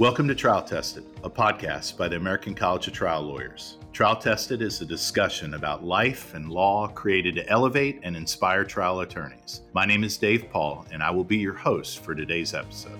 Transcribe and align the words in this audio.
Welcome 0.00 0.26
to 0.26 0.34
Trial 0.34 0.60
Tested, 0.60 1.04
a 1.22 1.30
podcast 1.30 1.96
by 1.96 2.08
the 2.08 2.16
American 2.16 2.52
College 2.52 2.88
of 2.88 2.92
Trial 2.92 3.22
Lawyers. 3.22 3.78
Trial 3.92 4.16
Tested 4.16 4.60
is 4.60 4.80
a 4.80 4.84
discussion 4.84 5.54
about 5.54 5.84
life 5.84 6.34
and 6.34 6.50
law 6.50 6.88
created 6.88 7.36
to 7.36 7.48
elevate 7.48 8.00
and 8.02 8.16
inspire 8.16 8.64
trial 8.64 9.00
attorneys. 9.00 9.62
My 9.72 9.86
name 9.86 10.02
is 10.02 10.16
Dave 10.16 10.50
Paul, 10.50 10.84
and 10.90 11.00
I 11.00 11.12
will 11.12 11.22
be 11.22 11.38
your 11.38 11.54
host 11.54 12.00
for 12.00 12.12
today's 12.12 12.54
episode. 12.54 12.98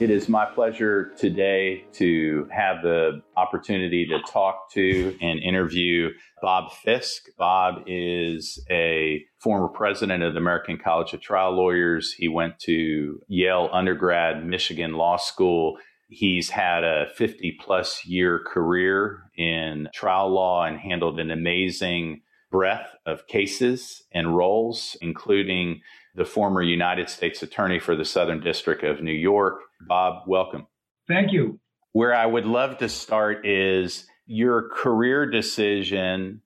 It 0.00 0.10
is 0.10 0.28
my 0.28 0.44
pleasure 0.44 1.12
today 1.18 1.84
to 1.94 2.46
have 2.52 2.82
the 2.82 3.20
opportunity 3.36 4.06
to 4.06 4.20
talk 4.30 4.70
to 4.74 5.16
and 5.20 5.40
interview 5.40 6.10
Bob 6.40 6.70
Fiske. 6.70 7.30
Bob 7.36 7.82
is 7.84 8.64
a 8.70 9.24
former 9.40 9.66
president 9.66 10.22
of 10.22 10.34
the 10.34 10.38
American 10.38 10.78
College 10.78 11.14
of 11.14 11.20
Trial 11.20 11.50
Lawyers. 11.50 12.12
He 12.12 12.28
went 12.28 12.60
to 12.60 13.18
Yale 13.26 13.68
undergrad, 13.72 14.46
Michigan 14.46 14.92
Law 14.92 15.16
School. 15.16 15.78
He's 16.06 16.50
had 16.50 16.84
a 16.84 17.06
50 17.16 17.58
plus 17.60 18.06
year 18.06 18.38
career 18.46 19.24
in 19.36 19.88
trial 19.92 20.30
law 20.30 20.64
and 20.64 20.78
handled 20.78 21.18
an 21.18 21.32
amazing 21.32 22.22
breadth 22.52 22.94
of 23.04 23.26
cases 23.26 24.04
and 24.12 24.36
roles, 24.36 24.96
including 25.02 25.80
the 26.14 26.24
former 26.24 26.62
United 26.62 27.08
States 27.08 27.42
Attorney 27.42 27.80
for 27.80 27.96
the 27.96 28.04
Southern 28.04 28.40
District 28.40 28.84
of 28.84 29.02
New 29.02 29.10
York. 29.10 29.60
Bob, 29.80 30.24
welcome. 30.26 30.66
Thank 31.06 31.32
you. 31.32 31.58
Where 31.92 32.14
I 32.14 32.26
would 32.26 32.46
love 32.46 32.78
to 32.78 32.88
start 32.88 33.46
is 33.46 34.06
your 34.26 34.68
career 34.68 35.26
decision 35.26 36.42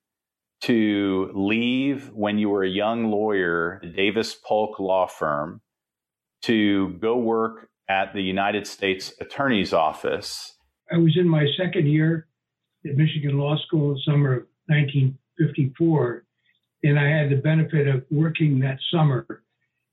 to 0.62 1.30
leave 1.34 2.10
when 2.12 2.38
you 2.38 2.48
were 2.48 2.62
a 2.62 2.68
young 2.68 3.10
lawyer, 3.10 3.82
Davis 3.96 4.34
Polk 4.34 4.78
Law 4.78 5.06
Firm, 5.06 5.60
to 6.42 6.91
go 7.00 7.16
work 7.16 7.68
at 7.88 8.14
the 8.14 8.22
United 8.22 8.66
States 8.66 9.12
Attorney's 9.20 9.72
Office. 9.72 10.56
I 10.92 10.98
was 10.98 11.16
in 11.16 11.28
my 11.28 11.47
second 11.56 11.88
year 11.88 12.28
at 12.86 12.97
Michigan 12.97 13.38
Law 13.38 13.56
School, 13.66 14.00
summer 14.05 14.33
of 14.34 14.47
1954, 14.66 16.25
and 16.84 16.98
I 16.98 17.08
had 17.08 17.30
the 17.30 17.36
benefit 17.36 17.88
of 17.88 18.05
working 18.10 18.60
that 18.60 18.78
summer 18.92 19.42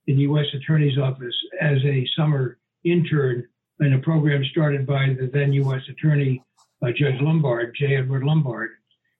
in 0.06 0.18
the 0.18 0.24
U.S. 0.24 0.46
Attorney's 0.54 0.98
Office 0.98 1.36
as 1.60 1.78
a 1.84 2.08
summer 2.16 2.60
intern 2.84 3.48
in 3.80 3.94
a 3.94 4.00
program 4.00 4.44
started 4.52 4.86
by 4.86 5.16
the 5.20 5.30
then 5.32 5.54
U.S. 5.54 5.82
Attorney 5.90 6.44
uh, 6.82 6.88
Judge 6.88 7.20
Lumbard, 7.22 7.76
J. 7.76 7.98
Edward 7.98 8.24
Lumbard, 8.24 8.70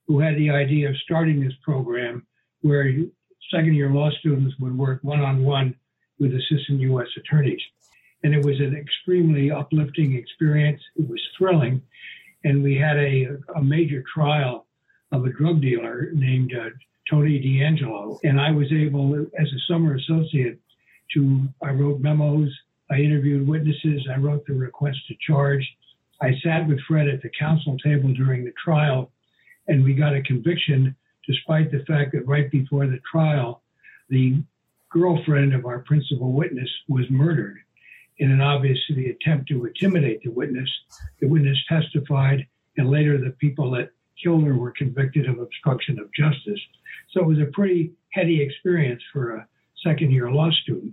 who 0.06 0.18
had 0.18 0.36
the 0.36 0.50
idea 0.50 0.88
of 0.88 0.96
starting 1.04 1.40
this 1.40 1.52
program 1.62 2.26
where 2.62 2.92
second 3.50 3.74
year 3.74 3.90
law 3.90 4.10
students 4.20 4.54
would 4.58 4.76
work 4.76 5.00
one 5.02 5.20
on 5.20 5.44
one 5.44 5.74
with 6.18 6.34
assistant 6.34 6.80
U.S. 6.80 7.08
attorneys. 7.16 7.60
And 8.22 8.34
it 8.34 8.44
was 8.44 8.60
an 8.60 8.76
extremely 8.76 9.50
uplifting 9.50 10.14
experience. 10.14 10.80
It 10.96 11.08
was 11.08 11.20
thrilling. 11.36 11.82
And 12.44 12.62
we 12.62 12.76
had 12.76 12.96
a, 12.96 13.28
a 13.56 13.62
major 13.62 14.04
trial 14.12 14.66
of 15.12 15.24
a 15.24 15.30
drug 15.30 15.60
dealer 15.60 16.10
named 16.12 16.52
uh, 16.54 16.70
Tony 17.08 17.38
D'Angelo. 17.38 18.18
And 18.24 18.40
I 18.40 18.50
was 18.50 18.70
able, 18.72 19.14
as 19.38 19.48
a 19.48 19.72
summer 19.72 19.96
associate, 19.96 20.58
to, 21.14 21.48
I 21.62 21.70
wrote 21.70 22.00
memos, 22.00 22.50
I 22.90 22.96
interviewed 22.96 23.46
witnesses, 23.46 24.08
I 24.12 24.18
wrote 24.18 24.44
the 24.46 24.54
request 24.54 24.98
to 25.08 25.14
charge. 25.26 25.66
I 26.20 26.32
sat 26.42 26.66
with 26.66 26.80
Fred 26.88 27.08
at 27.08 27.22
the 27.22 27.30
counsel 27.38 27.78
table 27.78 28.12
during 28.12 28.44
the 28.44 28.52
trial, 28.62 29.10
and 29.68 29.84
we 29.84 29.94
got 29.94 30.14
a 30.14 30.22
conviction 30.22 30.94
despite 31.26 31.70
the 31.70 31.84
fact 31.86 32.12
that 32.12 32.26
right 32.26 32.50
before 32.50 32.86
the 32.86 33.00
trial, 33.10 33.62
the 34.08 34.42
girlfriend 34.90 35.54
of 35.54 35.66
our 35.66 35.78
principal 35.80 36.32
witness 36.32 36.68
was 36.88 37.08
murdered 37.10 37.58
in 38.18 38.30
an 38.30 38.40
obviously 38.40 39.10
attempt 39.10 39.48
to 39.48 39.64
intimidate 39.64 40.22
the 40.22 40.30
witness. 40.30 40.68
The 41.20 41.28
witness 41.28 41.58
testified, 41.68 42.46
and 42.76 42.90
later 42.90 43.16
the 43.16 43.30
people 43.30 43.70
that 43.72 43.92
killed 44.22 44.44
her 44.44 44.54
were 44.54 44.72
convicted 44.72 45.28
of 45.28 45.38
obstruction 45.38 45.98
of 45.98 46.12
justice. 46.12 46.60
So 47.12 47.20
it 47.20 47.26
was 47.26 47.38
a 47.38 47.46
pretty 47.52 47.92
heady 48.10 48.42
experience 48.42 49.02
for 49.12 49.36
a 49.36 49.46
second 49.82 50.10
year 50.10 50.30
law 50.30 50.50
student. 50.50 50.92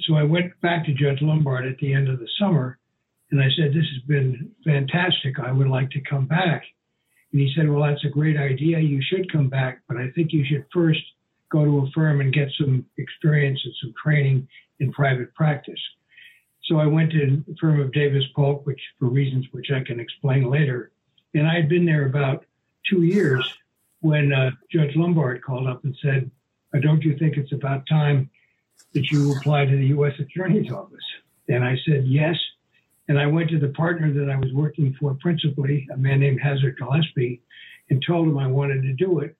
So 0.00 0.14
I 0.14 0.22
went 0.22 0.58
back 0.60 0.84
to 0.86 0.94
Judge 0.94 1.20
Lumbard 1.20 1.70
at 1.70 1.78
the 1.78 1.92
end 1.92 2.08
of 2.08 2.20
the 2.20 2.28
summer 2.38 2.78
and 3.30 3.40
I 3.40 3.48
said, 3.56 3.72
This 3.72 3.86
has 3.92 4.02
been 4.06 4.50
fantastic. 4.64 5.38
I 5.38 5.52
would 5.52 5.68
like 5.68 5.90
to 5.90 6.00
come 6.00 6.26
back. 6.26 6.64
And 7.32 7.40
he 7.40 7.52
said, 7.54 7.68
Well, 7.68 7.82
that's 7.82 8.04
a 8.04 8.10
great 8.10 8.36
idea. 8.36 8.78
You 8.78 9.02
should 9.02 9.30
come 9.30 9.48
back, 9.48 9.82
but 9.88 9.96
I 9.96 10.10
think 10.14 10.32
you 10.32 10.44
should 10.44 10.64
first 10.72 11.00
go 11.50 11.64
to 11.64 11.78
a 11.78 11.90
firm 11.90 12.20
and 12.20 12.32
get 12.32 12.48
some 12.58 12.84
experience 12.96 13.60
and 13.64 13.74
some 13.82 13.94
training 14.02 14.48
in 14.80 14.92
private 14.92 15.34
practice. 15.34 15.80
So 16.64 16.78
I 16.78 16.86
went 16.86 17.12
to 17.12 17.42
the 17.46 17.56
firm 17.60 17.80
of 17.80 17.92
Davis 17.92 18.24
Polk, 18.36 18.66
which 18.66 18.80
for 18.98 19.06
reasons 19.06 19.46
which 19.52 19.70
I 19.70 19.82
can 19.82 19.98
explain 19.98 20.50
later. 20.50 20.92
And 21.34 21.46
I 21.46 21.54
had 21.54 21.68
been 21.68 21.86
there 21.86 22.06
about 22.06 22.44
two 22.88 23.02
years 23.02 23.54
when 24.00 24.32
uh, 24.32 24.50
Judge 24.70 24.94
Lumbard 24.94 25.42
called 25.42 25.66
up 25.66 25.84
and 25.84 25.96
said, 26.02 26.30
Don't 26.80 27.02
you 27.02 27.18
think 27.18 27.36
it's 27.36 27.52
about 27.52 27.86
time 27.88 28.30
that 28.94 29.10
you 29.10 29.34
apply 29.36 29.66
to 29.66 29.76
the 29.76 29.86
U.S. 29.88 30.14
Attorney's 30.18 30.72
Office? 30.72 31.04
And 31.48 31.64
I 31.64 31.76
said, 31.86 32.04
Yes. 32.06 32.36
And 33.08 33.18
I 33.18 33.26
went 33.26 33.48
to 33.50 33.58
the 33.58 33.68
partner 33.68 34.12
that 34.12 34.30
I 34.30 34.36
was 34.36 34.52
working 34.52 34.94
for 35.00 35.14
principally, 35.14 35.88
a 35.92 35.96
man 35.96 36.20
named 36.20 36.40
Hazard 36.42 36.76
Gillespie, 36.78 37.40
and 37.88 38.04
told 38.06 38.28
him 38.28 38.38
I 38.38 38.46
wanted 38.46 38.82
to 38.82 38.92
do 38.92 39.20
it. 39.20 39.34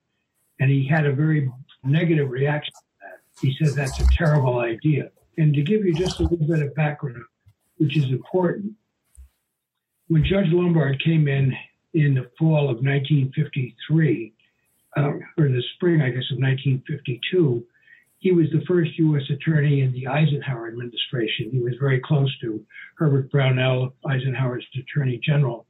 And 0.58 0.70
he 0.70 0.88
had 0.88 1.04
a 1.04 1.12
very 1.12 1.50
negative 1.84 2.30
reaction 2.30 2.72
to 2.72 2.80
that. 3.02 3.20
He 3.40 3.54
said, 3.58 3.74
That's 3.74 4.00
a 4.00 4.06
terrible 4.12 4.60
idea. 4.60 5.10
And 5.36 5.54
to 5.54 5.62
give 5.62 5.84
you 5.84 5.94
just 5.94 6.18
a 6.20 6.24
little 6.24 6.46
bit 6.46 6.62
of 6.62 6.74
background, 6.74 7.22
which 7.76 7.96
is 7.96 8.10
important, 8.10 8.72
when 10.08 10.24
Judge 10.24 10.48
Lumbard 10.48 11.02
came 11.02 11.28
in 11.28 11.54
in 11.94 12.14
the 12.14 12.30
fall 12.38 12.64
of 12.70 12.82
1953, 12.82 14.32
um, 14.96 15.20
or 15.38 15.48
the 15.48 15.62
spring, 15.74 16.00
I 16.00 16.08
guess, 16.08 16.30
of 16.32 16.38
1952, 16.38 17.64
he 18.18 18.32
was 18.32 18.46
the 18.52 18.64
first 18.66 18.98
U.S. 18.98 19.22
attorney 19.30 19.80
in 19.80 19.92
the 19.92 20.08
Eisenhower 20.08 20.68
administration. 20.68 21.50
He 21.50 21.60
was 21.60 21.74
very 21.78 22.00
close 22.00 22.36
to 22.40 22.64
Herbert 22.96 23.30
Brownell, 23.30 23.94
Eisenhower's 24.04 24.66
attorney 24.76 25.20
general. 25.22 25.66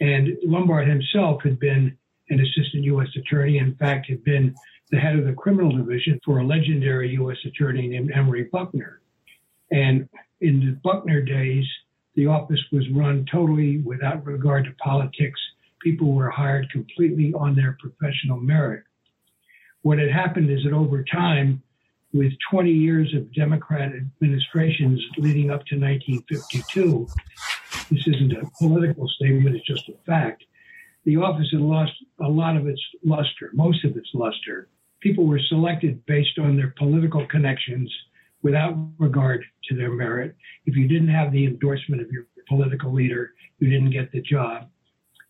And 0.00 0.28
Lumbard 0.46 0.88
himself 0.88 1.42
had 1.42 1.58
been 1.58 1.96
an 2.30 2.40
assistant 2.40 2.84
U.S. 2.84 3.08
attorney, 3.16 3.58
in 3.58 3.74
fact, 3.76 4.08
had 4.08 4.24
been 4.24 4.54
the 4.90 4.98
head 4.98 5.18
of 5.18 5.26
the 5.26 5.32
criminal 5.34 5.76
division 5.76 6.18
for 6.24 6.38
a 6.38 6.46
legendary 6.46 7.10
U.S. 7.12 7.36
attorney 7.44 7.88
named 7.88 8.12
Emory 8.14 8.44
Buckner. 8.44 9.00
And 9.70 10.08
in 10.40 10.60
the 10.60 10.78
Buckner 10.82 11.20
days, 11.20 11.64
the 12.14 12.26
office 12.26 12.62
was 12.72 12.88
run 12.94 13.26
totally 13.30 13.78
without 13.78 14.24
regard 14.24 14.64
to 14.64 14.72
politics. 14.82 15.40
People 15.82 16.14
were 16.14 16.30
hired 16.30 16.70
completely 16.70 17.34
on 17.34 17.54
their 17.54 17.76
professional 17.80 18.38
merit. 18.40 18.84
What 19.82 19.98
had 19.98 20.10
happened 20.10 20.50
is 20.50 20.64
that 20.64 20.72
over 20.72 21.04
time, 21.04 21.62
with 22.12 22.32
20 22.50 22.70
years 22.70 23.14
of 23.14 23.32
Democrat 23.34 23.92
administrations 23.92 25.04
leading 25.18 25.50
up 25.50 25.64
to 25.66 25.78
1952, 25.78 27.06
this 27.90 28.06
isn't 28.06 28.32
a 28.32 28.50
political 28.58 29.06
statement, 29.08 29.56
it's 29.56 29.66
just 29.66 29.88
a 29.88 29.94
fact. 30.06 30.44
The 31.04 31.16
office 31.16 31.48
had 31.52 31.60
lost 31.60 31.92
a 32.20 32.28
lot 32.28 32.56
of 32.56 32.66
its 32.66 32.80
luster, 33.04 33.50
most 33.52 33.84
of 33.84 33.96
its 33.96 34.08
luster. 34.14 34.68
People 35.00 35.26
were 35.26 35.40
selected 35.48 36.04
based 36.06 36.38
on 36.38 36.56
their 36.56 36.74
political 36.76 37.26
connections 37.26 37.92
without 38.42 38.76
regard 38.98 39.44
to 39.68 39.76
their 39.76 39.90
merit. 39.90 40.34
If 40.66 40.76
you 40.76 40.88
didn't 40.88 41.08
have 41.08 41.32
the 41.32 41.46
endorsement 41.46 42.02
of 42.02 42.10
your 42.10 42.26
political 42.48 42.92
leader, 42.92 43.32
you 43.58 43.70
didn't 43.70 43.90
get 43.90 44.10
the 44.12 44.22
job. 44.22 44.68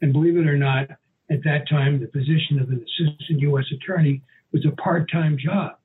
And 0.00 0.12
believe 0.12 0.36
it 0.36 0.46
or 0.46 0.56
not, 0.56 0.88
at 1.30 1.44
that 1.44 1.68
time, 1.68 2.00
the 2.00 2.06
position 2.06 2.58
of 2.60 2.70
an 2.70 2.84
assistant 2.84 3.40
U.S. 3.40 3.66
attorney 3.72 4.22
was 4.52 4.64
a 4.66 4.70
part 4.80 5.10
time 5.10 5.36
job. 5.38 5.76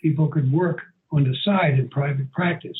People 0.00 0.28
could 0.28 0.52
work 0.52 0.80
on 1.10 1.24
the 1.24 1.36
side 1.44 1.78
in 1.78 1.88
private 1.88 2.30
practice. 2.32 2.76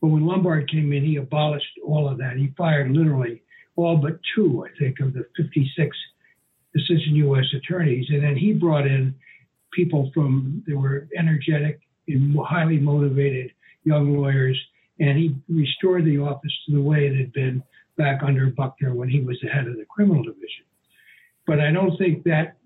But 0.00 0.08
when 0.08 0.24
Lumbard 0.24 0.70
came 0.70 0.92
in, 0.92 1.04
he 1.04 1.16
abolished 1.16 1.78
all 1.84 2.08
of 2.08 2.18
that. 2.18 2.36
He 2.36 2.52
fired 2.56 2.90
literally 2.90 3.42
all 3.76 3.96
but 3.96 4.18
two, 4.34 4.66
I 4.66 4.78
think, 4.78 5.00
of 5.00 5.12
the 5.12 5.26
56 5.36 5.96
assistant 6.76 7.16
U.S. 7.16 7.46
attorneys. 7.54 8.06
And 8.10 8.22
then 8.22 8.36
he 8.36 8.52
brought 8.52 8.86
in 8.86 9.14
people 9.72 10.10
from, 10.14 10.62
they 10.66 10.74
were 10.74 11.08
energetic 11.16 11.80
and 12.08 12.36
highly 12.44 12.78
motivated 12.78 13.52
young 13.84 14.16
lawyers. 14.16 14.60
And 15.00 15.18
he 15.18 15.34
restored 15.48 16.04
the 16.04 16.18
office 16.18 16.52
to 16.66 16.74
the 16.74 16.80
way 16.80 17.06
it 17.06 17.16
had 17.16 17.32
been 17.32 17.62
back 17.96 18.22
under 18.22 18.46
Buckner 18.50 18.94
when 18.94 19.08
he 19.08 19.20
was 19.20 19.38
the 19.42 19.48
head 19.48 19.66
of 19.66 19.76
the 19.76 19.84
criminal 19.86 20.22
division. 20.22 20.64
But 21.46 21.60
I 21.60 21.70
don't 21.70 21.96
think 21.98 22.24
that 22.24 22.56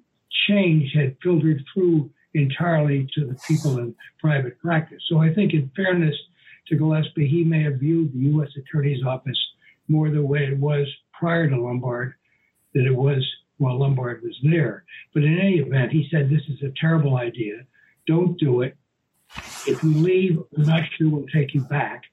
change 0.48 0.92
had 0.94 1.16
filtered 1.22 1.62
through 1.72 2.10
entirely 2.34 3.08
to 3.14 3.26
the 3.26 3.38
people 3.46 3.78
in 3.78 3.94
private 4.20 4.58
practice. 4.60 5.02
So 5.08 5.18
I 5.18 5.32
think, 5.32 5.52
in 5.52 5.70
fairness 5.74 6.14
to 6.68 6.76
Gillespie, 6.76 7.26
he 7.26 7.44
may 7.44 7.62
have 7.62 7.80
viewed 7.80 8.12
the 8.12 8.18
U.S. 8.30 8.50
Attorney's 8.56 9.04
Office 9.04 9.38
more 9.88 10.10
the 10.10 10.22
way 10.22 10.44
it 10.44 10.58
was 10.58 10.86
prior 11.12 11.48
to 11.48 11.56
Lumbard 11.56 12.12
than 12.74 12.86
it 12.86 12.94
was 12.94 13.26
while 13.56 13.78
Lumbard 13.78 14.22
was 14.22 14.36
there. 14.42 14.84
But 15.14 15.24
in 15.24 15.38
any 15.38 15.56
event, 15.58 15.92
he 15.92 16.08
said, 16.10 16.30
This 16.30 16.42
is 16.48 16.62
a 16.62 16.72
terrible 16.78 17.16
idea. 17.16 17.64
Don't 18.06 18.38
do 18.38 18.62
it. 18.62 18.76
If 19.66 19.82
you 19.82 19.94
leave, 19.94 20.38
I'm 20.56 20.64
not 20.64 20.82
sure 20.96 21.10
we'll 21.10 21.26
take 21.26 21.54
you 21.54 21.62
back. 21.62 22.04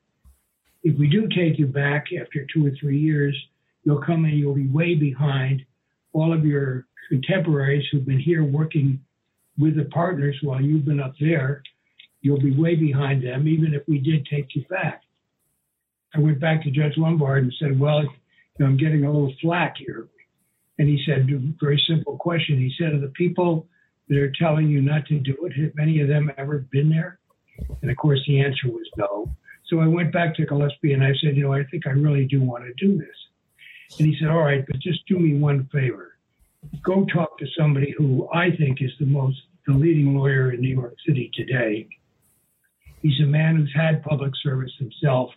if 0.83 0.97
we 0.97 1.07
do 1.07 1.27
take 1.27 1.57
you 1.57 1.67
back 1.67 2.07
after 2.13 2.45
two 2.45 2.65
or 2.65 2.71
three 2.79 2.99
years, 2.99 3.35
you'll 3.83 4.01
come 4.01 4.25
and 4.25 4.37
you'll 4.37 4.53
be 4.53 4.67
way 4.67 4.95
behind 4.95 5.65
all 6.15 6.33
of 6.33 6.45
your 6.45 6.87
contemporaries 7.09 7.85
who've 7.91 8.05
been 8.05 8.19
here 8.19 8.43
working 8.43 8.99
with 9.57 9.75
the 9.75 9.85
partners 9.85 10.37
while 10.41 10.61
you've 10.61 10.85
been 10.85 11.01
up 11.01 11.13
there. 11.19 11.61
You'll 12.21 12.39
be 12.39 12.55
way 12.55 12.75
behind 12.75 13.23
them, 13.23 13.47
even 13.47 13.73
if 13.73 13.83
we 13.87 13.99
did 13.99 14.25
take 14.25 14.55
you 14.55 14.63
back. 14.69 15.01
I 16.15 16.19
went 16.19 16.39
back 16.39 16.63
to 16.63 16.71
Judge 16.71 16.95
Lumbard 16.95 17.39
and 17.39 17.53
said, 17.59 17.77
Well, 17.79 18.01
you 18.03 18.09
know, 18.59 18.67
I'm 18.67 18.77
getting 18.77 19.03
a 19.03 19.11
little 19.11 19.33
flack 19.41 19.75
here. 19.77 20.07
And 20.79 20.87
he 20.87 21.01
said, 21.05 21.29
very 21.59 21.81
simple 21.87 22.17
question. 22.17 22.57
He 22.57 22.73
said, 22.77 22.93
Are 22.93 22.99
the 22.99 23.09
people 23.09 23.67
that 24.07 24.17
are 24.17 24.31
telling 24.39 24.69
you 24.69 24.81
not 24.81 25.05
to 25.07 25.19
do 25.19 25.35
it, 25.43 25.53
have 25.61 25.71
any 25.79 25.99
of 26.01 26.07
them 26.07 26.31
ever 26.37 26.59
been 26.71 26.89
there? 26.89 27.19
And 27.81 27.91
of 27.91 27.97
course, 27.97 28.21
the 28.27 28.39
answer 28.39 28.67
was 28.67 28.89
no. 28.97 29.29
So 29.67 29.79
I 29.79 29.87
went 29.87 30.13
back 30.13 30.35
to 30.35 30.45
Gillespie 30.45 30.93
and 30.93 31.03
I 31.03 31.11
said, 31.21 31.35
You 31.35 31.43
know, 31.43 31.53
I 31.53 31.65
think 31.65 31.85
I 31.85 31.91
really 31.91 32.25
do 32.25 32.41
want 32.41 32.63
to 32.63 32.73
do 32.73 32.97
this. 32.97 33.15
And 33.97 34.07
he 34.07 34.17
said, 34.19 34.29
All 34.29 34.43
right, 34.43 34.65
but 34.65 34.79
just 34.79 35.05
do 35.07 35.19
me 35.19 35.37
one 35.37 35.69
favor. 35.71 36.17
Go 36.83 37.05
talk 37.05 37.37
to 37.37 37.45
somebody 37.57 37.93
who 37.97 38.27
I 38.33 38.55
think 38.55 38.81
is 38.81 38.91
the 38.99 39.05
most, 39.05 39.39
the 39.67 39.73
leading 39.73 40.17
lawyer 40.17 40.51
in 40.51 40.61
New 40.61 40.75
York 40.75 40.95
City 41.05 41.31
today. 41.33 41.87
He's 43.01 43.19
a 43.19 43.25
man 43.25 43.57
who's 43.57 43.73
had 43.75 44.03
public 44.03 44.33
service 44.41 44.71
himself. 44.79 45.31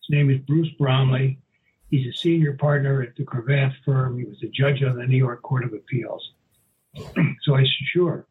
His 0.00 0.16
name 0.16 0.30
is 0.30 0.38
Bruce 0.40 0.68
Bromley. 0.78 1.38
He's 1.90 2.06
a 2.06 2.16
senior 2.16 2.52
partner 2.54 3.02
at 3.02 3.16
the 3.16 3.24
Cravath 3.24 3.74
firm. 3.84 4.18
He 4.18 4.24
was 4.24 4.42
a 4.42 4.48
judge 4.48 4.82
on 4.82 4.96
the 4.96 5.06
New 5.06 5.16
York 5.16 5.42
Court 5.42 5.64
of 5.64 5.72
Appeals. 5.72 6.32
so 6.94 7.54
I 7.54 7.62
said, 7.62 7.86
sure. 7.92 8.26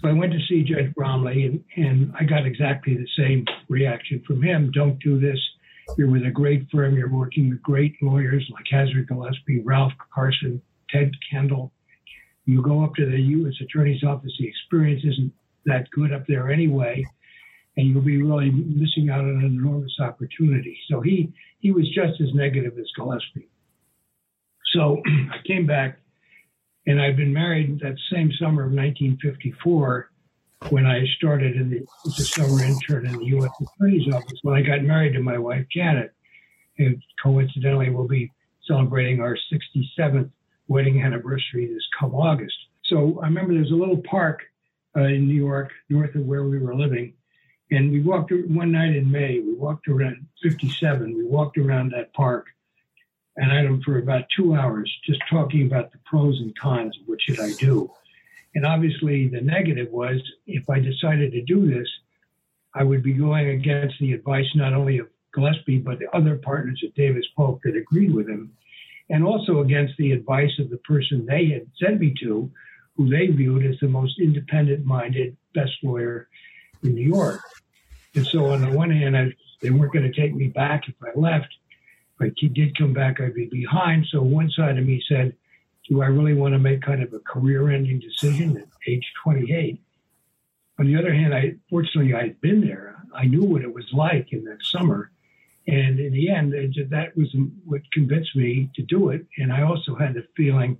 So 0.00 0.08
I 0.08 0.12
went 0.12 0.32
to 0.32 0.40
see 0.48 0.62
Judge 0.62 0.92
Bromley, 0.94 1.44
and, 1.46 1.64
and 1.76 2.12
I 2.18 2.24
got 2.24 2.44
exactly 2.44 2.96
the 2.96 3.06
same 3.16 3.46
reaction 3.68 4.22
from 4.26 4.42
him. 4.42 4.70
Don't 4.72 4.98
do 4.98 5.18
this. 5.18 5.38
You're 5.96 6.10
with 6.10 6.24
a 6.24 6.30
great 6.30 6.66
firm. 6.70 6.96
You're 6.96 7.10
working 7.10 7.50
with 7.50 7.62
great 7.62 7.94
lawyers 8.02 8.48
like 8.52 8.64
Hazard 8.70 9.08
Gillespie, 9.08 9.62
Ralph 9.64 9.92
Carson, 10.14 10.60
Ted 10.90 11.10
Kendall. 11.30 11.72
You 12.44 12.62
go 12.62 12.82
up 12.84 12.94
to 12.96 13.06
the 13.06 13.20
U.S. 13.20 13.54
Attorney's 13.60 14.02
Office. 14.02 14.32
The 14.38 14.48
experience 14.48 15.02
isn't 15.04 15.32
that 15.66 15.90
good 15.90 16.12
up 16.12 16.26
there 16.26 16.50
anyway 16.50 17.04
and 17.76 17.88
you'll 17.88 18.02
be 18.02 18.22
really 18.22 18.50
missing 18.50 19.10
out 19.10 19.20
on 19.20 19.30
an 19.30 19.44
enormous 19.44 19.96
opportunity. 20.00 20.78
So 20.90 21.00
he 21.00 21.32
he 21.60 21.72
was 21.72 21.88
just 21.94 22.20
as 22.20 22.34
negative 22.34 22.78
as 22.78 22.86
Gillespie. 22.96 23.48
So 24.74 25.00
I 25.06 25.46
came 25.46 25.66
back, 25.66 25.98
and 26.86 27.00
I'd 27.00 27.16
been 27.16 27.32
married 27.32 27.80
that 27.80 27.96
same 28.12 28.30
summer 28.38 28.64
of 28.64 28.72
1954 28.72 30.10
when 30.70 30.86
I 30.86 31.04
started 31.16 31.56
in 31.56 31.70
the, 31.70 31.86
as 32.06 32.18
a 32.18 32.24
summer 32.24 32.62
intern 32.62 33.06
in 33.06 33.18
the 33.18 33.24
U.S. 33.26 33.50
Attorney's 33.60 34.12
Office. 34.12 34.38
When 34.42 34.56
I 34.56 34.62
got 34.62 34.82
married 34.82 35.14
to 35.14 35.20
my 35.20 35.38
wife 35.38 35.66
Janet, 35.70 36.12
and 36.78 37.02
coincidentally 37.22 37.90
we'll 37.90 38.08
be 38.08 38.30
celebrating 38.66 39.20
our 39.20 39.36
67th 39.52 40.30
wedding 40.68 41.02
anniversary 41.02 41.66
this 41.66 41.86
come 41.98 42.14
August. 42.14 42.54
So 42.84 43.20
I 43.22 43.26
remember 43.26 43.54
there's 43.54 43.70
a 43.70 43.74
little 43.74 44.02
park 44.08 44.42
uh, 44.96 45.02
in 45.02 45.26
New 45.26 45.34
York, 45.34 45.70
north 45.88 46.14
of 46.14 46.24
where 46.24 46.44
we 46.44 46.58
were 46.58 46.74
living, 46.74 47.14
and 47.70 47.90
we 47.90 48.00
walked 48.00 48.32
one 48.48 48.72
night 48.72 48.94
in 48.94 49.10
May, 49.10 49.40
we 49.40 49.54
walked 49.54 49.88
around 49.88 50.26
57, 50.42 51.16
we 51.16 51.24
walked 51.24 51.58
around 51.58 51.92
that 51.92 52.12
park 52.12 52.46
and 53.36 53.50
I 53.50 53.82
for 53.84 53.98
about 53.98 54.24
two 54.36 54.54
hours 54.54 54.92
just 55.04 55.20
talking 55.30 55.66
about 55.66 55.92
the 55.92 55.98
pros 56.04 56.40
and 56.40 56.56
cons 56.58 56.96
of 57.00 57.08
what 57.08 57.20
should 57.22 57.40
I 57.40 57.52
do. 57.52 57.90
And 58.54 58.66
obviously 58.66 59.28
the 59.28 59.40
negative 59.40 59.90
was 59.90 60.20
if 60.46 60.68
I 60.68 60.78
decided 60.78 61.32
to 61.32 61.42
do 61.42 61.72
this, 61.72 61.88
I 62.74 62.84
would 62.84 63.02
be 63.02 63.12
going 63.12 63.48
against 63.48 63.96
the 64.00 64.12
advice 64.12 64.46
not 64.54 64.72
only 64.72 64.98
of 64.98 65.08
Gillespie, 65.34 65.78
but 65.78 65.98
the 65.98 66.14
other 66.14 66.36
partners 66.36 66.82
at 66.84 66.94
Davis 66.94 67.26
Polk 67.36 67.60
that 67.64 67.76
agreed 67.76 68.14
with 68.14 68.28
him, 68.28 68.52
and 69.08 69.24
also 69.24 69.60
against 69.60 69.94
the 69.96 70.12
advice 70.12 70.52
of 70.58 70.70
the 70.70 70.78
person 70.78 71.26
they 71.26 71.48
had 71.48 71.66
sent 71.80 72.00
me 72.00 72.14
to, 72.20 72.50
who 72.96 73.08
they 73.08 73.26
viewed 73.28 73.64
as 73.64 73.78
the 73.80 73.88
most 73.88 74.18
independent 74.20 74.84
minded, 74.84 75.36
best 75.54 75.72
lawyer 75.82 76.28
in 76.82 76.94
New 76.94 77.08
York. 77.08 77.40
And 78.14 78.26
so 78.26 78.46
on 78.46 78.60
the 78.60 78.70
one 78.70 78.90
hand, 78.90 79.16
I, 79.16 79.32
they 79.62 79.70
weren't 79.70 79.92
going 79.92 80.10
to 80.10 80.20
take 80.20 80.34
me 80.34 80.48
back 80.48 80.88
if 80.88 80.94
I 81.02 81.18
left. 81.18 81.48
If 82.20 82.32
I 82.32 82.48
did 82.54 82.76
come 82.76 82.92
back, 82.92 83.20
I'd 83.20 83.34
be 83.34 83.46
behind. 83.46 84.06
So 84.10 84.20
one 84.20 84.50
side 84.50 84.76
of 84.78 84.84
me 84.84 85.02
said, 85.08 85.34
do 85.92 86.00
I 86.00 86.06
really 86.06 86.32
want 86.32 86.54
to 86.54 86.58
make 86.58 86.80
kind 86.80 87.02
of 87.02 87.12
a 87.12 87.18
career-ending 87.18 88.00
decision 88.00 88.56
at 88.56 88.66
age 88.86 89.04
28? 89.22 89.78
On 90.78 90.86
the 90.86 90.96
other 90.96 91.12
hand, 91.12 91.34
I 91.34 91.56
fortunately 91.68 92.14
I 92.14 92.22
had 92.22 92.40
been 92.40 92.62
there. 92.62 92.96
I 93.14 93.26
knew 93.26 93.44
what 93.44 93.60
it 93.60 93.74
was 93.74 93.84
like 93.92 94.32
in 94.32 94.42
that 94.44 94.62
summer, 94.62 95.10
and 95.68 96.00
in 96.00 96.14
the 96.14 96.30
end, 96.30 96.54
that 96.54 97.14
was 97.14 97.28
what 97.66 97.82
convinced 97.92 98.34
me 98.34 98.70
to 98.74 98.82
do 98.82 99.10
it. 99.10 99.26
And 99.36 99.52
I 99.52 99.64
also 99.64 99.94
had 99.94 100.14
the 100.14 100.26
feeling 100.34 100.78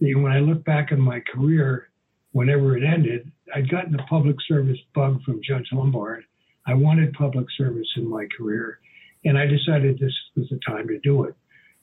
that 0.00 0.18
when 0.18 0.32
I 0.32 0.38
look 0.38 0.64
back 0.64 0.90
on 0.90 1.02
my 1.02 1.20
career, 1.20 1.90
whenever 2.32 2.78
it 2.78 2.82
ended, 2.82 3.30
I'd 3.54 3.68
gotten 3.68 3.92
the 3.92 4.04
public 4.04 4.36
service 4.48 4.78
bug 4.94 5.22
from 5.22 5.42
Judge 5.42 5.68
Lumbard. 5.70 6.22
I 6.64 6.72
wanted 6.72 7.12
public 7.12 7.46
service 7.58 7.88
in 7.96 8.08
my 8.08 8.26
career, 8.38 8.80
and 9.26 9.36
I 9.36 9.44
decided 9.44 9.98
this 9.98 10.16
was 10.34 10.48
the 10.48 10.60
time 10.66 10.88
to 10.88 10.98
do 11.00 11.24
it. 11.24 11.34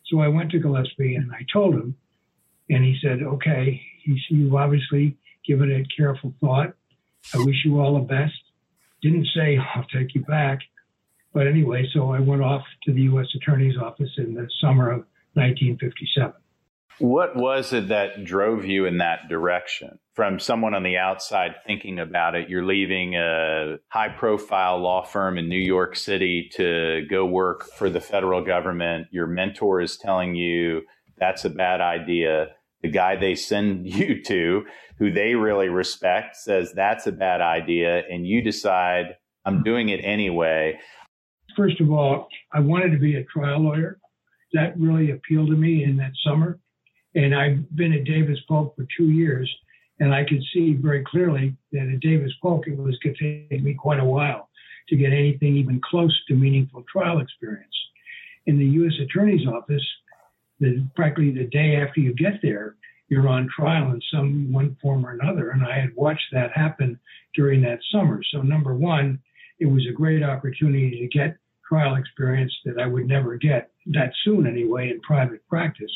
So 0.07 0.21
I 0.21 0.27
went 0.27 0.49
to 0.51 0.59
Gillespie 0.59 1.15
and 1.15 1.31
I 1.31 1.45
told 1.53 1.75
him, 1.75 1.95
and 2.69 2.83
he 2.83 2.97
said, 3.01 3.21
"Okay, 3.21 3.81
you've 4.29 4.55
obviously 4.55 5.17
given 5.45 5.71
it 5.71 5.87
careful 5.95 6.33
thought. 6.39 6.73
I 7.33 7.37
wish 7.39 7.63
you 7.65 7.79
all 7.79 7.95
the 7.95 8.05
best." 8.05 8.33
Didn't 9.01 9.27
say 9.35 9.57
oh, 9.59 9.79
I'll 9.79 9.85
take 9.85 10.15
you 10.15 10.21
back, 10.21 10.59
but 11.33 11.47
anyway, 11.47 11.87
so 11.93 12.11
I 12.11 12.19
went 12.19 12.41
off 12.41 12.63
to 12.83 12.93
the 12.93 13.01
U.S. 13.01 13.27
Attorney's 13.35 13.77
Office 13.77 14.11
in 14.17 14.33
the 14.33 14.47
summer 14.61 14.91
of 14.91 15.05
1957. 15.33 16.33
What 16.99 17.35
was 17.35 17.73
it 17.73 17.87
that 17.87 18.23
drove 18.23 18.65
you 18.65 18.85
in 18.85 18.99
that 18.99 19.27
direction? 19.27 19.99
From 20.13 20.39
someone 20.39 20.75
on 20.75 20.83
the 20.83 20.97
outside 20.97 21.55
thinking 21.65 21.97
about 21.97 22.35
it, 22.35 22.49
you're 22.49 22.65
leaving 22.65 23.15
a 23.15 23.77
high 23.89 24.09
profile 24.09 24.77
law 24.77 25.03
firm 25.03 25.39
in 25.39 25.49
New 25.49 25.55
York 25.57 25.95
City 25.95 26.51
to 26.53 27.01
go 27.09 27.25
work 27.25 27.65
for 27.77 27.89
the 27.89 27.99
federal 27.99 28.45
government. 28.45 29.07
Your 29.11 29.25
mentor 29.25 29.81
is 29.81 29.97
telling 29.97 30.35
you 30.35 30.83
that's 31.17 31.45
a 31.45 31.49
bad 31.49 31.81
idea. 31.81 32.51
The 32.81 32.89
guy 32.89 33.15
they 33.15 33.35
send 33.35 33.87
you 33.93 34.21
to, 34.23 34.65
who 34.97 35.11
they 35.11 35.35
really 35.35 35.69
respect, 35.69 36.35
says 36.35 36.73
that's 36.73 37.07
a 37.07 37.11
bad 37.11 37.41
idea. 37.41 38.03
And 38.09 38.27
you 38.27 38.41
decide, 38.41 39.17
I'm 39.45 39.63
doing 39.63 39.89
it 39.89 40.01
anyway. 40.03 40.79
First 41.55 41.79
of 41.81 41.91
all, 41.91 42.27
I 42.51 42.59
wanted 42.59 42.91
to 42.91 42.97
be 42.97 43.15
a 43.15 43.23
trial 43.25 43.59
lawyer. 43.59 43.99
That 44.53 44.77
really 44.79 45.11
appealed 45.11 45.49
to 45.49 45.55
me 45.55 45.83
in 45.83 45.97
that 45.97 46.11
summer 46.23 46.59
and 47.15 47.35
I've 47.35 47.75
been 47.75 47.93
at 47.93 48.05
Davis 48.05 48.39
Polk 48.47 48.75
for 48.75 48.85
two 48.97 49.09
years, 49.09 49.51
and 49.99 50.13
I 50.13 50.23
could 50.23 50.43
see 50.53 50.73
very 50.73 51.03
clearly 51.03 51.55
that 51.71 51.87
at 51.87 51.99
Davis 51.99 52.31
Polk 52.41 52.67
it 52.67 52.77
was 52.77 52.97
going 53.03 53.15
to 53.15 53.47
take 53.49 53.63
me 53.63 53.73
quite 53.73 53.99
a 53.99 54.05
while 54.05 54.49
to 54.89 54.95
get 54.95 55.13
anything 55.13 55.55
even 55.55 55.79
close 55.89 56.13
to 56.27 56.35
meaningful 56.35 56.83
trial 56.91 57.19
experience. 57.19 57.73
In 58.47 58.57
the 58.57 58.65
U.S. 58.65 58.93
Attorney's 59.01 59.47
Office, 59.47 59.85
the, 60.63 60.87
practically 60.95 61.31
the 61.31 61.45
day 61.45 61.75
after 61.75 61.99
you 61.99 62.13
get 62.13 62.41
there, 62.41 62.75
you're 63.09 63.27
on 63.27 63.49
trial 63.55 63.91
in 63.91 64.01
some 64.11 64.51
one 64.51 64.75
form 64.81 65.05
or 65.05 65.11
another. 65.11 65.51
And 65.51 65.63
I 65.63 65.79
had 65.79 65.95
watched 65.95 66.31
that 66.31 66.51
happen 66.51 66.99
during 67.35 67.61
that 67.61 67.79
summer. 67.91 68.21
So, 68.31 68.41
number 68.41 68.73
one, 68.73 69.19
it 69.59 69.65
was 69.65 69.85
a 69.87 69.93
great 69.93 70.23
opportunity 70.23 70.99
to 70.99 71.07
get 71.07 71.37
trial 71.67 71.95
experience 71.95 72.53
that 72.65 72.79
I 72.79 72.87
would 72.87 73.07
never 73.07 73.35
get 73.35 73.71
that 73.87 74.13
soon 74.23 74.47
anyway 74.47 74.89
in 74.89 74.99
private 75.01 75.47
practice. 75.47 75.91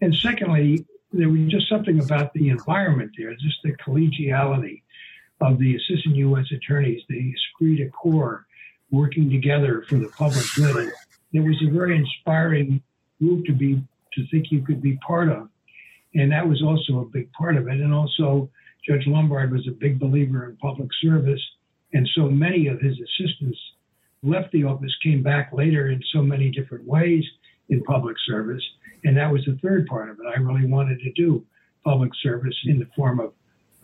And 0.00 0.14
secondly, 0.14 0.86
there 1.12 1.28
was 1.28 1.40
just 1.48 1.68
something 1.68 2.02
about 2.02 2.32
the 2.34 2.48
environment 2.48 3.12
there, 3.16 3.34
just 3.34 3.62
the 3.62 3.72
collegiality 3.76 4.82
of 5.40 5.58
the 5.58 5.76
assistant 5.76 6.16
U.S. 6.16 6.46
attorneys, 6.52 7.02
the 7.08 7.32
esprit 7.32 7.76
de 7.76 7.88
corps 7.90 8.46
working 8.90 9.30
together 9.30 9.84
for 9.88 9.96
the 9.96 10.08
public 10.08 10.44
good. 10.56 10.92
It 11.32 11.40
was 11.40 11.60
a 11.62 11.70
very 11.70 11.96
inspiring 11.96 12.82
group 13.20 13.44
to 13.46 13.52
be 13.52 13.82
to 14.14 14.26
think 14.28 14.50
you 14.50 14.62
could 14.62 14.82
be 14.82 14.96
part 15.06 15.28
of, 15.28 15.48
and 16.14 16.30
that 16.32 16.48
was 16.48 16.62
also 16.62 17.00
a 17.00 17.04
big 17.06 17.30
part 17.32 17.56
of 17.56 17.68
it. 17.68 17.80
And 17.80 17.92
also, 17.92 18.50
Judge 18.86 19.06
Lumbard 19.06 19.50
was 19.50 19.66
a 19.66 19.72
big 19.72 19.98
believer 19.98 20.48
in 20.48 20.56
public 20.56 20.88
service, 21.02 21.42
and 21.92 22.08
so 22.14 22.28
many 22.28 22.66
of 22.66 22.80
his 22.80 22.98
assistants 23.00 23.58
left 24.22 24.50
the 24.52 24.64
office, 24.64 24.94
came 25.02 25.22
back 25.22 25.52
later 25.52 25.90
in 25.90 26.02
so 26.12 26.22
many 26.22 26.50
different 26.50 26.86
ways 26.86 27.24
in 27.68 27.82
public 27.84 28.16
service. 28.26 28.62
And 29.04 29.16
that 29.16 29.30
was 29.30 29.44
the 29.44 29.58
third 29.62 29.86
part 29.86 30.08
of 30.08 30.18
it. 30.18 30.26
I 30.26 30.40
really 30.40 30.66
wanted 30.66 30.98
to 31.00 31.12
do 31.12 31.44
public 31.84 32.12
service 32.22 32.56
in 32.64 32.78
the 32.78 32.88
form 32.96 33.20
of 33.20 33.32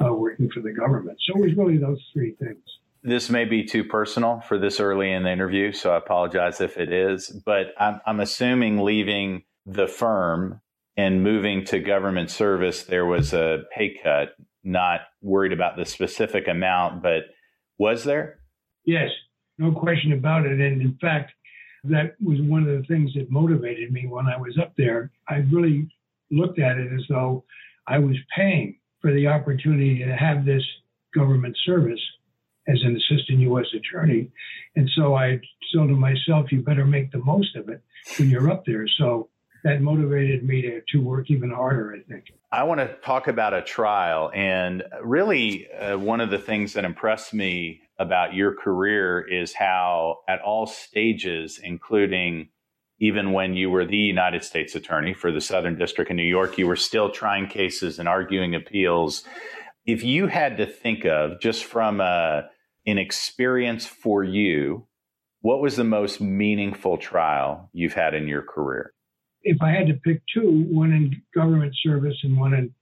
uh, 0.02 0.12
working 0.14 0.50
for 0.50 0.60
the 0.60 0.72
government. 0.72 1.18
So 1.26 1.36
it 1.36 1.46
was 1.48 1.56
really 1.56 1.76
those 1.76 2.02
three 2.12 2.32
things. 2.32 2.62
This 3.02 3.30
may 3.30 3.44
be 3.44 3.64
too 3.64 3.84
personal 3.84 4.40
for 4.40 4.58
this 4.58 4.80
early 4.80 5.12
in 5.12 5.22
the 5.22 5.30
interview, 5.30 5.72
so 5.72 5.92
I 5.92 5.98
apologize 5.98 6.60
if 6.60 6.76
it 6.76 6.92
is. 6.92 7.28
But 7.28 7.74
I'm, 7.78 8.00
I'm 8.06 8.20
assuming 8.20 8.78
leaving 8.78 9.44
the 9.66 9.86
firm 9.86 10.60
and 10.96 11.22
moving 11.22 11.64
to 11.66 11.78
government 11.78 12.30
service, 12.30 12.84
there 12.84 13.06
was 13.06 13.32
a 13.32 13.64
pay 13.74 13.96
cut. 14.02 14.34
Not 14.62 15.00
worried 15.22 15.52
about 15.52 15.76
the 15.76 15.86
specific 15.86 16.46
amount, 16.46 17.02
but 17.02 17.22
was 17.78 18.04
there? 18.04 18.40
Yes, 18.84 19.10
No 19.56 19.72
question 19.72 20.12
about 20.12 20.44
it. 20.44 20.60
And 20.60 20.82
in 20.82 20.98
fact, 21.00 21.32
that 21.84 22.14
was 22.22 22.40
one 22.42 22.68
of 22.68 22.68
the 22.68 22.86
things 22.86 23.12
that 23.14 23.30
motivated 23.30 23.90
me 23.90 24.06
when 24.06 24.26
I 24.26 24.36
was 24.36 24.58
up 24.60 24.74
there. 24.76 25.10
I 25.28 25.36
really 25.50 25.88
looked 26.30 26.58
at 26.58 26.76
it 26.76 26.92
as 26.92 27.02
though 27.08 27.44
I 27.86 27.98
was 27.98 28.16
paying 28.36 28.78
for 29.00 29.14
the 29.14 29.26
opportunity 29.28 30.04
to 30.04 30.14
have 30.14 30.44
this 30.44 30.62
government 31.14 31.56
service 31.64 32.00
as 32.68 32.82
an 32.82 32.96
assistant 32.96 33.38
U.S. 33.40 33.66
attorney. 33.74 34.30
And 34.76 34.88
so 34.94 35.14
I 35.14 35.40
said 35.72 35.88
to 35.88 35.96
myself, 35.96 36.52
you 36.52 36.60
better 36.60 36.84
make 36.84 37.10
the 37.10 37.24
most 37.24 37.56
of 37.56 37.70
it 37.70 37.82
when 38.18 38.28
you're 38.28 38.50
up 38.50 38.66
there. 38.66 38.86
So 38.98 39.29
that 39.64 39.80
motivated 39.80 40.44
me 40.44 40.62
to, 40.62 40.80
to 40.88 41.00
work 41.00 41.30
even 41.30 41.50
harder, 41.50 41.94
I 41.94 42.02
think. 42.10 42.26
I 42.52 42.64
want 42.64 42.80
to 42.80 42.94
talk 43.04 43.28
about 43.28 43.54
a 43.54 43.62
trial. 43.62 44.30
And 44.34 44.82
really, 45.02 45.70
uh, 45.72 45.98
one 45.98 46.20
of 46.20 46.30
the 46.30 46.38
things 46.38 46.72
that 46.74 46.84
impressed 46.84 47.32
me 47.34 47.82
about 47.98 48.34
your 48.34 48.54
career 48.54 49.20
is 49.20 49.52
how, 49.52 50.18
at 50.28 50.40
all 50.40 50.66
stages, 50.66 51.60
including 51.62 52.48
even 52.98 53.32
when 53.32 53.54
you 53.54 53.70
were 53.70 53.84
the 53.84 53.96
United 53.96 54.44
States 54.44 54.74
Attorney 54.74 55.14
for 55.14 55.32
the 55.32 55.40
Southern 55.40 55.78
District 55.78 56.10
in 56.10 56.16
New 56.16 56.22
York, 56.22 56.58
you 56.58 56.66
were 56.66 56.76
still 56.76 57.10
trying 57.10 57.46
cases 57.46 57.98
and 57.98 58.08
arguing 58.08 58.54
appeals. 58.54 59.24
If 59.86 60.04
you 60.04 60.26
had 60.26 60.58
to 60.58 60.66
think 60.66 61.06
of, 61.06 61.40
just 61.40 61.64
from 61.64 62.00
a, 62.00 62.04
uh, 62.04 62.42
an 62.86 62.98
experience 62.98 63.86
for 63.86 64.24
you, 64.24 64.86
what 65.42 65.60
was 65.60 65.76
the 65.76 65.84
most 65.84 66.20
meaningful 66.20 66.96
trial 66.96 67.68
you've 67.72 67.92
had 67.92 68.14
in 68.14 68.26
your 68.26 68.42
career? 68.42 68.92
If 69.42 69.62
I 69.62 69.70
had 69.70 69.86
to 69.86 69.94
pick 69.94 70.22
two, 70.32 70.66
one 70.70 70.92
in 70.92 71.22
government 71.34 71.74
service 71.82 72.16
and 72.22 72.38
one 72.38 72.54
in 72.54 72.74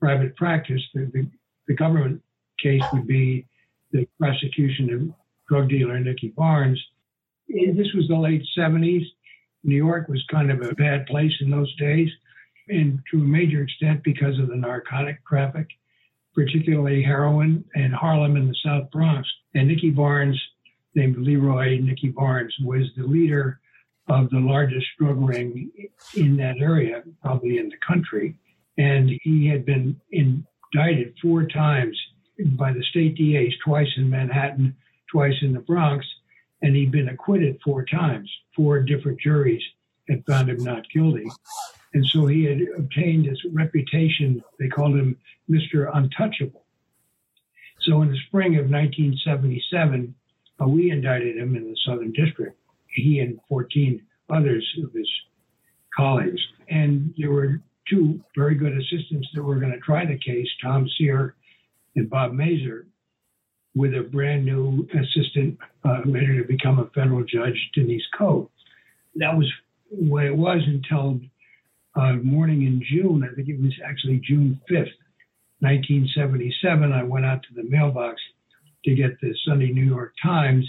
private 0.00 0.34
practice, 0.36 0.82
the, 0.94 1.10
the, 1.12 1.26
the 1.68 1.74
government 1.74 2.22
case 2.62 2.82
would 2.92 3.06
be 3.06 3.46
the 3.92 4.06
prosecution 4.18 4.92
of 4.92 5.14
drug 5.48 5.68
dealer 5.68 5.98
Nicky 5.98 6.28
Barnes. 6.28 6.82
This 7.48 7.92
was 7.94 8.06
the 8.08 8.16
late 8.16 8.44
70s. 8.56 9.04
New 9.62 9.76
York 9.76 10.08
was 10.08 10.24
kind 10.30 10.50
of 10.50 10.62
a 10.62 10.74
bad 10.74 11.06
place 11.06 11.32
in 11.40 11.50
those 11.50 11.74
days, 11.76 12.08
and 12.68 13.00
to 13.10 13.18
a 13.18 13.24
major 13.24 13.62
extent 13.62 14.02
because 14.04 14.38
of 14.38 14.48
the 14.48 14.56
narcotic 14.56 15.18
traffic, 15.26 15.66
particularly 16.34 17.02
heroin 17.02 17.64
and 17.74 17.92
Harlem 17.92 18.36
in 18.36 18.46
the 18.46 18.56
South 18.64 18.90
Bronx. 18.90 19.28
And 19.54 19.68
Nicky 19.68 19.90
Barnes, 19.90 20.40
named 20.94 21.18
Leroy 21.18 21.78
Nicky 21.80 22.08
Barnes, 22.08 22.54
was 22.62 22.84
the 22.96 23.04
leader 23.04 23.60
of 24.10 24.28
the 24.30 24.40
largest 24.40 24.86
drug 24.98 25.20
ring 25.20 25.70
in 26.16 26.36
that 26.36 26.56
area, 26.58 27.02
probably 27.22 27.58
in 27.58 27.68
the 27.68 27.76
country. 27.76 28.36
And 28.76 29.10
he 29.22 29.46
had 29.46 29.64
been 29.64 30.00
indicted 30.10 31.14
four 31.22 31.46
times 31.46 31.96
by 32.56 32.72
the 32.72 32.82
state 32.90 33.16
DAs, 33.16 33.54
twice 33.64 33.88
in 33.96 34.10
Manhattan, 34.10 34.76
twice 35.10 35.36
in 35.42 35.52
the 35.52 35.60
Bronx, 35.60 36.04
and 36.62 36.74
he'd 36.74 36.90
been 36.90 37.08
acquitted 37.08 37.60
four 37.64 37.84
times. 37.84 38.30
Four 38.56 38.80
different 38.80 39.20
juries 39.20 39.62
had 40.08 40.24
found 40.26 40.50
him 40.50 40.62
not 40.64 40.90
guilty. 40.92 41.28
And 41.94 42.04
so 42.06 42.26
he 42.26 42.44
had 42.44 42.60
obtained 42.76 43.26
this 43.26 43.38
reputation. 43.52 44.42
They 44.58 44.68
called 44.68 44.96
him 44.96 45.16
Mr. 45.48 45.88
Untouchable. 45.94 46.64
So 47.82 48.02
in 48.02 48.10
the 48.10 48.18
spring 48.26 48.56
of 48.56 48.70
1977, 48.70 50.14
uh, 50.60 50.68
we 50.68 50.90
indicted 50.90 51.36
him 51.36 51.56
in 51.56 51.70
the 51.70 51.76
Southern 51.86 52.12
District, 52.12 52.59
he 52.94 53.20
and 53.20 53.38
14 53.48 54.02
others 54.30 54.66
of 54.84 54.92
his 54.92 55.08
colleagues. 55.96 56.40
And 56.68 57.14
there 57.18 57.30
were 57.30 57.60
two 57.88 58.20
very 58.36 58.54
good 58.54 58.76
assistants 58.76 59.28
that 59.34 59.42
were 59.42 59.56
going 59.56 59.72
to 59.72 59.80
try 59.80 60.06
the 60.06 60.18
case, 60.18 60.46
Tom 60.62 60.88
Sear 60.96 61.34
and 61.96 62.08
Bob 62.08 62.32
Mazur, 62.32 62.86
with 63.74 63.94
a 63.94 64.02
brand 64.02 64.44
new 64.44 64.88
assistant 64.94 65.58
uh, 65.84 66.00
later 66.04 66.40
to 66.40 66.46
become 66.46 66.78
a 66.78 66.90
federal 66.94 67.24
judge, 67.24 67.70
Denise 67.74 68.06
Cote. 68.16 68.50
That 69.16 69.36
was 69.36 69.50
what 69.90 70.24
it 70.24 70.36
was 70.36 70.60
until 70.66 71.20
uh, 71.96 72.14
morning 72.14 72.62
in 72.62 72.82
June. 72.90 73.28
I 73.30 73.34
think 73.34 73.48
it 73.48 73.60
was 73.60 73.74
actually 73.84 74.20
June 74.24 74.60
5th, 74.70 74.94
1977. 75.60 76.92
I 76.92 77.02
went 77.02 77.26
out 77.26 77.42
to 77.42 77.54
the 77.54 77.68
mailbox 77.68 78.20
to 78.84 78.94
get 78.94 79.20
the 79.20 79.34
Sunday 79.46 79.72
New 79.72 79.84
York 79.84 80.14
Times, 80.22 80.66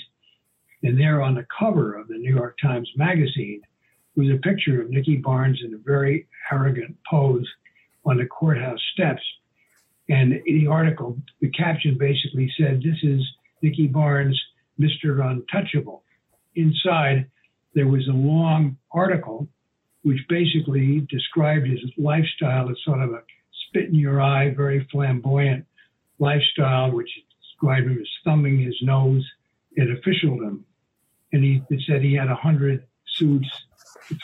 and 0.83 0.99
there 0.99 1.21
on 1.21 1.35
the 1.35 1.45
cover 1.57 1.95
of 1.95 2.07
the 2.07 2.17
New 2.17 2.33
York 2.33 2.57
Times 2.61 2.89
magazine 2.95 3.61
was 4.15 4.29
a 4.29 4.37
picture 4.37 4.81
of 4.81 4.89
Nicky 4.89 5.17
Barnes 5.17 5.61
in 5.63 5.73
a 5.73 5.77
very 5.77 6.27
arrogant 6.51 6.97
pose 7.09 7.47
on 8.05 8.17
the 8.17 8.25
courthouse 8.25 8.81
steps 8.93 9.21
and 10.11 10.41
the 10.45 10.67
article, 10.67 11.17
the 11.39 11.49
caption 11.49 11.97
basically 11.97 12.51
said, 12.57 12.81
This 12.83 12.97
is 13.01 13.21
Nicky 13.61 13.87
Barnes, 13.87 14.39
Mr. 14.77 15.25
Untouchable. 15.25 16.03
Inside, 16.55 17.27
there 17.73 17.87
was 17.87 18.05
a 18.09 18.13
long 18.13 18.75
article 18.91 19.47
which 20.03 20.19
basically 20.27 21.07
described 21.09 21.65
his 21.65 21.79
lifestyle 21.97 22.69
as 22.69 22.75
sort 22.83 23.01
of 23.01 23.13
a 23.13 23.23
spit 23.67 23.85
in 23.85 23.95
your 23.95 24.19
eye, 24.19 24.53
very 24.53 24.85
flamboyant 24.91 25.65
lifestyle, 26.19 26.91
which 26.91 27.09
described 27.39 27.87
him 27.87 27.97
as 27.97 28.07
thumbing 28.25 28.59
his 28.59 28.75
nose 28.81 29.25
at 29.79 29.87
officialdom. 29.87 30.65
And 31.33 31.43
he 31.43 31.61
said 31.87 32.01
he 32.01 32.13
had 32.13 32.27
100 32.27 32.85
suits, 33.15 33.47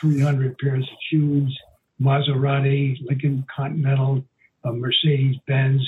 300 0.00 0.58
pairs 0.58 0.84
of 0.84 0.98
shoes, 1.10 1.58
Maserati, 2.00 2.96
Lincoln 3.08 3.44
Continental, 3.54 4.24
a 4.64 4.72
Mercedes 4.72 5.36
Benz, 5.46 5.82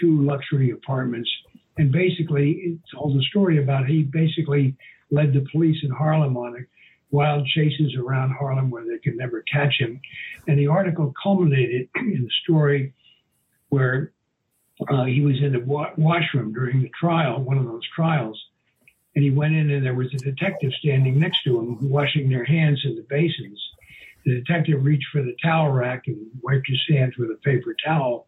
two 0.00 0.22
luxury 0.22 0.70
apartments. 0.70 1.30
And 1.76 1.92
basically, 1.92 2.50
it 2.52 2.78
told 2.92 3.18
a 3.18 3.22
story 3.24 3.62
about 3.62 3.86
he 3.86 4.02
basically 4.04 4.76
led 5.10 5.32
the 5.32 5.46
police 5.52 5.78
in 5.82 5.90
Harlem 5.90 6.36
on 6.36 6.66
wild 7.10 7.46
chases 7.46 7.94
around 7.96 8.32
Harlem 8.32 8.70
where 8.70 8.84
they 8.84 8.98
could 8.98 9.16
never 9.16 9.42
catch 9.42 9.74
him. 9.78 10.00
And 10.48 10.58
the 10.58 10.66
article 10.66 11.14
culminated 11.22 11.88
in 11.96 12.22
the 12.24 12.30
story 12.42 12.92
where 13.68 14.12
uh, 14.88 15.04
he 15.04 15.20
was 15.20 15.36
in 15.40 15.52
the 15.52 15.60
wa- 15.60 15.92
washroom 15.96 16.52
during 16.52 16.82
the 16.82 16.90
trial, 16.98 17.40
one 17.40 17.58
of 17.58 17.64
those 17.64 17.86
trials. 17.94 18.40
And 19.14 19.24
he 19.24 19.30
went 19.30 19.54
in, 19.54 19.70
and 19.70 19.84
there 19.84 19.94
was 19.94 20.12
a 20.12 20.18
detective 20.18 20.72
standing 20.80 21.18
next 21.18 21.44
to 21.44 21.58
him, 21.58 21.88
washing 21.88 22.28
their 22.28 22.44
hands 22.44 22.80
in 22.84 22.96
the 22.96 23.06
basins. 23.08 23.62
The 24.24 24.40
detective 24.40 24.84
reached 24.84 25.06
for 25.12 25.22
the 25.22 25.36
towel 25.42 25.70
rack 25.70 26.04
and 26.06 26.26
wiped 26.42 26.66
his 26.66 26.82
hands 26.88 27.14
with 27.16 27.30
a 27.30 27.38
paper 27.44 27.76
towel. 27.84 28.26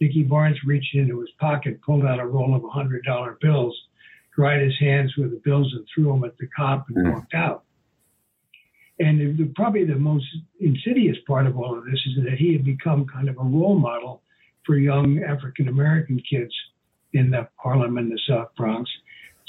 Nicky 0.00 0.22
Barnes 0.22 0.58
reached 0.64 0.94
into 0.94 1.20
his 1.20 1.30
pocket, 1.40 1.82
pulled 1.82 2.04
out 2.04 2.20
a 2.20 2.26
roll 2.26 2.54
of 2.54 2.62
$100 2.62 3.40
bills, 3.40 3.76
dried 4.36 4.62
his 4.62 4.78
hands 4.78 5.16
with 5.16 5.30
the 5.30 5.40
bills, 5.44 5.72
and 5.74 5.84
threw 5.92 6.12
them 6.12 6.24
at 6.24 6.36
the 6.38 6.46
cop 6.56 6.86
and 6.88 6.98
mm. 6.98 7.12
walked 7.12 7.34
out. 7.34 7.64
And 9.00 9.38
the, 9.38 9.52
probably 9.54 9.84
the 9.84 9.96
most 9.96 10.26
insidious 10.60 11.16
part 11.26 11.46
of 11.46 11.56
all 11.56 11.78
of 11.78 11.84
this 11.84 12.00
is 12.06 12.24
that 12.24 12.38
he 12.38 12.52
had 12.52 12.64
become 12.64 13.06
kind 13.06 13.28
of 13.28 13.36
a 13.38 13.42
role 13.42 13.78
model 13.78 14.22
for 14.66 14.76
young 14.76 15.22
African 15.22 15.68
American 15.68 16.20
kids 16.30 16.52
in 17.12 17.30
the 17.30 17.48
Harlem 17.56 17.96
and 17.96 18.10
the 18.10 18.20
South 18.28 18.48
Bronx. 18.56 18.90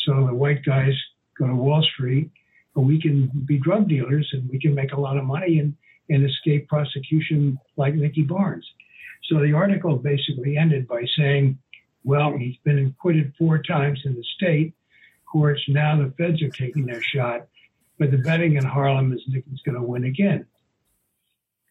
So 0.09 0.25
the 0.25 0.33
white 0.33 0.65
guys 0.65 0.93
go 1.37 1.45
to 1.45 1.53
Wall 1.53 1.83
Street, 1.93 2.31
but 2.73 2.81
we 2.81 2.99
can 2.99 3.29
be 3.45 3.59
drug 3.59 3.87
dealers 3.87 4.27
and 4.33 4.49
we 4.49 4.59
can 4.59 4.73
make 4.73 4.91
a 4.91 4.99
lot 4.99 5.17
of 5.17 5.23
money 5.23 5.59
and 5.59 5.75
and 6.09 6.27
escape 6.27 6.67
prosecution 6.67 7.59
like 7.77 7.93
Nicky 7.93 8.23
Barnes. 8.23 8.67
So 9.25 9.39
the 9.39 9.53
article 9.53 9.97
basically 9.97 10.57
ended 10.57 10.87
by 10.87 11.03
saying, 11.15 11.59
well, 12.03 12.35
he's 12.35 12.57
been 12.63 12.87
acquitted 12.87 13.31
four 13.37 13.61
times 13.61 14.01
in 14.05 14.15
the 14.15 14.23
state 14.35 14.73
courts. 15.31 15.61
Now 15.67 15.95
the 15.95 16.11
feds 16.17 16.41
are 16.41 16.49
taking 16.49 16.87
their 16.87 17.03
shot, 17.03 17.45
but 17.99 18.09
the 18.09 18.17
betting 18.17 18.55
in 18.55 18.65
Harlem 18.65 19.13
is 19.13 19.21
Nicky's 19.27 19.61
going 19.63 19.79
to 19.79 19.83
win 19.83 20.05
again. 20.05 20.47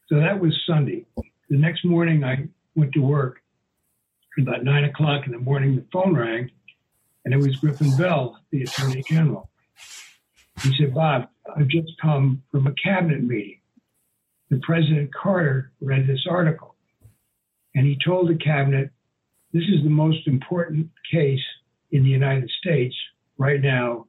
So 0.09 0.21
that 0.21 0.39
was 0.39 0.57
Sunday. 0.65 1.05
The 1.51 1.59
next 1.59 1.85
morning, 1.85 2.23
I 2.23 2.47
went 2.77 2.93
to 2.93 3.01
work. 3.01 3.43
About 4.39 4.63
nine 4.63 4.85
o'clock 4.85 5.27
in 5.27 5.33
the 5.33 5.39
morning, 5.39 5.75
the 5.75 5.85
phone 5.93 6.15
rang, 6.15 6.53
and 7.25 7.35
it 7.35 7.39
was 7.39 7.57
Griffin 7.57 7.97
Bell, 7.97 8.39
the 8.51 8.63
Attorney 8.63 9.03
General. 9.09 9.49
He 10.63 10.75
said, 10.79 10.95
Bob, 10.95 11.29
I've 11.57 11.69
just 11.69 11.93
come 12.01 12.43
from 12.51 12.67
a 12.67 12.75
cabinet 12.83 13.23
meeting 13.23 13.59
and 14.51 14.63
President 14.63 15.13
Carter 15.15 15.73
read 15.81 16.07
this 16.07 16.27
article. 16.29 16.75
And 17.75 17.87
he 17.87 17.99
told 18.05 18.29
the 18.29 18.37
cabinet, 18.37 18.91
this 19.53 19.65
is 19.65 19.83
the 19.83 19.91
most 19.91 20.27
important 20.27 20.89
case 21.11 21.45
in 21.91 22.03
the 22.03 22.11
United 22.11 22.51
States 22.61 22.95
right 23.37 23.61
now, 23.61 24.07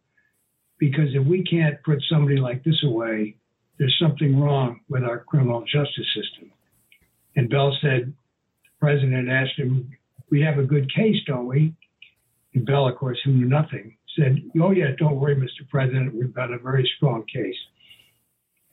because 0.80 1.14
if 1.14 1.26
we 1.26 1.44
can't 1.44 1.82
put 1.84 2.02
somebody 2.10 2.38
like 2.38 2.64
this 2.64 2.84
away, 2.84 3.36
there's 3.78 3.98
something 4.02 4.40
wrong 4.40 4.82
with 4.90 5.04
our 5.04 5.20
criminal 5.20 5.62
justice 5.62 6.08
system. 6.16 6.52
And 7.36 7.50
Bell 7.50 7.78
said, 7.82 8.14
the 8.64 8.70
president 8.80 9.30
asked 9.30 9.58
him, 9.58 9.92
we 10.30 10.42
have 10.42 10.58
a 10.58 10.64
good 10.64 10.94
case, 10.94 11.18
don't 11.26 11.48
we? 11.48 11.74
And 12.54 12.66
Bell, 12.66 12.88
of 12.88 12.96
course, 12.96 13.20
who 13.24 13.32
knew 13.32 13.48
nothing, 13.48 13.98
said, 14.18 14.38
oh 14.62 14.72
yeah, 14.72 14.92
don't 14.98 15.20
worry, 15.20 15.36
Mr. 15.36 15.68
President, 15.70 16.16
we've 16.16 16.34
got 16.34 16.52
a 16.52 16.58
very 16.58 16.90
strong 16.98 17.24
case. 17.32 17.56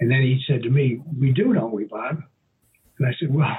And 0.01 0.11
then 0.11 0.23
he 0.23 0.43
said 0.47 0.63
to 0.63 0.71
me, 0.71 1.01
We 1.19 1.33
do, 1.33 1.53
don't 1.53 1.73
we, 1.73 1.85
Bob? 1.85 2.23
And 2.99 3.09
I 3.09 3.15
said, 3.19 3.33
Well, 3.33 3.57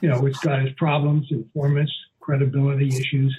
you 0.00 0.08
know, 0.08 0.24
it's 0.26 0.38
got 0.38 0.60
its 0.60 0.74
problems, 0.78 1.26
informants, 1.30 1.92
credibility 2.20 2.88
issues, 2.88 3.36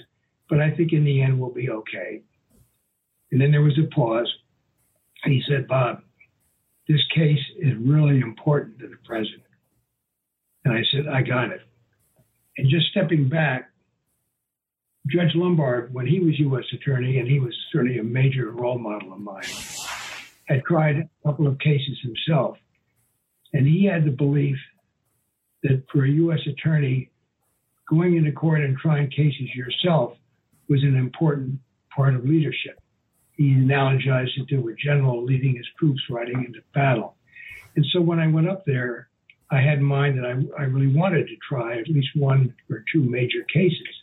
but 0.48 0.60
I 0.60 0.70
think 0.70 0.92
in 0.92 1.04
the 1.04 1.22
end 1.22 1.40
we'll 1.40 1.50
be 1.50 1.70
okay. 1.70 2.22
And 3.32 3.40
then 3.40 3.50
there 3.52 3.62
was 3.62 3.78
a 3.78 3.94
pause. 3.94 4.30
And 5.24 5.32
he 5.32 5.42
said, 5.48 5.68
Bob, 5.68 6.02
this 6.88 7.00
case 7.14 7.40
is 7.58 7.74
really 7.78 8.20
important 8.20 8.78
to 8.80 8.88
the 8.88 8.96
president. 9.04 9.44
And 10.64 10.74
I 10.74 10.82
said, 10.90 11.06
I 11.06 11.22
got 11.22 11.50
it. 11.50 11.60
And 12.58 12.68
just 12.68 12.88
stepping 12.88 13.28
back, 13.28 13.69
Judge 15.06 15.34
Lumbard, 15.34 15.92
when 15.92 16.06
he 16.06 16.20
was 16.20 16.38
U.S. 16.38 16.64
Attorney, 16.72 17.18
and 17.18 17.28
he 17.28 17.40
was 17.40 17.54
certainly 17.72 17.98
a 17.98 18.04
major 18.04 18.50
role 18.50 18.78
model 18.78 19.12
of 19.12 19.20
mine, 19.20 19.44
had 20.46 20.62
tried 20.64 20.96
a 20.96 21.08
couple 21.26 21.46
of 21.46 21.58
cases 21.58 21.98
himself. 22.02 22.58
And 23.52 23.66
he 23.66 23.84
had 23.84 24.04
the 24.04 24.10
belief 24.10 24.56
that 25.62 25.84
for 25.90 26.04
a 26.04 26.10
U.S. 26.10 26.40
Attorney, 26.46 27.10
going 27.88 28.16
into 28.16 28.32
court 28.32 28.60
and 28.60 28.76
trying 28.76 29.10
cases 29.10 29.54
yourself 29.54 30.16
was 30.68 30.82
an 30.82 30.96
important 30.96 31.58
part 31.94 32.14
of 32.14 32.24
leadership. 32.24 32.78
He 33.36 33.54
analogized 33.54 34.36
it 34.36 34.48
to 34.50 34.68
a 34.68 34.74
general 34.74 35.24
leading 35.24 35.56
his 35.56 35.66
troops 35.78 36.00
riding 36.10 36.44
into 36.44 36.60
battle. 36.74 37.16
And 37.74 37.84
so 37.90 38.00
when 38.00 38.20
I 38.20 38.26
went 38.26 38.48
up 38.48 38.64
there, 38.66 39.08
I 39.50 39.60
had 39.60 39.78
in 39.78 39.84
mind 39.84 40.18
that 40.18 40.26
I, 40.26 40.62
I 40.62 40.66
really 40.66 40.94
wanted 40.94 41.26
to 41.26 41.36
try 41.48 41.78
at 41.78 41.88
least 41.88 42.08
one 42.14 42.54
or 42.70 42.84
two 42.92 43.02
major 43.02 43.42
cases. 43.52 43.99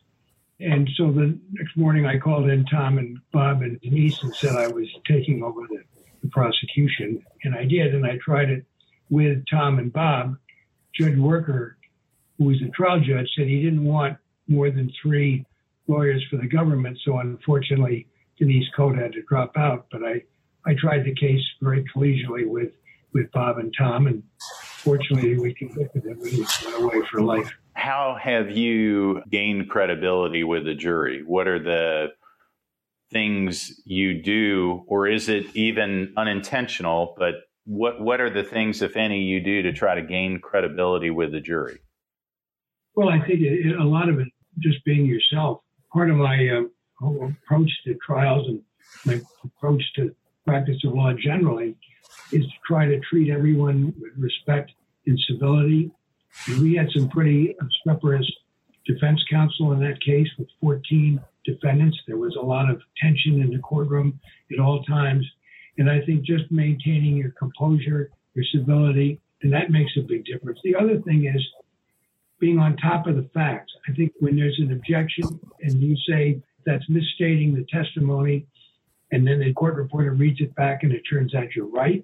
And 0.60 0.90
so 0.96 1.12
the 1.12 1.38
next 1.52 1.78
morning 1.78 2.06
I 2.06 2.18
called 2.18 2.50
in 2.50 2.66
Tom 2.66 2.98
and 2.98 3.20
Bob 3.32 3.62
and 3.62 3.80
Denise 3.82 4.24
and 4.24 4.34
said 4.34 4.56
I 4.56 4.68
was 4.68 4.88
taking 5.08 5.44
over 5.44 5.62
the, 5.68 5.84
the 6.24 6.30
prosecution. 6.30 7.24
And 7.44 7.54
I 7.54 7.66
did. 7.66 7.94
And 7.94 8.06
I 8.06 8.18
tried 8.24 8.50
it 8.50 8.66
with 9.10 9.44
Tom 9.50 9.78
and 9.78 9.94
Bob. 9.94 10.36
Judge 10.96 11.16
Werker, 11.16 11.74
who 12.38 12.46
was 12.46 12.60
the 12.60 12.70
trial 12.70 13.00
judge, 13.00 13.30
said 13.36 13.48
he 13.48 13.62
didn't 13.62 13.84
want 13.84 14.18
more 14.48 14.72
than 14.72 14.92
three 15.02 15.46
lawyers 15.88 16.26
for 16.30 16.38
the 16.38 16.48
government. 16.48 16.98
So 17.06 17.20
unfortunately, 17.20 18.08
Denise 18.40 18.68
Cote 18.76 18.98
had 18.98 19.14
to 19.14 19.22
drop 19.24 19.56
out. 19.58 19.86
But 19.92 20.04
I, 20.04 20.24
I 20.66 20.74
tried 20.74 21.04
the 21.04 21.14
case 21.14 21.42
very 21.62 21.86
collegially 21.96 22.48
with, 22.48 22.72
with 23.14 23.32
Bob 23.32 23.60
and 23.60 23.72
Tom. 23.78 24.08
And 24.08 24.24
fortunately, 24.78 25.38
we 25.38 25.54
convicted 25.54 26.04
him 26.04 26.20
and 26.20 26.28
he 26.28 26.46
went 26.66 26.82
away 26.82 27.02
for 27.12 27.22
life. 27.22 27.56
How 27.77 28.17
have 28.19 28.50
you 28.50 29.22
gained 29.29 29.69
credibility 29.69 30.43
with 30.43 30.65
the 30.65 30.74
jury? 30.74 31.24
What 31.24 31.48
are 31.48 31.60
the 31.60 32.07
things 33.12 33.79
you 33.86 34.22
do, 34.22 34.84
or 34.88 35.07
is 35.07 35.29
it 35.29 35.46
even 35.55 36.12
unintentional? 36.17 37.13
But 37.19 37.36
what 37.65 38.01
what 38.01 38.19
are 38.19 38.31
the 38.31 38.43
things, 38.43 38.81
if 38.81 38.98
any, 38.98 39.22
you 39.22 39.39
do 39.39 39.62
to 39.62 39.72
try 39.72 39.93
to 39.93 40.01
gain 40.01 40.39
credibility 40.39 41.12
with 41.12 41.31
the 41.31 41.39
jury? 41.39 41.77
Well, 42.96 43.10
I 43.10 43.19
think 43.19 43.41
it, 43.41 43.79
a 43.79 43.84
lot 43.84 44.10
of 44.10 44.19
it 44.19 44.27
just 44.57 44.84
being 44.84 45.05
yourself. 45.05 45.62
Part 45.93 46.10
of 46.10 46.17
my 46.17 46.50
uh, 46.50 47.27
approach 47.27 47.69
to 47.86 47.96
trials 48.03 48.48
and 48.48 48.62
my 49.05 49.22
approach 49.43 49.84
to 49.98 50.15
practice 50.48 50.84
of 50.84 50.93
law 50.93 51.13
generally 51.13 51.75
is 52.31 52.41
to 52.41 52.57
try 52.65 52.88
to 52.88 53.00
treat 53.01 53.29
everyone 53.29 53.93
with 54.01 54.13
respect 54.17 54.72
and 55.05 55.19
civility. 55.29 55.91
We 56.60 56.75
had 56.75 56.88
some 56.96 57.10
pretty 57.10 57.56
obstreperous 57.62 58.29
defense 58.86 59.24
counsel 59.29 59.74
in 59.74 59.79
that 59.82 60.01
case 60.01 60.27
with 60.38 60.48
14 60.62 61.22
defendants. 61.46 61.98
There 62.08 62.17
was 62.17 62.36
a 62.36 62.46
lot 62.46 62.70
of 62.70 62.82
tension 63.01 63.41
in 63.41 63.51
the 63.51 63.60
courtroom 63.60 64.20
at 64.51 64.60
all 64.60 64.84
times. 64.84 65.25
And 65.77 65.89
I 65.89 66.01
think 66.01 66.24
just 66.24 66.50
maintaining 66.51 67.17
your 67.17 67.32
composure, 67.32 68.10
your 68.34 68.46
civility, 68.51 69.20
and 69.41 69.53
that 69.53 69.70
makes 69.70 69.91
a 69.98 70.01
big 70.01 70.25
difference. 70.25 70.60
The 70.63 70.75
other 70.75 71.00
thing 71.01 71.25
is 71.25 71.46
being 72.39 72.60
on 72.60 72.77
top 72.77 73.08
of 73.08 73.15
the 73.15 73.29
facts. 73.34 73.72
I 73.89 73.94
think 73.94 74.13
when 74.20 74.36
there's 74.36 74.60
an 74.60 74.72
objection 74.72 75.39
and 75.62 75.82
you 75.82 75.96
say 76.08 76.41
that's 76.65 76.88
misstating 76.89 77.53
the 77.53 77.65
testimony, 77.72 78.46
and 79.12 79.25
then 79.25 79.39
the 79.39 79.53
court 79.53 79.75
reporter 79.75 80.12
reads 80.12 80.41
it 80.41 80.53
back 80.56 80.84
and 80.84 80.91
it 80.91 81.01
turns 81.10 81.34
out 81.34 81.56
you're 81.56 81.67
right, 81.67 82.03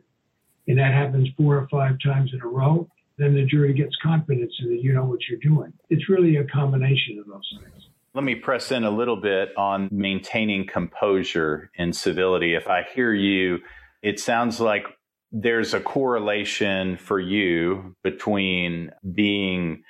and 0.68 0.78
that 0.78 0.94
happens 0.94 1.28
four 1.38 1.58
or 1.58 1.68
five 1.70 1.98
times 2.04 2.32
in 2.34 2.42
a 2.42 2.48
row, 2.48 2.88
then 3.18 3.36
the 3.36 3.46
jury 3.46 3.74
gets 3.74 3.96
confidence 4.02 4.54
in 4.62 4.70
that 4.70 4.82
you 4.82 4.94
know 4.94 5.06
what 5.06 5.20
you're 5.30 5.40
doing. 5.40 5.72
It's 5.90 6.10
really 6.10 6.38
a 6.38 6.46
combination 6.46 7.20
of 7.20 7.28
those 7.28 7.58
things. 7.60 7.88
Let 8.16 8.24
me 8.24 8.36
press 8.36 8.72
in 8.72 8.84
a 8.84 8.92
little 8.92 9.18
bit 9.18 9.50
on 9.58 9.90
maintaining 9.92 10.68
composure 10.68 11.72
and 11.78 11.96
civility. 11.96 12.54
If 12.54 12.68
I 12.68 12.84
hear 12.94 13.14
you, 13.14 13.60
it 14.02 14.20
sounds 14.20 14.60
like 14.60 14.86
there's 15.32 15.74
a 15.74 15.80
correlation 15.80 16.98
for 16.98 17.20
you 17.20 17.96
between 18.04 18.92
being 19.14 19.84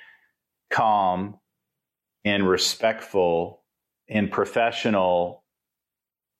calm 0.70 1.38
and 2.24 2.48
respectful 2.48 3.62
and 4.08 4.30
professional 4.30 5.44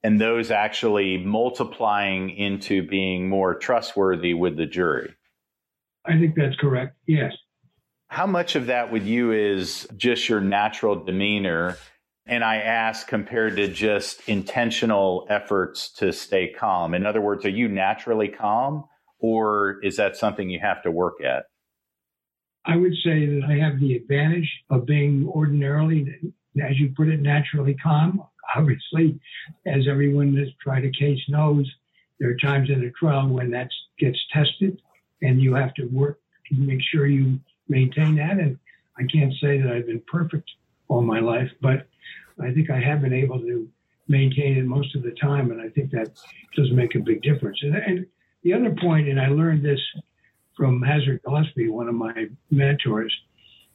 and 0.03 0.21
those 0.21 0.51
actually 0.51 1.17
multiplying 1.17 2.29
into 2.31 2.87
being 2.87 3.29
more 3.29 3.55
trustworthy 3.55 4.35
with 4.35 4.57
the 4.57 4.67
jury. 4.67 5.15
I 6.07 6.19
think 6.19 6.35
that's 6.35 6.57
correct. 6.57 6.97
Yes. 7.07 7.33
How 8.09 8.27
much 8.27 8.57
of 8.57 8.67
that 8.67 8.93
with 8.93 9.07
you 9.07 9.33
is 9.33 9.89
just 9.97 10.29
your 10.29 10.41
natural 10.41 11.05
demeanor? 11.05 11.79
And 12.27 12.45
I 12.45 12.57
ask 12.57 13.07
compared 13.07 13.57
to 13.57 13.69
just 13.69 14.29
intentional 14.29 15.27
efforts 15.29 15.93
to 15.95 16.13
stay 16.13 16.53
calm. 16.53 16.95
In 16.95 17.07
other 17.07 17.21
words, 17.21 17.45
are 17.45 17.51
you 17.51 17.69
naturally 17.69 18.29
calm 18.29 18.85
or 19.19 19.81
is 19.83 19.97
that 19.97 20.17
something 20.17 20.49
you 20.49 20.61
have 20.61 20.83
to 20.83 20.91
work 20.91 21.23
at? 21.23 21.47
I 22.67 22.77
would 22.77 22.95
say 23.05 23.27
that 23.27 23.43
I 23.49 23.57
have 23.57 23.79
the 23.79 23.95
advantage 23.97 24.51
of 24.71 24.87
being 24.87 25.29
ordinarily, 25.29 26.07
as 26.63 26.79
you 26.79 26.95
put 26.97 27.09
it, 27.09 27.21
naturally 27.21 27.75
calm. 27.75 28.23
Obviously, 28.57 29.21
as 29.67 29.87
everyone 29.89 30.35
that's 30.35 30.51
tried 30.63 30.85
a 30.85 30.91
case 30.91 31.21
knows, 31.29 31.71
there 32.21 32.31
are 32.31 32.37
times 32.37 32.71
in 32.71 32.85
a 32.85 32.91
trial 32.93 33.29
when 33.29 33.51
that 33.51 33.69
gets 33.99 34.19
tested 34.33 34.81
and 35.25 35.41
you 35.41 35.55
have 35.55 35.75
to 35.75 35.85
work 35.87 36.21
to 36.49 36.55
make 36.55 36.81
sure 36.93 37.07
you 37.07 37.41
maintain 37.69 38.17
that. 38.17 38.39
And 38.39 38.59
I 38.99 39.03
can't 39.13 39.33
say 39.41 39.61
that 39.61 39.73
I've 39.73 39.87
been 39.87 40.03
perfect 40.07 40.51
all 40.89 41.03
my 41.03 41.21
life, 41.21 41.51
but 41.61 41.87
I 42.41 42.53
think 42.53 42.71
I 42.71 42.79
have 42.79 43.01
been 43.01 43.15
able 43.15 43.41
to 43.41 43.69
maintain 44.07 44.59
it 44.59 44.67
most 44.67 44.95
of 44.95 45.03
the 45.03 45.13
time. 45.13 45.51
And 45.51 45.61
I 45.61 45.69
think 45.71 45.91
that 45.93 46.11
does 46.55 46.71
make 46.73 46.95
a 46.95 47.01
big 47.01 47.23
difference. 47.23 47.59
And, 47.63 47.75
and 47.75 48.07
the 48.43 48.53
other 48.53 48.77
point, 48.81 49.09
and 49.09 49.19
I 49.19 49.29
learned 49.29 49.65
this 49.65 49.81
from 50.57 50.83
Hazard 50.83 51.23
Gillespie, 51.25 51.69
one 51.69 51.89
of 51.89 51.95
my 51.95 52.27
mentors, 52.51 53.13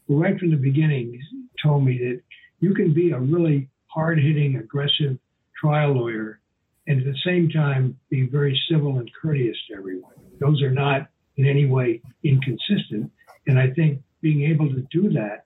who 0.07 0.21
right 0.21 0.39
from 0.39 0.51
the 0.51 0.57
beginning 0.57 1.19
told 1.61 1.83
me 1.83 1.97
that 1.97 2.21
you 2.59 2.73
can 2.73 2.93
be 2.93 3.11
a 3.11 3.19
really 3.19 3.69
hard 3.87 4.19
hitting, 4.19 4.57
aggressive 4.57 5.17
trial 5.59 5.93
lawyer 5.93 6.39
and 6.87 6.99
at 6.99 7.05
the 7.05 7.19
same 7.25 7.49
time 7.49 7.97
be 8.09 8.27
very 8.27 8.59
civil 8.69 8.97
and 8.97 9.09
courteous 9.19 9.57
to 9.67 9.77
everyone. 9.77 10.13
Those 10.39 10.61
are 10.61 10.71
not 10.71 11.09
in 11.39 11.47
any 11.47 11.65
way 11.65 12.01
inconsistent. 12.23 13.09
And 13.47 13.57
I 13.57 13.69
think 13.71 14.01
being 14.21 14.43
able 14.51 14.67
to 14.69 14.85
do 14.91 15.09
that, 15.13 15.45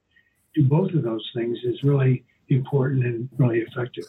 do 0.55 0.63
both 0.63 0.91
of 0.93 1.03
those 1.03 1.23
things, 1.35 1.59
is 1.63 1.83
really 1.83 2.25
important 2.49 3.05
and 3.05 3.29
really 3.37 3.59
effective. 3.59 4.05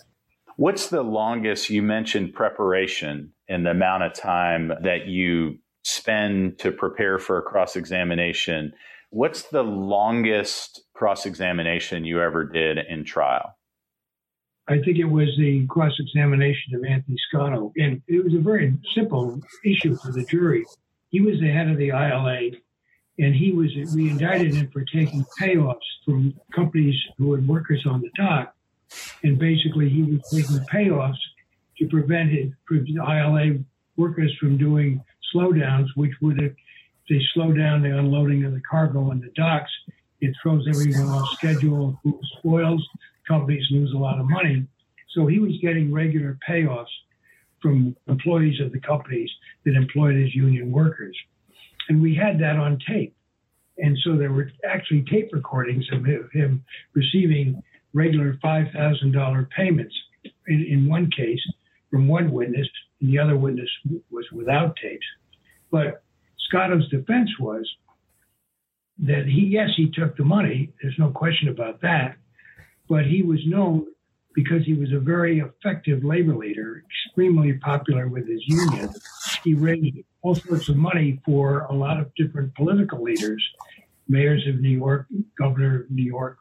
What's 0.56 0.88
the 0.88 1.02
longest 1.02 1.68
you 1.68 1.82
mentioned 1.82 2.32
preparation 2.32 3.32
and 3.48 3.66
the 3.66 3.70
amount 3.70 4.04
of 4.04 4.14
time 4.14 4.72
that 4.82 5.06
you 5.06 5.58
spend 5.82 6.58
to 6.60 6.72
prepare 6.72 7.18
for 7.18 7.38
a 7.38 7.42
cross 7.42 7.76
examination? 7.76 8.72
What's 9.10 9.42
the 9.42 9.62
longest 9.62 10.84
cross 10.94 11.26
examination 11.26 12.04
you 12.04 12.22
ever 12.22 12.44
did 12.44 12.78
in 12.88 13.04
trial? 13.04 13.58
I 14.68 14.78
think 14.78 14.96
it 14.98 15.04
was 15.04 15.28
the 15.36 15.66
cross 15.68 15.92
examination 15.98 16.74
of 16.74 16.84
Anthony 16.84 17.18
Scotto. 17.28 17.72
And 17.76 18.00
it 18.08 18.24
was 18.24 18.32
a 18.32 18.38
very 18.38 18.74
simple 18.94 19.38
issue 19.62 19.96
for 19.96 20.12
the 20.12 20.24
jury 20.24 20.64
he 21.14 21.20
was 21.20 21.38
the 21.38 21.48
head 21.48 21.68
of 21.68 21.78
the 21.78 21.90
ILA, 21.90 22.50
and 23.20 23.36
he 23.36 23.52
was 23.52 23.70
we 23.94 24.10
indicted 24.10 24.52
him 24.52 24.68
for 24.72 24.84
taking 24.84 25.24
payoffs 25.40 25.76
from 26.04 26.34
companies 26.52 26.96
who 27.16 27.32
had 27.32 27.46
workers 27.46 27.86
on 27.86 28.00
the 28.00 28.10
dock, 28.16 28.52
and 29.22 29.38
basically 29.38 29.88
he 29.88 30.02
was 30.02 30.20
taking 30.28 30.58
payoffs 30.66 31.22
to 31.78 31.86
prevent 31.86 32.32
his 32.32 32.50
ILA 32.68 33.58
workers 33.96 34.34
from 34.40 34.58
doing 34.58 35.00
slowdowns, 35.32 35.86
which 35.94 36.10
would 36.20 36.42
if 36.42 36.52
they 37.08 37.20
slow 37.32 37.52
down 37.52 37.82
the 37.82 37.96
unloading 37.96 38.44
of 38.44 38.52
the 38.52 38.62
cargo 38.68 39.08
on 39.12 39.20
the 39.20 39.30
docks, 39.36 39.70
it 40.20 40.34
throws 40.42 40.66
everything 40.66 41.08
off 41.08 41.28
schedule, 41.34 41.96
spoils, 42.38 42.84
companies 43.28 43.64
lose 43.70 43.92
a 43.92 43.96
lot 43.96 44.18
of 44.18 44.28
money. 44.28 44.66
So 45.10 45.28
he 45.28 45.38
was 45.38 45.52
getting 45.62 45.92
regular 45.92 46.36
payoffs 46.48 46.86
from 47.64 47.96
employees 48.08 48.60
of 48.60 48.72
the 48.72 48.80
companies 48.80 49.30
that 49.64 49.74
employed 49.74 50.16
his 50.16 50.34
union 50.34 50.70
workers. 50.70 51.16
And 51.88 52.02
we 52.02 52.14
had 52.14 52.38
that 52.40 52.56
on 52.56 52.78
tape. 52.86 53.16
And 53.78 53.96
so 54.04 54.16
there 54.16 54.32
were 54.32 54.50
actually 54.68 55.02
tape 55.10 55.30
recordings 55.32 55.86
of 55.90 56.04
him 56.04 56.62
receiving 56.94 57.62
regular 57.94 58.38
$5,000 58.44 59.50
payments 59.50 59.94
in, 60.46 60.66
in 60.70 60.88
one 60.88 61.10
case 61.10 61.40
from 61.90 62.06
one 62.06 62.30
witness, 62.32 62.68
and 63.00 63.10
the 63.10 63.18
other 63.18 63.36
witness 63.36 63.70
was 64.10 64.26
without 64.30 64.76
tapes. 64.76 65.06
But 65.70 66.02
Scotto's 66.48 66.88
defense 66.90 67.30
was 67.40 67.66
that 68.98 69.24
he, 69.24 69.46
yes, 69.46 69.70
he 69.74 69.90
took 69.90 70.16
the 70.18 70.24
money. 70.24 70.70
There's 70.82 70.98
no 70.98 71.10
question 71.10 71.48
about 71.48 71.80
that. 71.80 72.16
But 72.88 73.06
he 73.06 73.22
was 73.22 73.40
known 73.46 73.86
because 74.34 74.64
he 74.64 74.74
was 74.74 74.92
a 74.92 74.98
very 74.98 75.38
effective 75.40 76.04
labor 76.04 76.34
leader, 76.34 76.82
extremely 76.86 77.52
popular 77.54 78.08
with 78.08 78.28
his 78.28 78.42
union. 78.46 78.90
He 79.42 79.54
raised 79.54 79.98
all 80.22 80.34
sorts 80.34 80.68
of 80.68 80.76
money 80.76 81.20
for 81.24 81.60
a 81.70 81.72
lot 81.72 82.00
of 82.00 82.14
different 82.14 82.54
political 82.54 83.02
leaders, 83.02 83.42
mayors 84.08 84.46
of 84.48 84.60
New 84.60 84.76
York, 84.76 85.06
governor 85.38 85.82
of 85.82 85.90
New 85.90 86.04
York, 86.04 86.38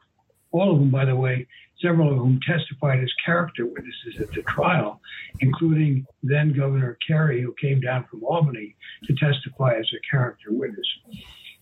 all 0.54 0.72
of 0.72 0.78
them, 0.78 0.90
by 0.90 1.04
the 1.04 1.16
way, 1.16 1.46
several 1.82 2.12
of 2.12 2.18
whom 2.18 2.38
testified 2.46 3.00
as 3.00 3.12
character 3.24 3.66
witnesses 3.66 4.20
at 4.20 4.30
the 4.32 4.42
trial, 4.42 5.00
including 5.40 6.06
then 6.22 6.52
Governor 6.52 6.96
Carey, 7.06 7.42
who 7.42 7.52
came 7.60 7.80
down 7.80 8.04
from 8.08 8.22
Albany 8.22 8.76
to 9.04 9.14
testify 9.14 9.74
as 9.74 9.90
a 9.92 10.00
character 10.08 10.48
witness. 10.50 10.86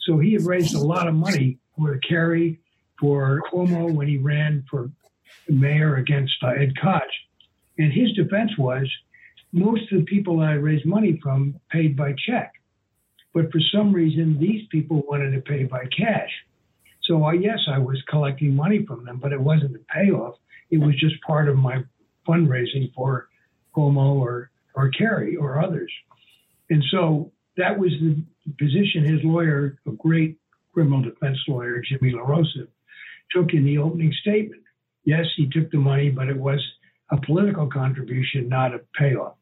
So 0.03 0.19
he 0.19 0.35
had 0.35 0.43
raised 0.43 0.75
a 0.75 0.79
lot 0.79 1.09
of 1.09 1.15
money 1.15 1.59
for 1.77 1.97
Carey, 1.99 2.61
for 3.01 3.43
Cuomo 3.51 3.93
when 3.93 4.09
he 4.09 4.19
ran 4.19 4.65
for 4.71 4.91
mayor 5.49 5.97
against 5.97 6.35
uh, 6.43 6.49
Ed 6.49 6.73
Koch. 6.81 7.03
And 7.79 7.93
his 7.93 8.13
defense 8.13 8.53
was 8.59 8.89
most 9.53 9.91
of 9.93 9.99
the 9.99 10.05
people 10.05 10.41
I 10.41 10.53
raised 10.53 10.87
money 10.87 11.19
from 11.23 11.61
paid 11.71 11.97
by 11.97 12.15
check. 12.27 12.53
But 13.35 13.51
for 13.51 13.61
some 13.73 13.93
reason, 13.93 14.39
these 14.39 14.67
people 14.71 15.03
wanted 15.09 15.31
to 15.33 15.41
pay 15.41 15.65
by 15.65 15.87
cash. 15.97 16.31
So, 17.05 17.25
uh, 17.25 17.33
yes, 17.33 17.59
I 17.69 17.79
was 17.79 18.01
collecting 18.09 18.55
money 18.55 18.85
from 18.87 19.05
them, 19.05 19.19
but 19.19 19.33
it 19.33 19.41
wasn't 19.41 19.77
a 19.77 19.81
payoff. 19.93 20.37
It 20.71 20.79
was 20.79 20.95
just 20.99 21.21
part 21.23 21.49
of 21.49 21.57
my 21.57 21.83
fundraising 22.29 22.93
for 22.95 23.29
Cuomo 23.75 24.15
or, 24.15 24.51
or 24.75 24.91
Carey 24.91 25.37
or 25.37 25.61
others. 25.63 25.91
And 26.71 26.83
so 26.91 27.33
that 27.57 27.79
was 27.79 27.91
the 28.01 28.23
position 28.59 29.05
his 29.05 29.25
lawyer, 29.25 29.79
a 29.87 29.93
great 29.93 30.39
criminal 30.73 31.03
defense 31.03 31.39
lawyer, 31.49 31.83
Jimmy 31.87 32.13
LaRossa, 32.13 32.69
took 33.31 33.53
in 33.53 33.65
the 33.65 33.79
opening 33.79 34.13
statement. 34.21 34.62
Yes, 35.05 35.27
he 35.37 35.49
took 35.49 35.71
the 35.71 35.79
money, 35.79 36.11
but 36.11 36.29
it 36.29 36.37
was 36.37 36.61
a 37.11 37.21
political 37.21 37.67
contribution, 37.67 38.49
not 38.49 38.75
a 38.75 38.81
payoff. 38.99 39.35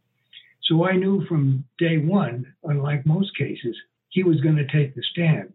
So 0.62 0.86
I 0.86 0.96
knew 0.96 1.24
from 1.26 1.64
day 1.78 1.98
one, 1.98 2.46
unlike 2.64 3.04
most 3.06 3.36
cases, 3.36 3.76
he 4.08 4.22
was 4.22 4.40
going 4.40 4.56
to 4.56 4.66
take 4.66 4.94
the 4.94 5.02
stand. 5.12 5.52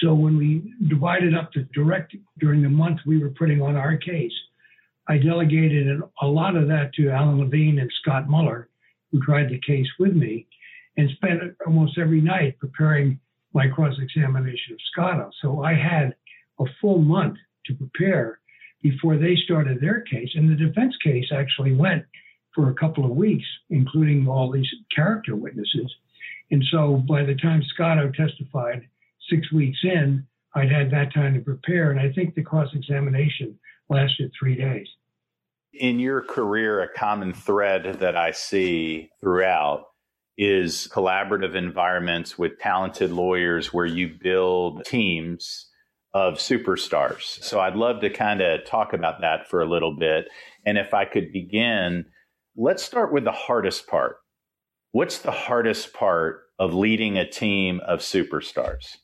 So 0.00 0.14
when 0.14 0.36
we 0.36 0.74
divided 0.88 1.34
up 1.34 1.52
the 1.52 1.66
direct 1.74 2.14
during 2.38 2.62
the 2.62 2.68
month 2.68 3.00
we 3.06 3.18
were 3.18 3.30
putting 3.30 3.62
on 3.62 3.76
our 3.76 3.96
case, 3.96 4.32
I 5.08 5.18
delegated 5.18 6.00
a 6.20 6.26
lot 6.26 6.56
of 6.56 6.68
that 6.68 6.92
to 6.94 7.10
Alan 7.10 7.40
Levine 7.40 7.78
and 7.78 7.90
Scott 8.02 8.28
Muller, 8.28 8.68
who 9.10 9.20
tried 9.22 9.48
the 9.48 9.60
case 9.60 9.88
with 9.98 10.12
me, 10.14 10.46
and 10.96 11.08
spent 11.10 11.40
almost 11.66 11.98
every 11.98 12.20
night 12.20 12.58
preparing 12.58 13.18
my 13.54 13.68
cross 13.68 13.94
examination 13.98 14.74
of 14.74 14.78
Scott. 14.92 15.32
So 15.40 15.62
I 15.62 15.72
had 15.74 16.14
a 16.60 16.64
full 16.80 16.98
month 16.98 17.38
to 17.66 17.74
prepare 17.74 18.37
before 18.82 19.16
they 19.16 19.36
started 19.36 19.80
their 19.80 20.02
case. 20.02 20.30
And 20.34 20.50
the 20.50 20.66
defense 20.66 20.96
case 21.02 21.26
actually 21.32 21.72
went 21.72 22.04
for 22.54 22.70
a 22.70 22.74
couple 22.74 23.04
of 23.04 23.10
weeks, 23.10 23.46
including 23.70 24.28
all 24.28 24.50
these 24.50 24.68
character 24.94 25.36
witnesses. 25.36 25.92
And 26.50 26.64
so 26.70 26.96
by 27.08 27.24
the 27.24 27.34
time 27.34 27.62
Scotto 27.74 28.10
testified 28.10 28.88
six 29.28 29.52
weeks 29.52 29.78
in, 29.82 30.26
I'd 30.54 30.72
had 30.72 30.90
that 30.90 31.12
time 31.12 31.34
to 31.34 31.40
prepare. 31.40 31.90
And 31.90 32.00
I 32.00 32.12
think 32.12 32.34
the 32.34 32.42
cross 32.42 32.68
examination 32.74 33.58
lasted 33.88 34.32
three 34.38 34.56
days. 34.56 34.86
In 35.74 35.98
your 35.98 36.22
career, 36.22 36.80
a 36.80 36.88
common 36.88 37.32
thread 37.32 37.98
that 38.00 38.16
I 38.16 38.32
see 38.32 39.10
throughout 39.20 39.84
is 40.38 40.88
collaborative 40.92 41.54
environments 41.54 42.38
with 42.38 42.58
talented 42.58 43.12
lawyers 43.12 43.72
where 43.72 43.86
you 43.86 44.08
build 44.20 44.84
teams 44.84 45.67
of 46.14 46.34
superstars. 46.34 47.42
So 47.42 47.60
I'd 47.60 47.76
love 47.76 48.00
to 48.00 48.10
kind 48.10 48.40
of 48.40 48.64
talk 48.64 48.92
about 48.92 49.20
that 49.20 49.48
for 49.48 49.60
a 49.60 49.68
little 49.68 49.94
bit. 49.94 50.28
And 50.64 50.78
if 50.78 50.94
I 50.94 51.04
could 51.04 51.32
begin, 51.32 52.06
let's 52.56 52.82
start 52.82 53.12
with 53.12 53.24
the 53.24 53.32
hardest 53.32 53.86
part. 53.86 54.16
What's 54.92 55.18
the 55.18 55.30
hardest 55.30 55.92
part 55.92 56.42
of 56.58 56.74
leading 56.74 57.18
a 57.18 57.28
team 57.28 57.80
of 57.86 58.00
superstars? 58.00 58.96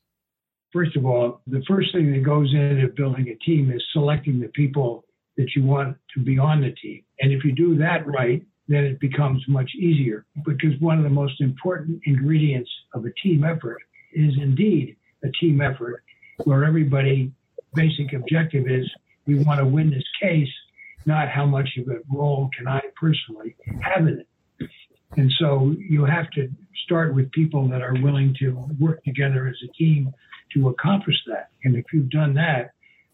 First 0.73 0.97
of 0.97 1.07
all, 1.07 1.41
the 1.47 1.63
first 1.69 1.93
thing 1.93 2.11
that 2.13 2.25
goes 2.25 2.53
into 2.53 2.89
building 2.89 3.29
a 3.29 3.45
team 3.45 3.71
is 3.71 3.83
selecting 3.93 4.41
the 4.41 4.49
people 4.49 5.05
that 5.37 5.55
you 5.55 5.63
want 5.63 5.97
to 6.15 6.21
be 6.21 6.39
on 6.39 6.63
the 6.63 6.73
team. 6.73 7.05
And 7.21 7.33
if 7.33 7.45
you 7.45 7.53
do 7.53 7.77
that 7.79 8.07
right, 8.07 8.43
then 8.67 8.85
it 8.85 8.99
becomes 8.99 9.45
much 9.47 9.71
easier 9.79 10.25
because 10.45 10.73
one 10.81 10.99
of 10.99 11.05
the 11.05 11.11
most 11.11 11.41
important 11.41 12.01
ingredients 12.07 12.71
of 12.95 13.05
a 13.05 13.13
team 13.23 13.45
effort 13.45 13.83
is 14.15 14.33
indeed 14.41 14.97
a 15.23 15.29
team 15.41 15.61
effort 15.61 16.03
where 16.45 16.65
everybody 16.65 17.33
basic 17.75 18.13
objective 18.13 18.69
is 18.69 18.91
we 19.27 19.37
want 19.43 19.61
to 19.61 19.67
win 19.67 19.91
this 19.91 20.05
case, 20.21 20.49
not 21.07 21.29
how 21.29 21.47
much 21.47 21.69
of 21.79 21.89
a 21.89 21.99
role 22.13 22.51
can 22.57 22.69
I 22.69 22.81
personally 23.01 23.57
have 23.81 24.07
in 24.07 24.21
it. 24.21 24.71
And 25.17 25.33
so 25.39 25.75
you 25.79 26.05
have 26.05 26.31
to 26.33 26.49
start 26.85 27.15
with 27.15 27.31
people 27.33 27.69
that 27.69 27.83
are 27.83 27.95
willing 28.03 28.35
to 28.41 28.69
work 28.81 29.03
together 29.05 29.47
as 29.47 29.57
a 29.63 29.73
team 29.73 30.13
to 30.55 30.69
accomplish 30.69 31.17
that. 31.27 31.49
And 31.65 31.77
if 31.77 31.85
you've 31.93 32.11
done 32.11 32.35
that, 32.35 32.73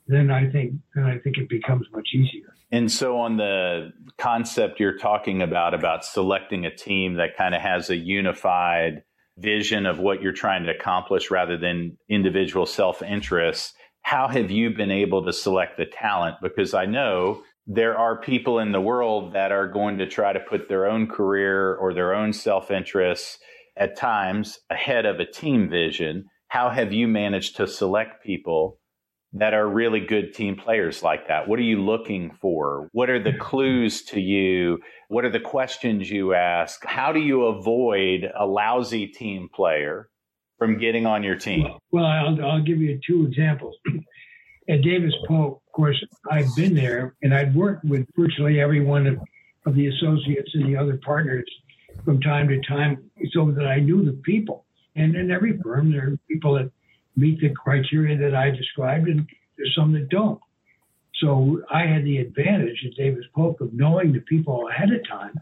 then 0.08 0.30
I 0.30 0.50
think 0.50 0.74
then 0.94 1.04
I 1.04 1.18
think 1.18 1.38
it 1.38 1.48
becomes 1.48 1.86
much 1.92 2.08
easier. 2.14 2.54
And 2.72 2.90
so 2.90 3.18
on 3.18 3.36
the 3.36 3.92
concept 4.18 4.80
you're 4.80 4.98
talking 4.98 5.42
about 5.42 5.74
about 5.74 6.04
selecting 6.04 6.66
a 6.66 6.74
team 6.74 7.14
that 7.14 7.36
kind 7.36 7.54
of 7.54 7.60
has 7.60 7.90
a 7.90 7.96
unified 7.96 9.04
vision 9.40 9.86
of 9.86 9.98
what 9.98 10.22
you're 10.22 10.32
trying 10.32 10.64
to 10.64 10.70
accomplish 10.70 11.30
rather 11.30 11.56
than 11.56 11.96
individual 12.08 12.66
self-interest, 12.66 13.74
how 14.02 14.28
have 14.28 14.50
you 14.50 14.70
been 14.70 14.90
able 14.90 15.24
to 15.24 15.32
select 15.32 15.76
the 15.76 15.86
talent 15.86 16.36
because 16.42 16.74
I 16.74 16.86
know 16.86 17.42
there 17.66 17.96
are 17.96 18.20
people 18.20 18.58
in 18.58 18.72
the 18.72 18.80
world 18.80 19.34
that 19.34 19.52
are 19.52 19.68
going 19.68 19.98
to 19.98 20.08
try 20.08 20.32
to 20.32 20.40
put 20.40 20.68
their 20.68 20.86
own 20.86 21.06
career 21.06 21.76
or 21.76 21.94
their 21.94 22.14
own 22.14 22.32
self-interests 22.32 23.38
at 23.76 23.96
times 23.96 24.58
ahead 24.70 25.06
of 25.06 25.20
a 25.20 25.30
team 25.30 25.68
vision. 25.70 26.24
How 26.48 26.70
have 26.70 26.92
you 26.92 27.06
managed 27.06 27.56
to 27.56 27.68
select 27.68 28.24
people 28.24 28.79
that 29.32 29.54
are 29.54 29.68
really 29.68 30.00
good 30.00 30.34
team 30.34 30.56
players 30.56 31.02
like 31.02 31.28
that? 31.28 31.46
What 31.46 31.58
are 31.58 31.62
you 31.62 31.82
looking 31.82 32.32
for? 32.40 32.88
What 32.92 33.10
are 33.10 33.22
the 33.22 33.32
clues 33.32 34.02
to 34.06 34.20
you? 34.20 34.80
What 35.08 35.24
are 35.24 35.30
the 35.30 35.40
questions 35.40 36.10
you 36.10 36.34
ask? 36.34 36.84
How 36.84 37.12
do 37.12 37.20
you 37.20 37.44
avoid 37.44 38.30
a 38.36 38.44
lousy 38.44 39.06
team 39.06 39.48
player 39.54 40.08
from 40.58 40.78
getting 40.78 41.06
on 41.06 41.22
your 41.22 41.36
team? 41.36 41.66
Well, 41.92 42.04
I'll, 42.04 42.44
I'll 42.44 42.62
give 42.62 42.80
you 42.80 42.98
two 43.06 43.26
examples. 43.26 43.76
At 44.68 44.82
Davis 44.82 45.14
Polk, 45.26 45.62
of 45.66 45.72
course, 45.72 46.04
I've 46.30 46.54
been 46.56 46.74
there 46.74 47.14
and 47.22 47.34
I've 47.34 47.54
worked 47.54 47.84
with 47.84 48.06
virtually 48.16 48.60
every 48.60 48.84
one 48.84 49.06
of, 49.06 49.18
of 49.66 49.74
the 49.74 49.88
associates 49.88 50.50
and 50.54 50.66
the 50.66 50.76
other 50.76 51.00
partners 51.04 51.48
from 52.04 52.20
time 52.20 52.48
to 52.48 52.60
time 52.62 53.10
so 53.32 53.50
that 53.52 53.66
I 53.66 53.80
knew 53.80 54.04
the 54.04 54.12
people. 54.24 54.66
And 54.96 55.14
in 55.14 55.30
every 55.30 55.58
firm, 55.62 55.92
there 55.92 56.08
are 56.08 56.18
people 56.28 56.54
that 56.54 56.70
meet 57.20 57.40
the 57.40 57.50
criteria 57.50 58.16
that 58.16 58.34
I 58.34 58.50
described, 58.50 59.08
and 59.08 59.28
there's 59.56 59.74
some 59.74 59.92
that 59.92 60.08
don't. 60.08 60.40
So 61.20 61.62
I 61.70 61.84
had 61.84 62.04
the 62.04 62.18
advantage 62.18 62.82
at 62.86 62.94
Davis 62.96 63.26
Polk 63.34 63.60
of 63.60 63.74
knowing 63.74 64.12
the 64.12 64.20
people 64.20 64.68
ahead 64.68 64.90
of 64.90 65.06
time. 65.06 65.38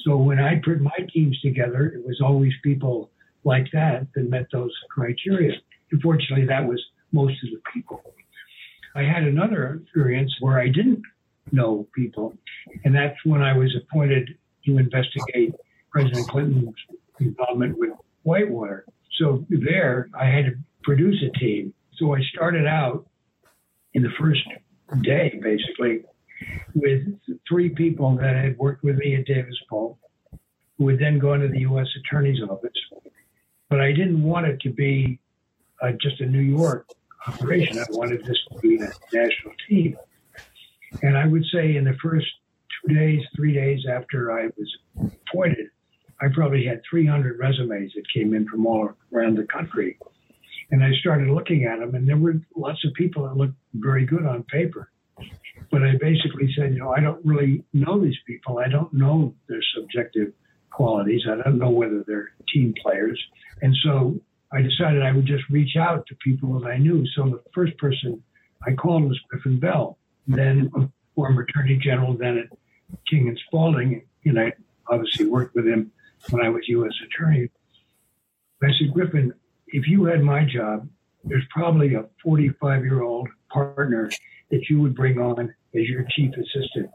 So 0.00 0.16
when 0.16 0.40
I 0.40 0.60
put 0.64 0.80
my 0.80 0.98
teams 1.12 1.40
together, 1.40 1.86
it 1.86 2.04
was 2.04 2.20
always 2.20 2.52
people 2.64 3.10
like 3.44 3.66
that 3.72 4.08
that 4.14 4.28
met 4.28 4.46
those 4.52 4.72
criteria. 4.90 5.52
Unfortunately, 5.92 6.46
that 6.46 6.66
was 6.66 6.82
most 7.12 7.36
of 7.44 7.50
the 7.50 7.60
people. 7.72 8.02
I 8.96 9.02
had 9.02 9.22
another 9.22 9.80
experience 9.82 10.34
where 10.40 10.58
I 10.58 10.66
didn't 10.66 11.02
know 11.52 11.86
people, 11.94 12.34
and 12.84 12.94
that's 12.94 13.16
when 13.24 13.40
I 13.40 13.56
was 13.56 13.74
appointed 13.76 14.30
to 14.66 14.78
investigate 14.78 15.54
President 15.92 16.28
Clinton's 16.28 16.74
involvement 17.20 17.78
with 17.78 17.90
Whitewater. 18.24 18.84
So 19.18 19.44
there, 19.48 20.08
I 20.18 20.26
had 20.26 20.46
to 20.46 20.52
produce 20.82 21.22
a 21.22 21.38
team. 21.38 21.74
So 21.96 22.14
I 22.14 22.20
started 22.34 22.66
out 22.66 23.06
in 23.94 24.02
the 24.02 24.10
first 24.18 24.42
day, 25.02 25.38
basically, 25.42 26.04
with 26.74 27.02
three 27.48 27.70
people 27.70 28.16
that 28.16 28.36
had 28.36 28.56
worked 28.58 28.82
with 28.82 28.96
me 28.96 29.16
at 29.16 29.26
Davis 29.26 29.58
Polk, 29.68 29.98
who 30.78 30.88
had 30.88 30.98
then 30.98 31.18
gone 31.18 31.40
to 31.40 31.48
the 31.48 31.60
U.S. 31.60 31.88
Attorney's 31.98 32.42
Office. 32.42 32.72
But 33.68 33.80
I 33.80 33.92
didn't 33.92 34.22
want 34.22 34.46
it 34.46 34.60
to 34.62 34.70
be 34.70 35.20
uh, 35.82 35.92
just 36.00 36.20
a 36.20 36.26
New 36.26 36.40
York 36.40 36.88
operation. 37.26 37.78
I 37.78 37.84
wanted 37.90 38.24
this 38.24 38.38
to 38.52 38.58
be 38.60 38.76
a 38.76 38.90
national 39.12 39.54
team. 39.68 39.96
And 41.02 41.16
I 41.16 41.26
would 41.26 41.44
say 41.52 41.76
in 41.76 41.84
the 41.84 41.96
first 42.02 42.26
two 42.86 42.94
days, 42.94 43.20
three 43.36 43.52
days 43.52 43.84
after 43.88 44.32
I 44.32 44.46
was 44.56 45.10
appointed, 45.28 45.68
I 46.20 46.28
probably 46.32 46.64
had 46.64 46.82
300 46.88 47.38
resumes 47.38 47.92
that 47.94 48.04
came 48.12 48.34
in 48.34 48.46
from 48.48 48.66
all 48.66 48.90
around 49.12 49.38
the 49.38 49.44
country. 49.44 49.98
And 50.70 50.84
I 50.84 50.92
started 51.00 51.28
looking 51.28 51.64
at 51.64 51.80
them, 51.80 51.94
and 51.94 52.08
there 52.08 52.16
were 52.16 52.34
lots 52.56 52.84
of 52.84 52.94
people 52.94 53.24
that 53.24 53.36
looked 53.36 53.54
very 53.74 54.06
good 54.06 54.24
on 54.24 54.44
paper. 54.44 54.90
But 55.70 55.82
I 55.82 55.96
basically 56.00 56.52
said, 56.56 56.72
you 56.72 56.78
know, 56.78 56.92
I 56.92 57.00
don't 57.00 57.24
really 57.24 57.64
know 57.72 58.00
these 58.00 58.18
people. 58.26 58.58
I 58.58 58.68
don't 58.68 58.92
know 58.92 59.34
their 59.48 59.62
subjective 59.74 60.32
qualities. 60.70 61.22
I 61.28 61.42
don't 61.42 61.58
know 61.58 61.70
whether 61.70 62.04
they're 62.06 62.32
team 62.52 62.74
players. 62.82 63.20
And 63.62 63.76
so 63.82 64.20
I 64.52 64.62
decided 64.62 65.02
I 65.02 65.12
would 65.12 65.26
just 65.26 65.44
reach 65.50 65.76
out 65.76 66.06
to 66.06 66.14
people 66.16 66.58
that 66.60 66.66
I 66.66 66.78
knew. 66.78 67.04
So 67.14 67.24
the 67.24 67.42
first 67.54 67.76
person 67.78 68.22
I 68.66 68.72
called 68.72 69.04
was 69.04 69.18
Griffin 69.28 69.58
Bell. 69.58 69.98
Then 70.26 70.70
former 71.14 71.42
Attorney 71.42 71.76
General 71.76 72.14
then 72.14 72.38
at 72.38 72.46
King 73.08 73.28
and 73.28 73.38
Spalding, 73.46 74.02
and 74.24 74.40
I 74.40 74.52
obviously 74.88 75.26
worked 75.26 75.54
with 75.54 75.66
him 75.66 75.92
when 76.30 76.44
I 76.44 76.48
was 76.48 76.68
U.S. 76.68 76.92
Attorney. 77.04 77.48
I 78.62 78.68
said, 78.78 78.92
Griffin, 78.92 79.32
if 79.72 79.86
you 79.86 80.04
had 80.04 80.22
my 80.22 80.44
job, 80.44 80.88
there's 81.24 81.44
probably 81.50 81.94
a 81.94 82.06
45 82.22 82.84
year 82.84 83.02
old 83.02 83.28
partner 83.52 84.10
that 84.50 84.68
you 84.68 84.80
would 84.80 84.94
bring 84.94 85.18
on 85.18 85.54
as 85.74 85.88
your 85.88 86.04
chief 86.10 86.32
assistant. 86.34 86.90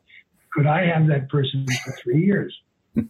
Could 0.53 0.67
I 0.67 0.85
have 0.85 1.07
that 1.07 1.29
person 1.29 1.65
for 1.83 1.95
three 2.03 2.25
years? 2.25 2.55
and 2.95 3.09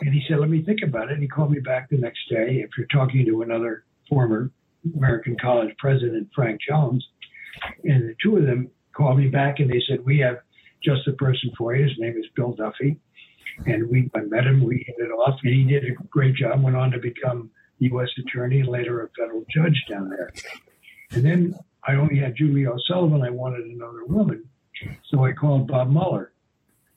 he 0.00 0.22
said, 0.28 0.38
let 0.38 0.50
me 0.50 0.62
think 0.62 0.80
about 0.82 1.10
it. 1.10 1.14
And 1.14 1.22
he 1.22 1.28
called 1.28 1.50
me 1.50 1.60
back 1.60 1.90
the 1.90 1.96
next 1.96 2.28
day. 2.28 2.62
If 2.62 2.70
you're 2.76 2.86
talking 2.88 3.24
to 3.26 3.42
another 3.42 3.84
former 4.08 4.50
American 4.96 5.36
College 5.40 5.74
president, 5.78 6.28
Frank 6.34 6.60
Jones, 6.68 7.06
and 7.84 8.08
the 8.08 8.14
two 8.22 8.36
of 8.36 8.44
them 8.44 8.70
called 8.96 9.18
me 9.18 9.28
back 9.28 9.58
and 9.58 9.70
they 9.70 9.82
said, 9.88 10.04
we 10.04 10.18
have 10.18 10.38
just 10.82 11.02
the 11.06 11.12
person 11.12 11.50
for 11.56 11.74
you. 11.74 11.84
His 11.84 11.92
name 11.98 12.16
is 12.18 12.26
Bill 12.36 12.54
Duffey. 12.54 12.96
And 13.66 13.88
we, 13.88 14.10
I 14.14 14.20
met 14.20 14.46
him, 14.46 14.64
we 14.64 14.84
hit 14.86 14.96
it 14.98 15.10
off, 15.10 15.38
and 15.42 15.54
he 15.54 15.64
did 15.64 15.84
a 15.84 15.94
great 16.08 16.34
job, 16.34 16.62
went 16.62 16.76
on 16.76 16.90
to 16.92 16.98
become 16.98 17.50
U.S. 17.82 18.08
attorney 18.18 18.60
and 18.60 18.68
later 18.68 19.02
a 19.02 19.08
federal 19.18 19.44
judge 19.50 19.84
down 19.88 20.08
there. 20.08 20.32
And 21.12 21.24
then 21.24 21.54
I 21.86 21.94
only 21.94 22.18
had 22.18 22.36
Julie 22.36 22.66
O'Sullivan. 22.66 23.22
I 23.22 23.30
wanted 23.30 23.66
another 23.66 24.04
woman. 24.06 24.44
So 25.08 25.24
I 25.24 25.32
called 25.32 25.68
Bob 25.68 25.90
Mueller. 25.90 26.32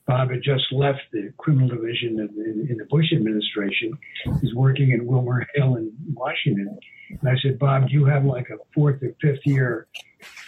Bob 0.06 0.30
had 0.30 0.42
just 0.42 0.64
left 0.70 1.00
the 1.12 1.32
criminal 1.36 1.68
division 1.68 2.20
in, 2.20 2.68
in 2.70 2.76
the 2.76 2.84
Bush 2.84 3.12
administration. 3.12 3.92
He's 4.40 4.54
working 4.54 4.92
in 4.92 5.06
WilmerHale 5.06 5.78
in 5.78 5.92
Washington. 6.14 6.78
And 7.10 7.28
I 7.28 7.34
said, 7.42 7.58
Bob, 7.58 7.88
do 7.88 7.94
you 7.94 8.04
have 8.04 8.24
like 8.24 8.48
a 8.50 8.58
fourth 8.72 9.02
or 9.02 9.12
fifth 9.20 9.44
year 9.44 9.88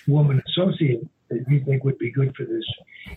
woman 0.06 0.40
associate 0.48 1.02
that 1.28 1.44
you 1.48 1.64
think 1.64 1.82
would 1.82 1.98
be 1.98 2.12
good 2.12 2.34
for 2.36 2.44
this? 2.44 2.64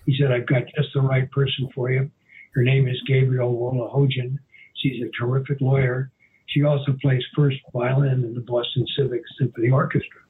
He 0.05 0.17
said, 0.19 0.31
I've 0.31 0.47
got 0.47 0.63
just 0.75 0.89
the 0.95 1.01
right 1.01 1.29
person 1.29 1.69
for 1.75 1.91
you. 1.91 2.09
Her 2.53 2.63
name 2.63 2.87
is 2.87 2.99
Gabrielle 3.07 3.53
Wolohojian. 3.53 4.37
She's 4.75 5.03
a 5.03 5.11
terrific 5.19 5.61
lawyer. 5.61 6.11
She 6.51 6.63
also 6.63 6.95
plays 7.01 7.23
first 7.35 7.57
violin 7.71 8.23
in 8.25 8.33
the 8.33 8.41
Boston 8.41 8.85
Civic 8.97 9.21
Symphony 9.39 9.69
Orchestra. 9.69 10.21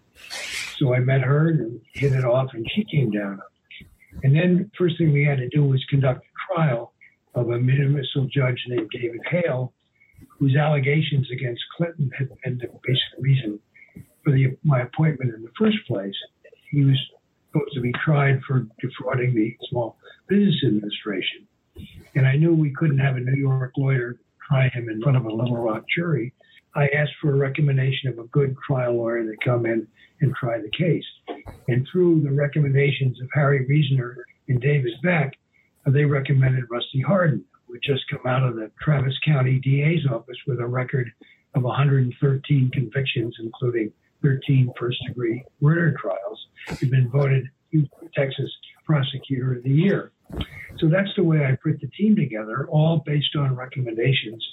So 0.78 0.94
I 0.94 1.00
met 1.00 1.22
her 1.22 1.50
and 1.50 1.82
hit 1.94 2.14
it 2.14 2.24
off, 2.24 2.54
and 2.54 2.66
she 2.76 2.86
came 2.86 3.10
down. 3.10 3.40
And 4.24 4.36
then 4.36 4.72
first 4.78 4.98
thing 4.98 5.14
we 5.14 5.26
had 5.26 5.40
to 5.40 5.50
do 5.50 5.64
was 5.64 5.84
conduct 5.90 6.24
a 6.24 6.54
trial 6.54 6.94
of 7.34 7.50
a 7.50 7.58
missile 7.58 8.28
judge 8.32 8.64
named 8.68 8.90
David 8.92 9.22
Hale, 9.30 9.74
whose 10.38 10.56
allegations 10.56 11.28
against 11.32 11.64
Clinton 11.76 12.12
had 12.16 12.30
been 12.44 12.58
the 12.60 12.68
basic 12.84 13.04
reason 13.20 13.60
for 14.24 14.32
the, 14.32 14.56
my 14.64 14.82
appointment 14.82 15.34
in 15.34 15.42
the 15.42 15.52
first 15.58 15.78
place. 15.88 16.16
He 16.70 16.84
was 16.84 17.00
supposed 17.48 17.74
to 17.74 17.82
be 17.82 17.94
tried 18.04 18.42
for 18.48 18.68
defrauding 18.80 19.34
the 19.34 19.58
Small 19.70 19.98
Business 20.28 20.64
Administration. 20.66 21.48
And 22.16 22.28
I 22.28 22.36
knew 22.36 22.54
we 22.54 22.74
couldn't 22.74 23.00
have 23.00 23.16
a 23.16 23.22
New 23.22 23.40
York 23.40 23.74
lawyer 23.78 24.20
try 24.52 24.70
him 24.70 24.90
in 24.90 25.02
front 25.02 25.18
of 25.18 25.26
a 25.26 25.34
Little 25.34 25.58
Rock 25.58 25.86
jury. 25.96 26.34
I 26.76 26.88
asked 26.90 27.14
for 27.22 27.32
a 27.32 27.38
recommendation 27.38 28.10
of 28.10 28.20
a 28.20 28.28
good 28.28 28.56
trial 28.66 28.96
lawyer 28.96 29.24
to 29.24 29.36
come 29.44 29.66
in 29.66 29.88
and 30.20 30.36
try 30.36 30.60
the 30.60 30.70
case. 30.78 31.06
And 31.68 31.88
through 31.92 32.22
the 32.22 32.32
recommendations 32.32 33.20
of 33.22 33.30
Harry 33.34 33.66
Reasoner 33.66 34.18
and 34.48 34.62
David 34.62 34.94
Beck, 35.04 35.34
they 35.86 36.06
recommended 36.06 36.66
Rusty 36.70 37.02
Hardin, 37.02 37.44
who 37.66 37.74
had 37.74 37.82
just 37.82 38.04
come 38.10 38.26
out 38.28 38.44
of 38.44 38.56
the 38.56 38.72
Travis 38.82 39.18
County 39.26 39.60
DA's 39.60 40.06
office 40.10 40.38
with 40.46 40.60
a 40.60 40.68
record 40.68 41.12
of 41.56 41.64
113 41.64 42.72
convictions, 42.72 43.36
including 43.40 43.92
13 44.22 44.72
first 44.80 45.00
degree 45.08 45.44
murder 45.62 45.96
trials. 46.00 46.48
He'd 46.80 46.92
been 46.92 47.10
voted 47.10 47.50
Texas 48.14 48.52
Prosecutor 48.86 49.56
of 49.56 49.64
the 49.64 49.70
Year. 49.70 50.12
So 50.78 50.88
that's 50.88 51.14
the 51.16 51.24
way 51.24 51.46
I 51.46 51.58
put 51.62 51.82
the 51.82 51.88
team 51.88 52.16
together, 52.16 52.68
all 52.70 53.04
based 53.06 53.36
on 53.36 53.56
recommendations 53.56 54.46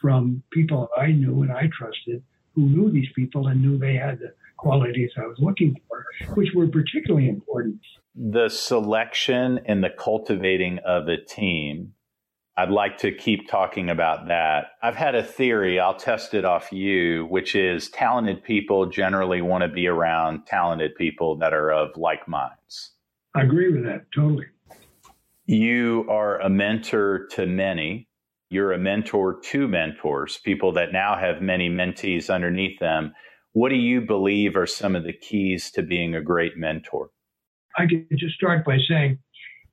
from 0.00 0.42
people 0.52 0.88
I 0.96 1.08
knew 1.08 1.42
and 1.42 1.52
I 1.52 1.68
trusted 1.72 2.22
who 2.54 2.62
knew 2.62 2.90
these 2.90 3.08
people 3.14 3.46
and 3.46 3.62
knew 3.62 3.78
they 3.78 3.94
had 3.94 4.18
the 4.18 4.34
qualities 4.56 5.10
I 5.16 5.26
was 5.26 5.38
looking 5.38 5.76
for, 5.88 6.04
which 6.34 6.50
were 6.54 6.66
particularly 6.66 7.28
important. 7.28 7.80
The 8.14 8.48
selection 8.48 9.60
and 9.66 9.82
the 9.82 9.90
cultivating 9.90 10.78
of 10.84 11.08
a 11.08 11.16
team. 11.16 11.94
I'd 12.56 12.70
like 12.70 12.98
to 12.98 13.12
keep 13.12 13.48
talking 13.48 13.88
about 13.88 14.28
that. 14.28 14.72
I've 14.82 14.96
had 14.96 15.14
a 15.14 15.22
theory, 15.22 15.80
I'll 15.80 15.94
test 15.94 16.34
it 16.34 16.44
off 16.44 16.72
you, 16.72 17.26
which 17.30 17.54
is 17.54 17.88
talented 17.88 18.44
people 18.44 18.86
generally 18.86 19.40
want 19.40 19.62
to 19.62 19.68
be 19.68 19.86
around 19.86 20.46
talented 20.46 20.94
people 20.96 21.36
that 21.36 21.54
are 21.54 21.70
of 21.70 21.96
like 21.96 22.28
minds. 22.28 22.90
I 23.34 23.42
agree 23.42 23.72
with 23.72 23.84
that 23.84 24.06
totally. 24.14 24.46
You 25.46 26.06
are 26.08 26.40
a 26.40 26.48
mentor 26.48 27.26
to 27.32 27.46
many. 27.46 28.08
You're 28.50 28.72
a 28.72 28.78
mentor 28.78 29.40
to 29.40 29.68
mentors, 29.68 30.38
people 30.38 30.72
that 30.72 30.92
now 30.92 31.16
have 31.16 31.40
many 31.40 31.68
mentees 31.68 32.32
underneath 32.32 32.78
them. 32.80 33.12
What 33.52 33.68
do 33.68 33.76
you 33.76 34.00
believe 34.00 34.56
are 34.56 34.66
some 34.66 34.96
of 34.96 35.04
the 35.04 35.12
keys 35.12 35.70
to 35.72 35.82
being 35.82 36.14
a 36.14 36.22
great 36.22 36.56
mentor? 36.56 37.10
I 37.76 37.86
could 37.86 38.06
just 38.16 38.34
start 38.34 38.64
by 38.64 38.78
saying 38.88 39.18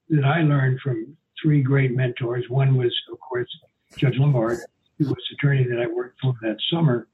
that 0.09 0.23
I 0.23 0.41
learned 0.41 0.79
from 0.81 1.17
three 1.41 1.61
great 1.61 1.95
mentors. 1.95 2.45
One 2.49 2.77
was, 2.77 2.95
of 3.11 3.19
course, 3.19 3.49
Judge 3.95 4.15
Lumbard, 4.15 4.59
who 4.99 5.07
was 5.07 5.17
attorney 5.33 5.63
that 5.67 5.79
I 5.79 5.87
worked 5.87 6.19
for 6.21 6.33
that 6.41 6.57
summer. 6.71 7.07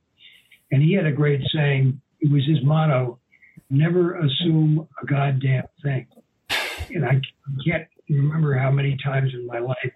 And 0.71 0.81
he 0.81 0.93
had 0.93 1.05
a 1.05 1.11
great 1.11 1.41
saying. 1.53 2.01
It 2.19 2.31
was 2.31 2.45
his 2.45 2.63
motto 2.63 3.19
never 3.69 4.15
assume 4.19 4.87
a 5.01 5.05
goddamn 5.05 5.63
thing. 5.81 6.07
And 6.93 7.05
I 7.05 7.21
can't 7.65 7.87
remember 8.09 8.57
how 8.57 8.71
many 8.71 8.97
times 9.03 9.31
in 9.33 9.45
my 9.47 9.59
life 9.59 9.93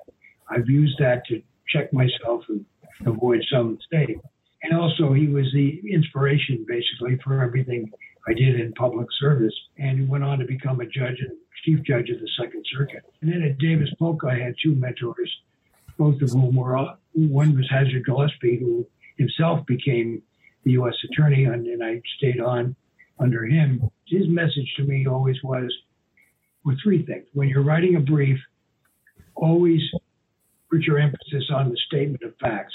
I've 0.49 0.67
used 0.67 0.97
that 0.99 1.25
to 1.27 1.41
check 1.69 1.91
myself 1.93 2.43
and 2.49 2.65
avoid 3.05 3.43
some 3.51 3.73
mistake. 3.75 4.17
And 4.63 4.77
also, 4.77 5.13
he 5.13 5.27
was 5.27 5.45
the 5.53 5.81
inspiration 5.91 6.65
basically 6.67 7.19
for 7.23 7.41
everything 7.41 7.91
I 8.27 8.33
did 8.33 8.59
in 8.59 8.73
public 8.73 9.07
service. 9.19 9.53
And 9.77 9.99
he 9.99 10.05
went 10.05 10.23
on 10.23 10.39
to 10.39 10.45
become 10.45 10.79
a 10.81 10.85
judge 10.85 11.17
and 11.19 11.37
chief 11.63 11.83
judge 11.83 12.09
of 12.09 12.19
the 12.19 12.29
Second 12.39 12.65
Circuit. 12.75 13.03
And 13.21 13.31
then 13.31 13.43
at 13.43 13.57
Davis 13.57 13.89
Polk, 13.99 14.23
I 14.23 14.37
had 14.37 14.55
two 14.61 14.75
mentors, 14.75 15.31
both 15.97 16.21
of 16.21 16.31
whom 16.31 16.55
were 16.55 16.77
one 17.13 17.55
was 17.55 17.67
Hazard 17.69 18.05
Gillespie, 18.05 18.59
who 18.59 18.87
himself 19.17 19.65
became 19.65 20.21
the 20.63 20.71
U.S. 20.71 20.95
attorney, 21.11 21.45
and, 21.45 21.65
and 21.67 21.83
I 21.83 22.01
stayed 22.17 22.39
on 22.39 22.75
under 23.19 23.45
him. 23.45 23.89
His 24.05 24.27
message 24.27 24.71
to 24.77 24.83
me 24.83 25.07
always 25.07 25.37
was 25.43 25.73
with 26.67 26.77
three 26.83 27.05
things. 27.05 27.25
When 27.33 27.47
you're 27.47 27.63
writing 27.63 27.95
a 27.95 28.01
brief, 28.01 28.37
always 29.35 29.81
put 30.69 30.81
your 30.81 30.99
emphasis 30.99 31.45
on 31.49 31.69
the 31.69 31.77
statement 31.87 32.21
of 32.23 32.35
facts. 32.41 32.73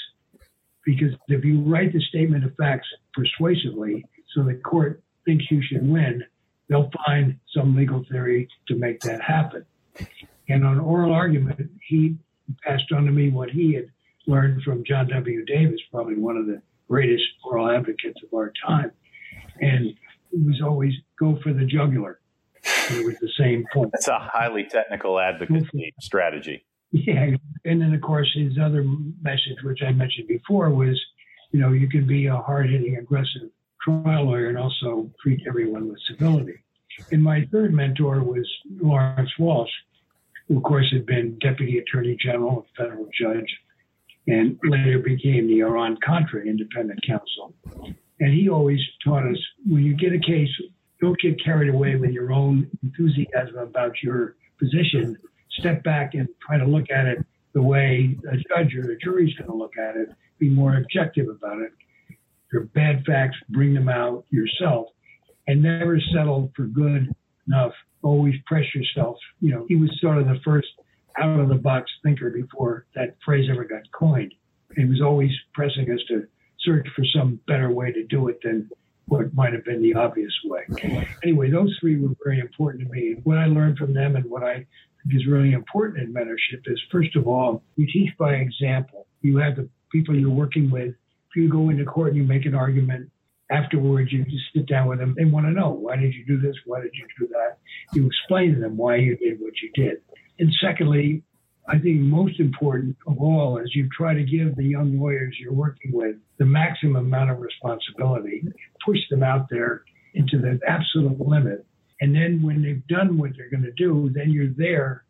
Because 0.85 1.12
if 1.28 1.44
you 1.44 1.61
write 1.61 1.92
the 1.92 2.00
statement 2.00 2.44
of 2.44 2.57
facts 2.57 2.88
persuasively, 3.12 4.05
so 4.35 4.42
the 4.42 4.55
court 4.55 5.02
thinks 5.26 5.44
you 5.50 5.62
should 5.62 5.87
win, 5.87 6.24
they'll 6.68 6.90
find 7.07 7.38
some 7.55 7.76
legal 7.76 8.02
theory 8.11 8.48
to 8.68 8.74
make 8.74 9.00
that 9.00 9.20
happen. 9.20 9.66
And 10.48 10.64
on 10.64 10.81
oral 10.81 11.12
argument, 11.12 11.61
he 11.87 12.16
passed 12.64 12.90
on 12.96 13.05
to 13.05 13.12
me 13.12 13.28
what 13.28 13.50
he 13.50 13.74
had 13.74 13.90
learned 14.26 14.62
from 14.62 14.85
John 14.85 15.09
W. 15.09 15.44
Davis, 15.44 15.81
probably 15.90 16.16
one 16.16 16.38
of 16.38 16.46
the 16.46 16.62
greatest 16.88 17.24
oral 17.44 17.70
advocates 17.70 18.20
of 18.24 18.33
our 18.35 18.52
time. 18.66 18.90
And 19.61 19.88
it 20.33 20.46
was 20.46 20.62
always 20.64 20.94
go 21.20 21.38
for 21.42 21.52
the 21.52 21.66
jugular. 21.66 22.20
It 22.90 23.06
was 23.06 23.16
the 23.20 23.30
same 23.38 23.64
point. 23.72 23.90
That's 23.92 24.08
a 24.08 24.18
highly 24.18 24.64
technical 24.64 25.18
advocacy 25.18 25.94
strategy. 26.00 26.64
Yeah. 26.90 27.36
And 27.64 27.80
then, 27.80 27.94
of 27.94 28.00
course, 28.00 28.30
his 28.34 28.58
other 28.62 28.84
message, 29.22 29.62
which 29.62 29.80
I 29.82 29.92
mentioned 29.92 30.28
before, 30.28 30.70
was 30.70 31.00
you 31.52 31.60
know, 31.60 31.72
you 31.72 31.88
can 31.88 32.06
be 32.06 32.26
a 32.26 32.36
hard 32.36 32.70
hitting, 32.70 32.96
aggressive 32.96 33.50
trial 33.82 34.24
lawyer 34.24 34.48
and 34.48 34.58
also 34.58 35.10
treat 35.22 35.40
everyone 35.46 35.88
with 35.88 35.98
civility. 36.08 36.58
And 37.10 37.22
my 37.22 37.46
third 37.52 37.72
mentor 37.72 38.22
was 38.22 38.48
Lawrence 38.80 39.30
Walsh, 39.38 39.70
who, 40.48 40.56
of 40.58 40.62
course, 40.62 40.90
had 40.92 41.06
been 41.06 41.38
Deputy 41.40 41.78
Attorney 41.78 42.16
General, 42.20 42.66
federal 42.76 43.08
judge, 43.18 43.58
and 44.26 44.58
later 44.64 44.98
became 44.98 45.46
the 45.46 45.60
Iran 45.60 45.98
Contra 46.04 46.42
Independent 46.42 47.00
Counsel. 47.06 47.54
And 48.20 48.32
he 48.32 48.48
always 48.48 48.80
taught 49.04 49.26
us 49.26 49.38
when 49.68 49.82
you 49.82 49.94
get 49.94 50.12
a 50.12 50.18
case 50.18 50.50
don't 51.02 51.20
get 51.20 51.44
carried 51.44 51.74
away 51.74 51.96
with 51.96 52.12
your 52.12 52.32
own 52.32 52.70
enthusiasm 52.82 53.58
about 53.58 53.92
your 54.02 54.36
position. 54.58 55.18
Step 55.58 55.82
back 55.82 56.14
and 56.14 56.28
try 56.46 56.56
to 56.56 56.64
look 56.64 56.90
at 56.90 57.06
it 57.06 57.18
the 57.54 57.60
way 57.60 58.16
a 58.30 58.36
judge 58.36 58.74
or 58.76 58.92
a 58.92 58.98
jury's 58.98 59.34
going 59.34 59.50
to 59.50 59.56
look 59.56 59.76
at 59.76 59.96
it. 59.96 60.08
Be 60.38 60.48
more 60.48 60.76
objective 60.76 61.26
about 61.28 61.60
it. 61.60 61.72
Your 62.52 62.64
bad 62.66 63.04
facts, 63.04 63.36
bring 63.50 63.74
them 63.74 63.88
out 63.88 64.24
yourself, 64.30 64.86
and 65.48 65.60
never 65.60 65.98
settle 66.14 66.52
for 66.54 66.66
good 66.66 67.12
enough. 67.48 67.72
Always 68.02 68.34
press 68.46 68.64
yourself. 68.72 69.16
You 69.40 69.50
know, 69.50 69.66
he 69.68 69.74
was 69.74 69.90
sort 70.00 70.18
of 70.18 70.26
the 70.26 70.38
first 70.44 70.68
out 71.18 71.40
of 71.40 71.48
the 71.48 71.56
box 71.56 71.90
thinker 72.04 72.30
before 72.30 72.86
that 72.94 73.16
phrase 73.24 73.48
ever 73.50 73.64
got 73.64 73.82
coined. 73.92 74.34
He 74.76 74.84
was 74.84 75.02
always 75.02 75.32
pressing 75.52 75.90
us 75.90 76.00
to 76.08 76.26
search 76.60 76.86
for 76.94 77.04
some 77.12 77.40
better 77.48 77.70
way 77.70 77.90
to 77.90 78.04
do 78.04 78.28
it 78.28 78.38
than 78.42 78.70
might 79.32 79.52
have 79.52 79.64
been 79.64 79.82
the 79.82 79.94
obvious 79.94 80.32
way. 80.44 80.62
Anyway, 81.22 81.50
those 81.50 81.76
three 81.80 81.98
were 81.98 82.14
very 82.24 82.40
important 82.40 82.85
to 82.85 82.92
me. 82.92 83.16
What 83.24 83.38
I 83.38 83.46
learned 83.46 83.78
from 83.78 83.94
them 83.94 84.16
and 84.16 84.24
what 84.26 84.42
I 84.42 84.54
think 84.54 85.14
is 85.14 85.26
really 85.26 85.52
important 85.52 86.02
in 86.02 86.12
mentorship 86.12 86.62
is 86.66 86.80
first 86.90 87.16
of 87.16 87.26
all, 87.26 87.62
you 87.76 87.87
teach 87.92 88.11
by 88.18 88.35
example. 88.35 89.06
You 89.20 89.38
have 89.38 89.56
the 89.56 89.68
people 89.90 90.16
you're 90.16 90.30
working 90.30 90.70
with. 90.70 90.94
If 91.30 91.37
you 91.37 91.48
go 91.48 91.70
into 91.70 91.85
court 91.85 92.08
and 92.08 92.16
you 92.16 92.24
make 92.24 92.46
an 92.46 92.54
argument, 92.54 93.11
afterwards 93.50 94.12
you 94.12 94.24
just 94.24 94.44
sit 94.54 94.66
down 94.66 94.88
with 94.88 94.98
them. 94.98 95.14
They 95.16 95.24
want 95.24 95.46
to 95.46 95.52
know 95.52 95.70
why 95.70 95.96
did 95.96 96.14
you 96.14 96.24
do 96.24 96.40
this? 96.40 96.56
Why 96.64 96.80
did 96.80 96.92
you 96.94 97.06
do 97.18 97.28
that? 97.28 97.58
You 97.94 98.06
explain 98.06 98.54
to 98.54 98.61
them 98.61 98.76
why 98.76 98.96
you 98.96 99.16
did 99.16 99.40
what 99.40 99.54
you 99.62 99.70
did. 99.74 99.98
And 100.38 100.52
secondly, 100.61 101.22
I 101.68 101.79
think 101.79 102.01
most 102.01 102.40
important 102.40 102.96
of 103.07 103.18
all 103.18 103.59
is 103.59 103.75
you 103.75 103.88
try 103.96 104.14
to 104.14 104.25
give 104.25 104.57
the 104.57 104.64
young 104.64 104.98
lawyers 104.98 105.37
you're 105.38 105.53
working 105.53 105.92
with 105.92 106.16
the 106.38 106.44
maximum 106.44 107.07
amount 107.07 107.31
of 107.31 107.40
responsibility, 107.40 108.42
push 108.85 108.98
them 109.11 109.22
out 109.22 109.46
there 109.48 109.85
into 110.14 110.38
the 110.38 110.59
absolute 110.66 111.20
limit. 111.20 111.64
And 112.01 112.14
then 112.14 112.42
when 112.42 112.62
they've 112.62 112.87
done 112.88 113.16
what 113.16 113.31
they're 113.37 113.51
going 113.51 113.62
to 113.62 113.72
do, 113.72 114.11
then 114.12 114.31
you're 114.31 114.53
there 114.57 115.05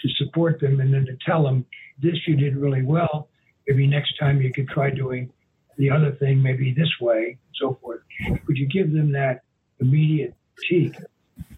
to 0.00 0.08
support 0.16 0.60
them 0.60 0.80
and 0.80 0.92
then 0.92 1.06
to 1.06 1.16
tell 1.24 1.44
them 1.44 1.64
this 2.00 2.16
you 2.26 2.36
did 2.36 2.56
really 2.56 2.82
well. 2.82 3.28
Maybe 3.68 3.86
next 3.86 4.18
time 4.18 4.42
you 4.42 4.52
could 4.52 4.68
try 4.68 4.90
doing 4.90 5.32
the 5.78 5.90
other 5.90 6.12
thing, 6.12 6.42
maybe 6.42 6.74
this 6.74 6.90
way, 7.00 7.38
and 7.46 7.54
so 7.54 7.78
forth. 7.80 8.00
But 8.28 8.56
you 8.56 8.66
give 8.66 8.92
them 8.92 9.12
that 9.12 9.42
immediate 9.78 10.34
critique. 10.56 10.96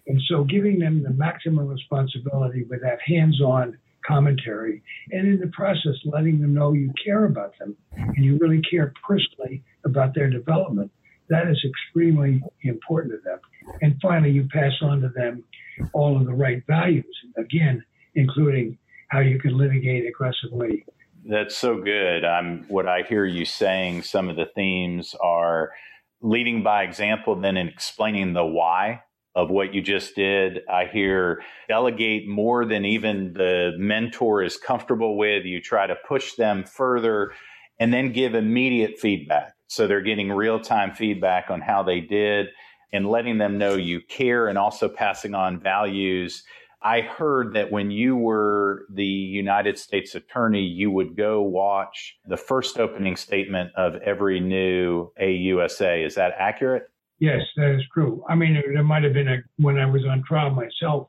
And 0.07 0.21
so 0.29 0.45
giving 0.45 0.79
them 0.79 1.03
the 1.03 1.11
maximum 1.11 1.67
responsibility 1.67 2.65
with 2.65 2.83
that 2.83 3.01
hands 3.07 3.41
on 3.41 3.79
commentary, 4.07 4.83
and 5.11 5.27
in 5.27 5.41
the 5.41 5.49
process, 5.49 5.95
letting 6.05 6.41
them 6.41 6.55
know 6.55 6.73
you 6.73 6.93
care 7.05 7.25
about 7.25 7.53
them 7.59 7.77
and 7.97 8.25
you 8.25 8.39
really 8.41 8.61
care 8.71 8.93
personally 9.07 9.63
about 9.85 10.15
their 10.15 10.29
development. 10.31 10.91
That 11.31 11.49
is 11.49 11.65
extremely 11.65 12.43
important 12.63 13.15
to 13.15 13.21
them. 13.25 13.39
And 13.81 13.97
finally, 14.03 14.31
you 14.31 14.47
pass 14.53 14.73
on 14.83 15.01
to 15.01 15.09
them 15.09 15.45
all 15.93 16.17
of 16.19 16.27
the 16.27 16.35
right 16.35 16.63
values, 16.67 17.17
again, 17.39 17.83
including 18.15 18.79
how 19.09 19.21
you 19.21 19.39
can 19.39 19.57
litigate 19.57 20.07
aggressively. 20.07 20.85
That's 21.25 21.57
so 21.57 21.81
good. 21.81 22.25
I'm 22.25 22.65
what 22.69 22.87
I 22.87 23.03
hear 23.09 23.25
you 23.25 23.47
saying. 23.47 24.03
Some 24.03 24.29
of 24.29 24.37
the 24.37 24.47
themes 24.55 25.15
are 25.23 25.73
leading 26.21 26.63
by 26.63 26.83
example, 26.83 27.35
then 27.37 27.57
in 27.57 27.69
explaining 27.69 28.35
the 28.35 28.45
why 28.45 29.04
of 29.35 29.51
what 29.51 29.75
you 29.75 29.83
just 29.83 30.15
did. 30.15 30.61
I 30.71 30.87
hear 30.87 31.43
delegate 31.69 32.29
more 32.29 32.65
than 32.65 32.85
even 32.85 33.33
the 33.33 33.73
mentor 33.77 34.43
is 34.43 34.57
comfortable 34.57 35.17
with. 35.19 35.45
You 35.45 35.61
try 35.61 35.87
to 35.87 35.97
push 36.07 36.35
them 36.35 36.65
further 36.65 37.33
and 37.79 37.93
then 37.93 38.13
give 38.13 38.35
immediate 38.35 38.99
feedback. 38.99 39.55
So 39.67 39.87
they're 39.87 40.03
getting 40.03 40.31
real 40.31 40.61
time 40.61 40.95
feedback 40.95 41.51
on 41.51 41.61
how 41.61 41.83
they 41.83 42.01
did 42.01 42.49
and 42.93 43.09
letting 43.09 43.39
them 43.39 43.59
know 43.59 43.75
you 43.75 44.01
care 44.01 44.47
and 44.47 44.57
also 44.57 44.89
passing 44.89 45.35
on 45.35 45.61
values. 45.61 46.45
I 46.81 47.01
heard 47.01 47.55
that 47.55 47.73
when 47.73 47.91
you 47.91 48.15
were 48.15 48.83
the 48.93 49.05
United 49.05 49.79
States 49.79 50.15
attorney, 50.15 50.63
you 50.63 50.91
would 50.91 51.17
go 51.17 51.43
watch 51.43 52.15
the 52.27 52.37
first 52.37 52.79
opening 52.79 53.17
statement 53.17 53.71
of 53.75 53.97
every 53.97 54.39
new 54.39 55.11
AUSA. 55.21 56.07
Is 56.07 56.15
that 56.17 56.35
accurate? 56.39 56.85
Yes, 57.21 57.41
that 57.57 57.75
is 57.75 57.83
true. 57.93 58.25
I 58.29 58.35
mean, 58.35 58.61
there 58.73 58.83
might 58.83 59.05
have 59.05 59.13
been 59.13 59.29
a 59.29 59.39
when 59.57 59.79
I 59.79 59.87
was 59.87 60.05
on 60.05 60.23
trial 60.27 60.51
myself, 60.51 61.09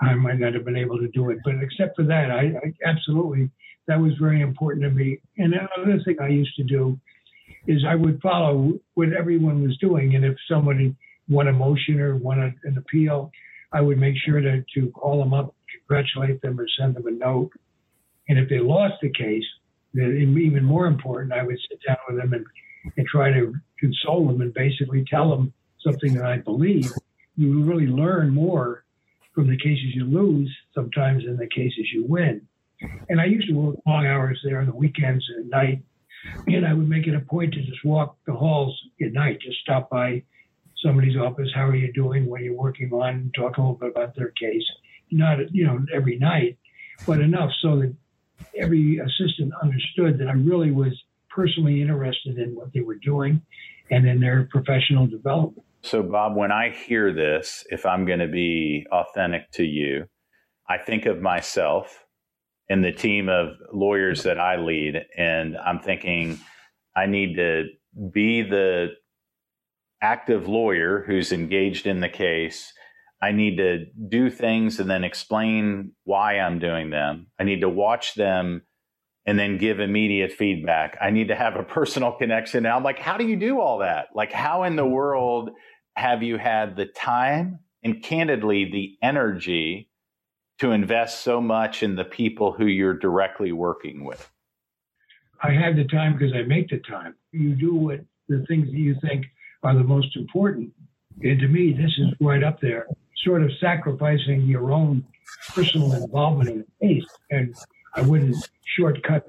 I 0.00 0.14
might 0.14 0.38
not 0.38 0.54
have 0.54 0.64
been 0.64 0.76
able 0.76 0.98
to 0.98 1.08
do 1.08 1.30
it, 1.30 1.38
but 1.44 1.54
except 1.62 1.96
for 1.96 2.04
that, 2.04 2.30
I, 2.30 2.52
I 2.62 2.72
absolutely 2.84 3.50
that 3.86 4.00
was 4.00 4.12
very 4.20 4.40
important 4.40 4.84
to 4.84 4.90
me. 4.90 5.18
And 5.38 5.54
another 5.54 6.02
thing 6.04 6.16
I 6.20 6.28
used 6.28 6.54
to 6.56 6.64
do 6.64 6.98
is 7.66 7.84
I 7.86 7.94
would 7.94 8.20
follow 8.20 8.78
what 8.94 9.12
everyone 9.12 9.62
was 9.62 9.76
doing, 9.78 10.14
and 10.16 10.24
if 10.24 10.36
somebody 10.50 10.94
won 11.28 11.48
a 11.48 11.52
motion 11.52 12.00
or 12.00 12.16
won 12.16 12.40
a, 12.40 12.52
an 12.68 12.78
appeal, 12.78 13.30
I 13.72 13.80
would 13.80 13.98
make 13.98 14.16
sure 14.24 14.40
to 14.40 14.64
to 14.74 14.90
call 14.90 15.20
them 15.20 15.32
up, 15.32 15.54
congratulate 15.78 16.42
them, 16.42 16.58
or 16.58 16.66
send 16.78 16.96
them 16.96 17.06
a 17.06 17.12
note. 17.12 17.52
And 18.28 18.38
if 18.38 18.48
they 18.48 18.58
lost 18.58 18.94
the 19.00 19.10
case, 19.10 19.44
then 19.94 20.36
even 20.38 20.64
more 20.64 20.86
important, 20.86 21.32
I 21.32 21.44
would 21.44 21.58
sit 21.70 21.80
down 21.86 21.98
with 22.08 22.18
them 22.18 22.32
and 22.32 22.44
and 22.96 23.06
try 23.06 23.32
to 23.32 23.54
console 23.78 24.26
them 24.26 24.40
and 24.40 24.52
basically 24.52 25.04
tell 25.08 25.30
them 25.30 25.52
something 25.80 26.14
that 26.14 26.24
I 26.24 26.38
believe, 26.38 26.92
you 27.36 27.62
really 27.62 27.86
learn 27.86 28.30
more 28.30 28.84
from 29.34 29.48
the 29.48 29.56
cases 29.56 29.94
you 29.94 30.04
lose 30.04 30.54
sometimes 30.74 31.24
than 31.24 31.36
the 31.36 31.46
cases 31.46 31.90
you 31.92 32.04
win. 32.08 32.46
And 33.08 33.20
I 33.20 33.26
used 33.26 33.48
to 33.48 33.54
work 33.54 33.76
long 33.86 34.06
hours 34.06 34.40
there 34.44 34.60
on 34.60 34.66
the 34.66 34.74
weekends 34.74 35.24
and 35.28 35.44
at 35.44 35.50
night. 35.50 35.82
And 36.46 36.66
I 36.66 36.72
would 36.72 36.88
make 36.88 37.06
it 37.06 37.14
a 37.14 37.20
point 37.20 37.54
to 37.54 37.62
just 37.62 37.84
walk 37.84 38.16
the 38.26 38.32
halls 38.32 38.76
at 39.00 39.12
night, 39.12 39.40
just 39.40 39.58
stop 39.60 39.90
by 39.90 40.22
somebody's 40.82 41.16
office. 41.16 41.50
How 41.54 41.66
are 41.66 41.76
you 41.76 41.92
doing? 41.92 42.26
What 42.26 42.40
are 42.40 42.44
you 42.44 42.54
working 42.54 42.92
on? 42.92 43.30
Talk 43.34 43.56
a 43.56 43.60
little 43.60 43.76
bit 43.76 43.90
about 43.90 44.16
their 44.16 44.30
case. 44.30 44.64
Not, 45.10 45.54
you 45.54 45.64
know, 45.66 45.84
every 45.94 46.18
night, 46.18 46.58
but 47.06 47.20
enough 47.20 47.50
so 47.60 47.78
that 47.78 47.94
every 48.56 48.98
assistant 48.98 49.52
understood 49.62 50.18
that 50.18 50.28
I 50.28 50.32
really 50.32 50.72
was 50.72 50.92
personally 51.36 51.82
interested 51.82 52.38
in 52.38 52.56
what 52.56 52.72
they 52.72 52.80
were 52.80 52.96
doing 52.96 53.42
and 53.90 54.08
in 54.08 54.18
their 54.18 54.48
professional 54.50 55.06
development. 55.06 55.64
So, 55.82 56.02
Bob, 56.02 56.34
when 56.34 56.50
I 56.50 56.70
hear 56.70 57.12
this, 57.12 57.64
if 57.70 57.86
I'm 57.86 58.06
going 58.06 58.18
to 58.18 58.26
be 58.26 58.86
authentic 58.90 59.50
to 59.52 59.62
you, 59.62 60.06
I 60.68 60.78
think 60.78 61.06
of 61.06 61.20
myself 61.20 62.04
and 62.68 62.82
the 62.82 62.90
team 62.90 63.28
of 63.28 63.50
lawyers 63.72 64.24
that 64.24 64.40
I 64.40 64.56
lead, 64.56 64.96
and 65.16 65.56
I'm 65.56 65.78
thinking 65.78 66.40
I 66.96 67.06
need 67.06 67.36
to 67.36 67.66
be 68.12 68.42
the 68.42 68.88
active 70.02 70.48
lawyer 70.48 71.04
who's 71.06 71.30
engaged 71.30 71.86
in 71.86 72.00
the 72.00 72.08
case. 72.08 72.72
I 73.22 73.30
need 73.32 73.56
to 73.58 73.84
do 74.08 74.30
things 74.30 74.80
and 74.80 74.90
then 74.90 75.04
explain 75.04 75.92
why 76.04 76.38
I'm 76.38 76.58
doing 76.58 76.90
them. 76.90 77.28
I 77.38 77.44
need 77.44 77.60
to 77.60 77.68
watch 77.68 78.14
them 78.14 78.62
and 79.26 79.38
then 79.38 79.58
give 79.58 79.80
immediate 79.80 80.32
feedback. 80.32 80.96
I 81.00 81.10
need 81.10 81.28
to 81.28 81.34
have 81.34 81.56
a 81.56 81.62
personal 81.62 82.12
connection. 82.12 82.64
And 82.64 82.72
I'm 82.72 82.84
like, 82.84 82.98
how 82.98 83.16
do 83.16 83.26
you 83.26 83.36
do 83.36 83.60
all 83.60 83.78
that? 83.78 84.08
Like, 84.14 84.32
how 84.32 84.62
in 84.62 84.76
the 84.76 84.82
mm-hmm. 84.82 84.92
world 84.92 85.50
have 85.94 86.22
you 86.22 86.38
had 86.38 86.76
the 86.76 86.86
time 86.86 87.58
and 87.82 88.02
candidly 88.02 88.70
the 88.70 88.96
energy 89.02 89.90
to 90.58 90.70
invest 90.70 91.20
so 91.20 91.40
much 91.40 91.82
in 91.82 91.96
the 91.96 92.04
people 92.04 92.52
who 92.52 92.66
you're 92.66 92.96
directly 92.96 93.52
working 93.52 94.04
with? 94.04 94.30
I 95.42 95.52
have 95.52 95.76
the 95.76 95.84
time 95.84 96.16
because 96.16 96.32
I 96.32 96.42
make 96.42 96.70
the 96.70 96.78
time. 96.78 97.14
You 97.32 97.54
do 97.54 97.74
what 97.74 98.00
the 98.28 98.44
things 98.48 98.66
that 98.70 98.78
you 98.78 98.96
think 99.02 99.26
are 99.62 99.74
the 99.74 99.84
most 99.84 100.16
important. 100.16 100.70
And 101.22 101.40
to 101.40 101.48
me, 101.48 101.72
this 101.72 101.92
is 101.98 102.14
right 102.20 102.42
up 102.42 102.60
there, 102.60 102.86
sort 103.24 103.42
of 103.42 103.50
sacrificing 103.60 104.42
your 104.42 104.70
own 104.70 105.04
personal 105.54 105.92
involvement 105.94 106.48
in 106.50 106.64
the 106.80 106.86
case. 106.86 107.04
And 107.30 107.54
I 107.96 108.02
wouldn't 108.02 108.36
shortcut 108.76 109.26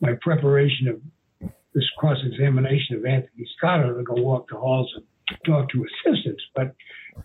my 0.00 0.14
preparation 0.22 0.88
of 0.88 1.50
this 1.74 1.84
cross 1.98 2.18
examination 2.24 2.96
of 2.96 3.04
Anthony 3.04 3.46
Scotto 3.56 3.96
to 3.96 4.02
go 4.02 4.14
walk 4.14 4.48
the 4.50 4.56
halls 4.56 4.90
and 4.96 5.04
talk 5.46 5.68
to 5.70 5.84
assistants. 5.84 6.42
But 6.54 6.74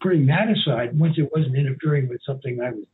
putting 0.01 0.25
that 0.27 0.49
aside, 0.49 0.97
once 0.99 1.15
it 1.17 1.29
wasn't 1.33 1.55
interfering 1.55 2.07
with 2.09 2.19
something 2.25 2.59
I 2.61 2.71
was 2.71 2.85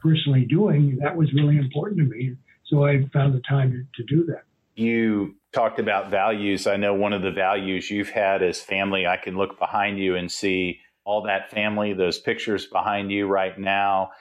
personally 0.00 0.44
doing, 0.44 0.98
that 1.02 1.16
was 1.16 1.32
really 1.32 1.56
important 1.56 1.98
to 1.98 2.04
me. 2.04 2.36
So 2.66 2.84
I 2.86 3.04
found 3.12 3.34
the 3.34 3.42
time 3.48 3.72
to, 3.72 4.02
to 4.02 4.14
do 4.14 4.24
that. 4.26 4.42
You 4.74 5.36
talked 5.52 5.78
about 5.78 6.10
values. 6.10 6.66
I 6.66 6.76
know 6.76 6.94
one 6.94 7.12
of 7.12 7.22
the 7.22 7.30
values 7.30 7.90
you've 7.90 8.10
had 8.10 8.42
is 8.42 8.60
family. 8.60 9.06
I 9.06 9.16
can 9.16 9.36
look 9.36 9.58
behind 9.58 9.98
you 9.98 10.16
and 10.16 10.30
see 10.30 10.80
all 11.04 11.22
that 11.22 11.50
family, 11.50 11.92
those 11.92 12.18
pictures 12.18 12.66
behind 12.66 13.10
you 13.10 13.26
right 13.26 13.58
now. 13.58 14.12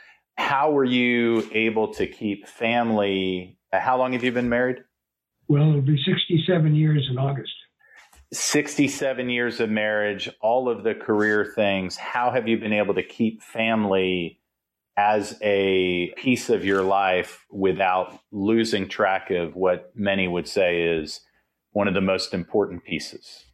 How 0.41 0.71
were 0.71 0.83
you 0.83 1.47
able 1.53 1.93
to 1.93 2.07
keep 2.07 2.47
family? 2.47 3.57
Uh, 3.71 3.79
how 3.79 3.97
long 3.97 4.13
have 4.13 4.23
you 4.23 4.31
been 4.31 4.49
married? 4.49 4.77
Well, 5.47 5.69
it'll 5.69 5.81
be 5.81 6.01
67 6.03 6.75
years 6.75 7.07
in 7.09 7.17
August. 7.17 7.53
67 8.33 9.29
years 9.29 9.59
of 9.59 9.69
marriage, 9.69 10.29
all 10.41 10.67
of 10.67 10.83
the 10.83 10.95
career 10.95 11.45
things. 11.45 11.95
How 11.95 12.31
have 12.31 12.47
you 12.47 12.57
been 12.57 12.73
able 12.73 12.95
to 12.95 13.03
keep 13.03 13.43
family 13.43 14.39
as 14.97 15.37
a 15.41 16.11
piece 16.17 16.49
of 16.49 16.65
your 16.65 16.81
life 16.81 17.45
without 17.51 18.19
losing 18.31 18.89
track 18.89 19.29
of 19.29 19.55
what 19.55 19.91
many 19.95 20.27
would 20.27 20.47
say 20.47 20.83
is 20.83 21.21
one 21.71 21.87
of 21.87 21.93
the 21.93 22.01
most 22.01 22.33
important 22.33 22.83
pieces? 22.83 23.45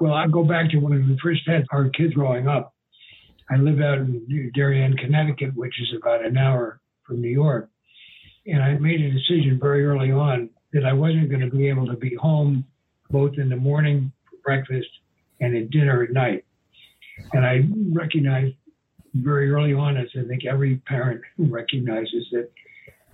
Well, 0.00 0.12
I 0.12 0.26
go 0.28 0.44
back 0.44 0.70
to 0.70 0.78
when 0.78 0.92
we 0.92 1.18
first 1.22 1.42
had 1.46 1.64
our 1.72 1.88
kids 1.90 2.14
growing 2.14 2.46
up. 2.46 2.73
I 3.54 3.56
live 3.58 3.80
out 3.80 3.98
in 3.98 4.50
Darien, 4.52 4.96
Connecticut, 4.96 5.54
which 5.54 5.80
is 5.80 5.94
about 5.96 6.26
an 6.26 6.36
hour 6.36 6.80
from 7.06 7.20
New 7.20 7.28
York. 7.28 7.70
And 8.48 8.60
I 8.60 8.76
made 8.78 9.00
a 9.00 9.12
decision 9.12 9.60
very 9.62 9.86
early 9.86 10.10
on 10.10 10.50
that 10.72 10.84
I 10.84 10.92
wasn't 10.92 11.28
going 11.28 11.48
to 11.48 11.56
be 11.56 11.68
able 11.68 11.86
to 11.86 11.96
be 11.96 12.16
home 12.16 12.64
both 13.10 13.38
in 13.38 13.48
the 13.48 13.56
morning 13.56 14.10
for 14.28 14.38
breakfast 14.42 14.88
and 15.40 15.56
at 15.56 15.70
dinner 15.70 16.02
at 16.02 16.10
night. 16.10 16.44
And 17.32 17.46
I 17.46 17.68
recognized 17.96 18.56
very 19.14 19.52
early 19.52 19.72
on, 19.72 19.96
as 19.96 20.08
I 20.18 20.26
think 20.26 20.44
every 20.44 20.78
parent 20.88 21.22
recognizes, 21.38 22.26
that 22.32 22.50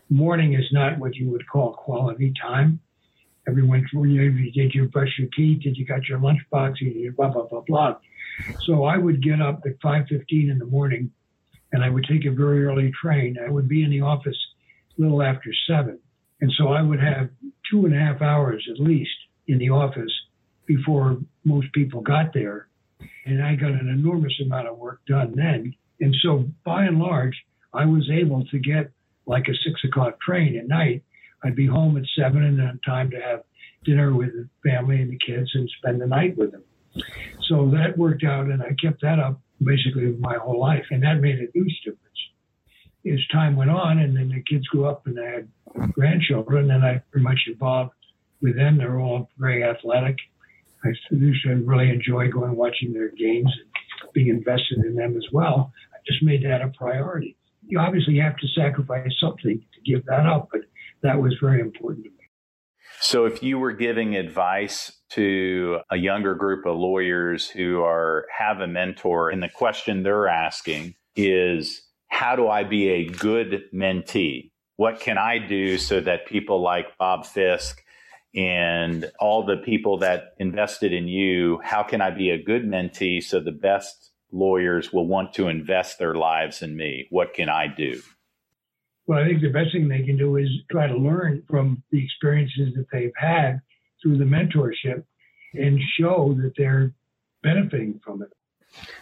morning 0.08 0.54
is 0.54 0.64
not 0.72 0.98
what 0.98 1.16
you 1.16 1.28
would 1.30 1.46
call 1.48 1.74
quality 1.74 2.32
time. 2.40 2.80
Everyone, 3.46 3.86
you, 3.92 4.52
did 4.52 4.74
you 4.74 4.88
brush 4.88 5.18
your 5.18 5.28
teeth? 5.36 5.64
Did 5.64 5.76
you 5.76 5.84
got 5.84 6.08
your 6.08 6.18
lunchbox? 6.18 6.76
You 6.80 7.12
blah, 7.14 7.28
blah, 7.28 7.44
blah, 7.44 7.60
blah. 7.60 7.96
So 8.66 8.84
I 8.84 8.96
would 8.96 9.22
get 9.22 9.40
up 9.40 9.62
at 9.66 9.80
5.15 9.80 10.50
in 10.50 10.58
the 10.58 10.66
morning 10.66 11.10
and 11.72 11.84
I 11.84 11.88
would 11.88 12.04
take 12.04 12.24
a 12.26 12.30
very 12.30 12.64
early 12.64 12.92
train. 13.00 13.36
I 13.44 13.50
would 13.50 13.68
be 13.68 13.84
in 13.84 13.90
the 13.90 14.00
office 14.00 14.36
a 14.98 15.02
little 15.02 15.22
after 15.22 15.50
7. 15.66 15.98
And 16.40 16.52
so 16.56 16.68
I 16.68 16.82
would 16.82 17.00
have 17.00 17.30
two 17.70 17.86
and 17.86 17.94
a 17.94 17.98
half 17.98 18.22
hours 18.22 18.66
at 18.70 18.80
least 18.80 19.10
in 19.46 19.58
the 19.58 19.70
office 19.70 20.12
before 20.66 21.18
most 21.44 21.72
people 21.72 22.00
got 22.00 22.32
there. 22.32 22.68
And 23.26 23.42
I 23.42 23.54
got 23.54 23.70
an 23.70 23.88
enormous 23.88 24.34
amount 24.44 24.68
of 24.68 24.78
work 24.78 25.00
done 25.06 25.34
then. 25.36 25.74
And 26.00 26.14
so 26.22 26.44
by 26.64 26.84
and 26.84 26.98
large, 26.98 27.36
I 27.72 27.84
was 27.84 28.08
able 28.10 28.44
to 28.46 28.58
get 28.58 28.90
like 29.26 29.48
a 29.48 29.54
six 29.64 29.82
o'clock 29.84 30.20
train 30.20 30.56
at 30.56 30.66
night. 30.66 31.02
I'd 31.44 31.56
be 31.56 31.66
home 31.66 31.96
at 31.96 32.04
seven 32.18 32.44
and 32.44 32.58
then 32.58 32.80
time 32.84 33.10
to 33.10 33.20
have 33.20 33.42
dinner 33.84 34.14
with 34.14 34.30
the 34.32 34.48
family 34.68 35.00
and 35.00 35.10
the 35.10 35.18
kids 35.18 35.50
and 35.54 35.70
spend 35.78 36.00
the 36.00 36.06
night 36.06 36.36
with 36.36 36.52
them. 36.52 36.62
So 37.42 37.70
that 37.70 37.96
worked 37.96 38.24
out 38.24 38.46
and 38.46 38.62
I 38.62 38.74
kept 38.80 39.02
that 39.02 39.18
up 39.18 39.40
basically 39.62 40.16
my 40.18 40.36
whole 40.36 40.60
life. 40.60 40.84
And 40.90 41.02
that 41.02 41.20
made 41.20 41.36
a 41.36 41.48
huge 41.52 41.80
difference. 41.84 42.06
As 43.10 43.26
time 43.32 43.56
went 43.56 43.70
on 43.70 43.98
and 43.98 44.16
then 44.16 44.28
the 44.28 44.42
kids 44.42 44.66
grew 44.68 44.86
up 44.86 45.06
and 45.06 45.18
I 45.18 45.30
had 45.30 45.48
grandchildren 45.92 46.70
and 46.70 46.84
I 46.84 47.02
pretty 47.10 47.24
much 47.24 47.40
involved 47.46 47.92
with 48.42 48.56
them. 48.56 48.78
They're 48.78 49.00
all 49.00 49.30
very 49.38 49.64
athletic. 49.64 50.16
I 50.84 50.92
really 51.10 51.90
enjoy 51.90 52.30
going 52.30 52.56
watching 52.56 52.92
their 52.92 53.10
games 53.10 53.52
and 53.52 54.12
being 54.12 54.28
invested 54.28 54.78
in 54.78 54.94
them 54.94 55.16
as 55.16 55.26
well. 55.32 55.72
I 55.92 55.98
just 56.06 56.22
made 56.22 56.44
that 56.44 56.62
a 56.62 56.68
priority. 56.68 57.36
You 57.66 57.78
obviously 57.78 58.18
have 58.18 58.36
to 58.38 58.48
sacrifice 58.48 59.12
something 59.20 59.62
to 59.74 59.90
give 59.90 60.04
that 60.06 60.26
up, 60.26 60.48
but 60.50 60.62
that 61.02 61.20
was 61.20 61.34
very 61.40 61.60
important 61.60 62.04
to 62.04 62.10
me. 62.10 62.16
So, 63.00 63.24
if 63.26 63.42
you 63.42 63.58
were 63.58 63.72
giving 63.72 64.16
advice 64.16 64.99
to 65.10 65.80
a 65.90 65.96
younger 65.96 66.34
group 66.34 66.66
of 66.66 66.76
lawyers 66.76 67.48
who 67.48 67.82
are 67.82 68.26
have 68.36 68.60
a 68.60 68.66
mentor, 68.66 69.30
and 69.30 69.42
the 69.42 69.48
question 69.48 70.02
they're 70.02 70.28
asking 70.28 70.94
is, 71.16 71.82
"How 72.08 72.36
do 72.36 72.48
I 72.48 72.64
be 72.64 72.88
a 72.88 73.06
good 73.06 73.62
mentee? 73.74 74.50
What 74.76 75.00
can 75.00 75.18
I 75.18 75.38
do 75.38 75.78
so 75.78 76.00
that 76.00 76.26
people 76.26 76.62
like 76.62 76.96
Bob 76.98 77.26
Fiske 77.26 77.82
and 78.34 79.10
all 79.18 79.44
the 79.44 79.56
people 79.58 79.98
that 79.98 80.34
invested 80.38 80.92
in 80.92 81.08
you, 81.08 81.60
how 81.64 81.82
can 81.82 82.00
I 82.00 82.10
be 82.10 82.30
a 82.30 82.42
good 82.42 82.64
mentee 82.64 83.22
so 83.22 83.40
the 83.40 83.52
best 83.52 84.12
lawyers 84.32 84.92
will 84.92 85.06
want 85.06 85.34
to 85.34 85.48
invest 85.48 85.98
their 85.98 86.14
lives 86.14 86.62
in 86.62 86.76
me? 86.76 87.06
What 87.10 87.34
can 87.34 87.48
I 87.48 87.66
do? 87.66 88.00
Well, 89.06 89.18
I 89.18 89.26
think 89.26 89.40
the 89.40 89.48
best 89.48 89.72
thing 89.72 89.88
they 89.88 90.04
can 90.04 90.16
do 90.16 90.36
is 90.36 90.48
try 90.70 90.86
to 90.86 90.96
learn 90.96 91.42
from 91.50 91.82
the 91.90 92.02
experiences 92.02 92.72
that 92.76 92.86
they've 92.92 93.12
had 93.16 93.60
through 94.02 94.18
the 94.18 94.24
mentorship 94.24 95.04
and 95.54 95.80
show 95.98 96.34
that 96.40 96.52
they're 96.56 96.92
benefiting 97.42 98.00
from 98.04 98.22
it. 98.22 98.28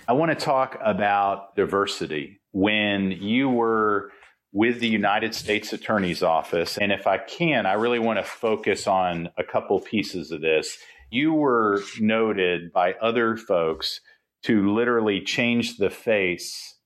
I 0.07 0.15
want 0.15 0.37
to 0.37 0.45
talk 0.45 0.79
about 0.83 1.55
diversity. 1.57 2.41
When 2.53 3.13
you 3.13 3.51
were 3.51 4.11
with 4.53 4.81
the 4.81 4.89
United 4.89 5.35
States 5.35 5.73
Attorney's 5.73 6.23
Office. 6.23 6.79
And 6.79 6.91
if 6.91 7.07
I 7.07 7.19
can, 7.19 7.67
I 7.67 7.75
really 7.75 7.99
want 7.99 8.19
to 8.19 8.25
focus 8.25 8.87
on 8.87 9.29
a 9.37 9.45
couple 9.45 9.79
pieces 9.81 10.31
of 10.31 10.41
this. 10.41 10.79
You 11.11 11.35
were 11.35 11.83
noted 12.01 12.73
by 12.73 12.95
other 12.95 13.37
folks 13.37 14.01
to 14.45 14.73
literally 14.73 15.21
change 15.21 15.77
the 15.77 15.91
face 15.91 16.77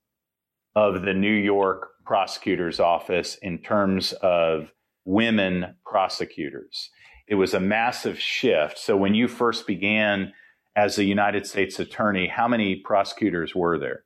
of 0.75 1.03
the 1.03 1.15
New 1.15 1.33
York 1.33 1.89
prosecutor's 2.05 2.81
office 2.81 3.37
in 3.43 3.59
terms 3.59 4.13
of 4.13 4.73
women 5.05 5.77
prosecutors. 5.85 6.91
It 7.29 7.37
was 7.37 7.55
a 7.55 7.61
massive 7.61 8.19
shift. 8.19 8.79
So 8.79 8.97
when 8.97 9.15
you 9.15 9.29
first 9.29 9.67
began 9.67 10.33
as 10.77 10.99
a 10.99 11.05
United 11.05 11.47
States 11.47 11.79
attorney, 11.79 12.27
how 12.27 12.49
many 12.49 12.77
prosecutors 12.77 13.55
were 13.55 13.79
there? 13.79 14.05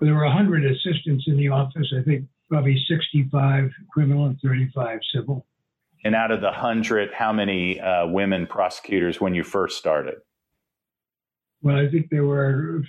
There 0.00 0.14
were 0.14 0.24
100 0.24 0.64
assistants 0.64 1.24
in 1.26 1.36
the 1.36 1.48
office. 1.48 1.92
I 1.98 2.02
think 2.02 2.26
probably 2.48 2.82
65 2.88 3.70
criminal 3.92 4.26
and 4.26 4.38
35 4.42 4.98
civil. 5.14 5.46
And 6.04 6.14
out 6.14 6.30
of 6.30 6.40
the 6.40 6.48
100, 6.48 7.12
how 7.12 7.32
many 7.32 7.78
uh, 7.80 8.06
women 8.06 8.46
prosecutors 8.46 9.20
when 9.20 9.34
you 9.34 9.44
first 9.44 9.78
started? 9.78 10.16
Well, 11.62 11.76
I 11.76 11.90
think 11.90 12.08
there 12.10 12.24
were 12.24 12.82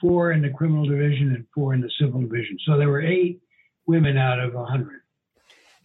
four 0.00 0.32
in 0.32 0.42
the 0.42 0.50
criminal 0.50 0.86
division 0.86 1.34
and 1.34 1.46
four 1.54 1.74
in 1.74 1.80
the 1.80 1.90
civil 1.98 2.20
division. 2.20 2.58
So 2.66 2.76
there 2.76 2.88
were 2.88 3.02
eight 3.02 3.40
women 3.86 4.18
out 4.18 4.38
of 4.38 4.54
100. 4.54 5.00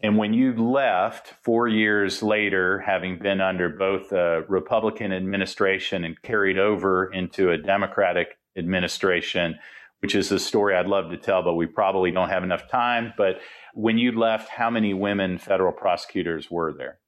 And 0.04 0.18
when 0.18 0.34
you 0.34 0.54
left 0.54 1.34
four 1.44 1.70
years 1.70 2.22
later, 2.22 2.80
having 2.80 3.18
been 3.18 3.40
under 3.40 3.70
both 3.70 4.12
a 4.12 4.44
Republican 4.50 5.14
administration 5.14 6.04
and 6.04 6.22
carried 6.22 6.60
over 6.60 7.06
into 7.14 7.52
a 7.52 7.58
Democratic 7.58 8.38
administration, 8.58 9.58
which 10.02 10.14
is 10.14 10.30
a 10.30 10.40
story 10.40 10.76
I'd 10.76 10.88
love 10.88 11.10
to 11.12 11.18
tell, 11.18 11.42
but 11.42 11.56
we 11.56 11.68
probably 11.68 12.12
don't 12.12 12.28
have 12.28 12.44
enough 12.44 12.68
time. 12.70 13.14
But 13.18 13.40
when 13.74 13.98
you 13.98 14.12
left, 14.12 14.50
how 14.50 14.70
many 14.70 14.94
women 14.94 15.38
federal 15.38 15.72
prosecutors 15.72 16.52
were 16.52 16.74
there? 16.74 17.00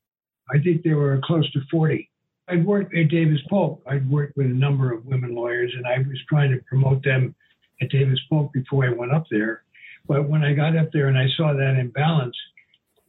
I 0.49 0.59
think 0.59 0.83
there 0.83 0.95
were 0.95 1.19
close 1.21 1.51
to 1.51 1.59
40. 1.69 2.09
I'd 2.47 2.65
worked 2.65 2.95
at 2.95 3.09
Davis 3.09 3.41
Polk. 3.49 3.81
I'd 3.87 4.09
worked 4.09 4.37
with 4.37 4.45
a 4.45 4.49
number 4.49 4.93
of 4.93 5.05
women 5.05 5.35
lawyers, 5.35 5.73
and 5.75 5.85
I 5.85 5.97
was 5.97 6.19
trying 6.29 6.51
to 6.51 6.61
promote 6.69 7.03
them 7.03 7.35
at 7.81 7.89
Davis 7.89 8.21
Polk 8.29 8.53
before 8.53 8.85
I 8.85 8.89
went 8.89 9.11
up 9.11 9.25
there. 9.29 9.63
But 10.07 10.29
when 10.29 10.45
I 10.45 10.53
got 10.53 10.77
up 10.77 10.93
there 10.93 11.09
and 11.09 11.17
I 11.17 11.27
saw 11.35 11.51
that 11.51 11.77
imbalance, 11.77 12.37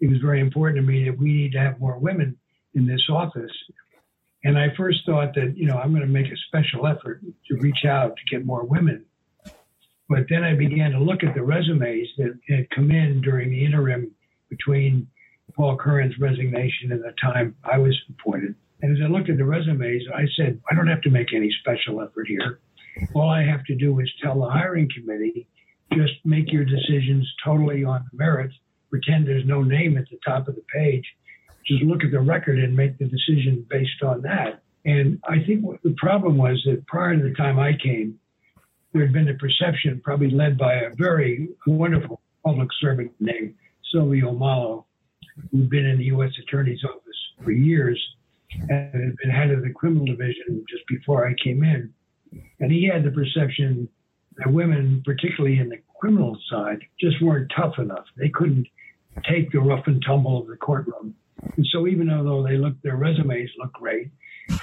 it 0.00 0.10
was 0.10 0.18
very 0.18 0.40
important 0.40 0.76
to 0.78 0.82
me 0.82 1.04
that 1.04 1.18
we 1.18 1.32
need 1.32 1.52
to 1.52 1.58
have 1.58 1.80
more 1.80 1.98
women 1.98 2.36
in 2.74 2.86
this 2.86 3.02
office. 3.08 3.52
And 4.44 4.58
I 4.58 4.68
first 4.76 5.00
thought 5.06 5.34
that, 5.34 5.54
you 5.56 5.66
know, 5.66 5.76
I'm 5.76 5.90
going 5.90 6.02
to 6.02 6.08
make 6.08 6.26
a 6.26 6.36
special 6.48 6.86
effort 6.86 7.22
to 7.48 7.56
reach 7.56 7.84
out 7.84 8.16
to 8.16 8.36
get 8.36 8.46
more 8.46 8.64
women. 8.64 9.04
But 10.08 10.26
then 10.28 10.44
I 10.44 10.54
began 10.54 10.92
to 10.92 11.00
look 11.00 11.24
at 11.24 11.34
the 11.34 11.42
resumes 11.42 12.08
that 12.18 12.38
had 12.48 12.70
come 12.70 12.90
in 12.90 13.22
during 13.22 13.50
the 13.50 13.64
interim 13.64 14.12
between 14.48 15.08
Paul 15.54 15.76
Curran's 15.76 16.18
resignation 16.20 16.92
and 16.92 17.02
the 17.02 17.14
time 17.20 17.56
I 17.64 17.78
was 17.78 17.96
appointed. 18.10 18.54
And 18.82 18.96
as 18.96 19.02
I 19.02 19.08
looked 19.08 19.30
at 19.30 19.38
the 19.38 19.44
resumes, 19.44 20.02
I 20.14 20.26
said, 20.36 20.60
I 20.70 20.74
don't 20.74 20.86
have 20.86 21.00
to 21.02 21.10
make 21.10 21.32
any 21.32 21.50
special 21.60 22.02
effort 22.02 22.28
here. 22.28 22.60
All 23.14 23.28
I 23.28 23.42
have 23.42 23.64
to 23.64 23.74
do 23.74 23.98
is 24.00 24.12
tell 24.22 24.38
the 24.38 24.48
hiring 24.48 24.88
committee, 24.94 25.48
just 25.92 26.14
make 26.24 26.52
your 26.52 26.64
decisions 26.64 27.26
totally 27.44 27.84
on 27.84 28.04
the 28.10 28.16
merits, 28.16 28.54
pretend 28.96 29.26
there's 29.26 29.44
no 29.44 29.62
name 29.62 29.98
at 29.98 30.08
the 30.10 30.18
top 30.24 30.48
of 30.48 30.54
the 30.54 30.64
page, 30.74 31.04
just 31.66 31.82
look 31.82 32.02
at 32.02 32.10
the 32.10 32.20
record 32.20 32.58
and 32.58 32.74
make 32.74 32.96
the 32.98 33.04
decision 33.04 33.66
based 33.68 34.02
on 34.02 34.22
that. 34.22 34.62
And 34.84 35.20
I 35.28 35.44
think 35.44 35.64
the 35.82 35.94
problem 35.98 36.38
was 36.38 36.62
that 36.64 36.86
prior 36.86 37.16
to 37.16 37.22
the 37.22 37.34
time 37.34 37.58
I 37.58 37.72
came, 37.82 38.18
there 38.92 39.02
had 39.02 39.12
been 39.12 39.28
a 39.28 39.34
perception, 39.34 40.00
probably 40.02 40.30
led 40.30 40.56
by 40.56 40.74
a 40.74 40.94
very 40.94 41.48
wonderful 41.66 42.20
public 42.44 42.68
servant 42.80 43.12
named 43.20 43.54
Silvio 43.92 44.32
Mollo, 44.32 44.86
who'd 45.50 45.68
been 45.68 45.84
in 45.84 45.98
the 45.98 46.04
U.S. 46.04 46.30
Attorney's 46.42 46.82
Office 46.84 47.16
for 47.44 47.50
years 47.50 48.00
and 48.70 48.94
had 48.94 49.16
been 49.16 49.30
head 49.30 49.50
of 49.50 49.62
the 49.62 49.70
criminal 49.70 50.06
division 50.06 50.64
just 50.70 50.86
before 50.86 51.28
I 51.28 51.34
came 51.42 51.62
in. 51.62 51.92
And 52.60 52.72
he 52.72 52.88
had 52.90 53.04
the 53.04 53.10
perception 53.10 53.88
that 54.38 54.50
women, 54.50 55.02
particularly 55.04 55.58
in 55.58 55.68
the 55.68 55.80
criminal 56.00 56.38
side, 56.48 56.78
just 57.00 57.20
weren't 57.20 57.52
tough 57.54 57.78
enough. 57.78 58.04
They 58.16 58.28
couldn't 58.28 58.66
take 59.24 59.52
the 59.52 59.60
rough 59.60 59.86
and 59.86 60.02
tumble 60.04 60.40
of 60.40 60.46
the 60.46 60.56
courtroom. 60.56 61.14
And 61.56 61.66
so 61.70 61.86
even 61.86 62.08
though 62.08 62.42
they 62.42 62.56
looked, 62.56 62.82
their 62.82 62.96
resumes 62.96 63.50
looked 63.58 63.74
great, 63.74 64.10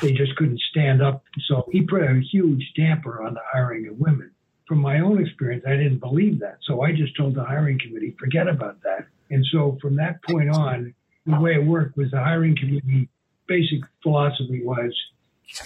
they 0.01 0.14
just 0.14 0.36
couldn't 0.36 0.60
stand 0.72 1.01
up. 1.01 1.24
So 1.47 1.68
he 1.72 1.82
put 1.82 2.04
a 2.04 2.22
huge 2.32 2.72
damper 2.76 3.24
on 3.24 3.34
the 3.34 3.41
hiring 3.51 3.88
of 3.88 3.97
women. 3.97 4.32
From 4.68 4.80
my 4.80 5.01
own 5.01 5.22
experience, 5.22 5.66
I 5.68 5.76
didn't 5.76 5.99
believe 5.99 6.39
that. 6.39 6.58
So 6.64 6.82
I 6.82 6.93
just 6.93 7.16
told 7.18 7.36
the 7.36 7.43
hiring 7.43 7.80
committee, 7.80 8.16
forget 8.20 8.47
about 8.47 8.82
that. 8.84 9.06
And 9.30 9.45
so 9.51 9.78
from 9.82 9.95
that 9.97 10.24
point 10.24 10.49
on, 10.49 10.93
the 11.26 11.39
way 11.39 11.56
it 11.56 11.66
worked 11.66 11.97
was 11.97 12.12
the 12.12 12.20
hiring 12.20 12.56
committee 12.56 13.10
basic 13.47 13.82
philosophy 14.01 14.64
was 14.64 14.93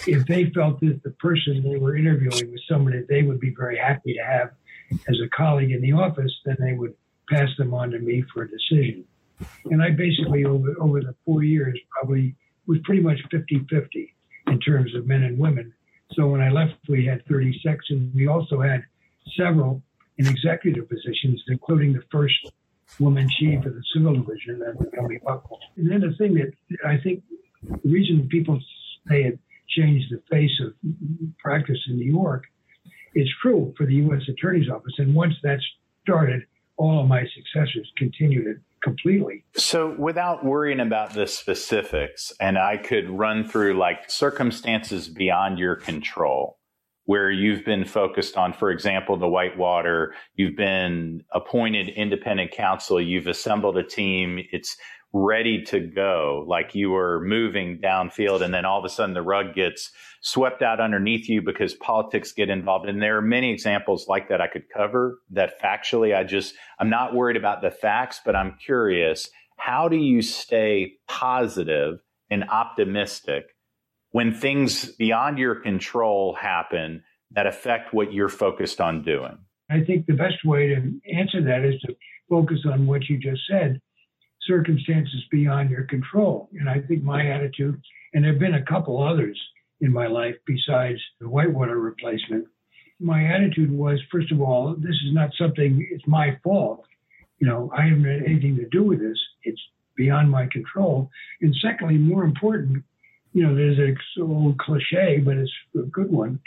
if 0.06 0.26
they 0.26 0.50
felt 0.50 0.80
that 0.80 1.00
the 1.04 1.10
person 1.10 1.62
they 1.62 1.78
were 1.78 1.96
interviewing 1.96 2.50
was 2.50 2.62
somebody 2.68 2.98
that 2.98 3.08
they 3.08 3.22
would 3.22 3.40
be 3.40 3.54
very 3.56 3.78
happy 3.78 4.14
to 4.14 4.22
have 4.22 4.50
as 5.08 5.16
a 5.24 5.28
colleague 5.28 5.70
in 5.70 5.80
the 5.80 5.92
office, 5.92 6.32
then 6.44 6.56
they 6.58 6.72
would 6.72 6.94
pass 7.30 7.48
them 7.58 7.74
on 7.74 7.90
to 7.90 7.98
me 7.98 8.24
for 8.32 8.42
a 8.42 8.48
decision. 8.48 9.04
And 9.66 9.82
I 9.82 9.90
basically, 9.90 10.44
over, 10.44 10.74
over 10.80 11.00
the 11.00 11.14
four 11.24 11.42
years, 11.44 11.78
probably 11.90 12.34
was 12.66 12.78
pretty 12.84 13.02
much 13.02 13.18
50 13.30 13.66
50 13.70 14.14
in 14.48 14.60
terms 14.60 14.94
of 14.94 15.06
men 15.06 15.22
and 15.22 15.38
women. 15.38 15.72
So 16.12 16.26
when 16.28 16.40
I 16.40 16.50
left, 16.50 16.74
we 16.88 17.06
had 17.06 17.24
36, 17.26 17.84
and 17.90 18.14
we 18.14 18.26
also 18.26 18.60
had 18.60 18.82
several 19.36 19.82
in 20.16 20.26
executive 20.26 20.88
positions, 20.88 21.42
including 21.48 21.92
the 21.92 22.02
first 22.10 22.34
woman 22.98 23.28
chief 23.38 23.64
of 23.64 23.74
the 23.74 23.82
civil 23.94 24.14
division, 24.14 24.62
Emily 24.96 25.20
Buckle. 25.24 25.60
And 25.76 25.90
then 25.90 26.00
the 26.00 26.14
thing 26.16 26.34
that 26.34 26.52
I 26.86 26.96
think 26.98 27.22
the 27.62 27.90
reason 27.90 28.28
people 28.28 28.58
say 29.08 29.24
it 29.24 29.38
changed 29.68 30.06
the 30.10 30.22
face 30.30 30.60
of 30.64 30.72
practice 31.38 31.78
in 31.88 31.96
New 31.96 32.10
York 32.10 32.44
is 33.14 33.28
true 33.42 33.74
for 33.76 33.86
the 33.86 33.94
U.S. 33.96 34.22
Attorney's 34.28 34.68
Office. 34.68 34.94
And 34.98 35.14
once 35.14 35.34
that 35.42 35.58
started, 36.02 36.42
all 36.78 37.02
of 37.02 37.08
my 37.08 37.24
successors 37.34 37.90
continued 37.96 38.46
it 38.46 38.56
completely. 38.82 39.44
So, 39.56 39.94
without 39.98 40.44
worrying 40.44 40.80
about 40.80 41.12
the 41.12 41.26
specifics, 41.26 42.32
and 42.40 42.56
I 42.56 42.76
could 42.76 43.10
run 43.10 43.46
through 43.46 43.76
like 43.76 44.10
circumstances 44.10 45.08
beyond 45.08 45.58
your 45.58 45.76
control 45.76 46.57
where 47.08 47.30
you've 47.30 47.64
been 47.64 47.86
focused 47.86 48.36
on, 48.36 48.52
for 48.52 48.70
example, 48.70 49.16
the 49.16 49.26
Whitewater, 49.26 50.12
you've 50.34 50.54
been 50.54 51.22
appointed 51.32 51.88
independent 51.88 52.50
counsel, 52.50 53.00
you've 53.00 53.26
assembled 53.26 53.78
a 53.78 53.82
team, 53.82 54.38
it's 54.52 54.76
ready 55.14 55.62
to 55.62 55.80
go, 55.80 56.44
like 56.46 56.74
you 56.74 56.90
were 56.90 57.24
moving 57.24 57.78
downfield, 57.82 58.42
and 58.42 58.52
then 58.52 58.66
all 58.66 58.78
of 58.78 58.84
a 58.84 58.90
sudden 58.90 59.14
the 59.14 59.22
rug 59.22 59.54
gets 59.54 59.90
swept 60.20 60.60
out 60.60 60.80
underneath 60.80 61.30
you 61.30 61.40
because 61.40 61.72
politics 61.72 62.30
get 62.30 62.50
involved. 62.50 62.86
And 62.86 63.00
there 63.00 63.16
are 63.16 63.22
many 63.22 63.54
examples 63.54 64.06
like 64.06 64.28
that 64.28 64.42
I 64.42 64.46
could 64.46 64.68
cover 64.68 65.18
that 65.30 65.58
factually 65.62 66.14
I 66.14 66.24
just, 66.24 66.56
I'm 66.78 66.90
not 66.90 67.14
worried 67.14 67.38
about 67.38 67.62
the 67.62 67.70
facts, 67.70 68.20
but 68.22 68.36
I'm 68.36 68.58
curious. 68.62 69.30
How 69.56 69.88
do 69.88 69.96
you 69.96 70.20
stay 70.20 70.92
positive 71.08 72.00
and 72.30 72.44
optimistic 72.50 73.46
when 74.10 74.32
things 74.32 74.92
beyond 74.92 75.38
your 75.38 75.54
control 75.54 76.34
happen 76.34 77.02
that 77.32 77.46
affect 77.46 77.92
what 77.92 78.12
you're 78.12 78.28
focused 78.28 78.80
on 78.80 79.02
doing? 79.02 79.38
I 79.70 79.84
think 79.84 80.06
the 80.06 80.14
best 80.14 80.44
way 80.44 80.68
to 80.68 80.92
answer 81.12 81.42
that 81.42 81.64
is 81.64 81.80
to 81.82 81.94
focus 82.28 82.60
on 82.64 82.86
what 82.86 83.08
you 83.08 83.18
just 83.18 83.42
said 83.48 83.80
circumstances 84.46 85.22
beyond 85.30 85.70
your 85.70 85.84
control. 85.84 86.48
And 86.58 86.68
I 86.68 86.80
think 86.80 87.02
my 87.02 87.26
attitude, 87.26 87.80
and 88.14 88.24
there 88.24 88.32
have 88.32 88.40
been 88.40 88.54
a 88.54 88.64
couple 88.64 89.02
others 89.02 89.38
in 89.80 89.92
my 89.92 90.06
life 90.06 90.36
besides 90.46 90.98
the 91.20 91.28
whitewater 91.28 91.78
replacement, 91.78 92.46
my 92.98 93.24
attitude 93.26 93.70
was 93.70 94.00
first 94.10 94.32
of 94.32 94.40
all, 94.40 94.74
this 94.78 94.96
is 95.06 95.12
not 95.12 95.30
something, 95.38 95.86
it's 95.90 96.06
my 96.06 96.38
fault. 96.42 96.84
You 97.38 97.46
know, 97.46 97.70
I 97.76 97.82
haven't 97.82 98.04
had 98.04 98.22
anything 98.24 98.56
to 98.56 98.68
do 98.70 98.82
with 98.82 99.00
this. 99.00 99.18
It's 99.42 99.60
beyond 99.96 100.30
my 100.30 100.48
control. 100.50 101.10
And 101.40 101.54
secondly, 101.62 101.98
more 101.98 102.24
important, 102.24 102.82
you 103.32 103.42
know, 103.42 103.54
there's 103.54 103.78
an 103.78 103.96
old 104.22 104.58
cliche, 104.58 105.18
but 105.18 105.36
it's 105.36 105.52
a 105.74 105.82
good 105.82 106.10
one. 106.10 106.40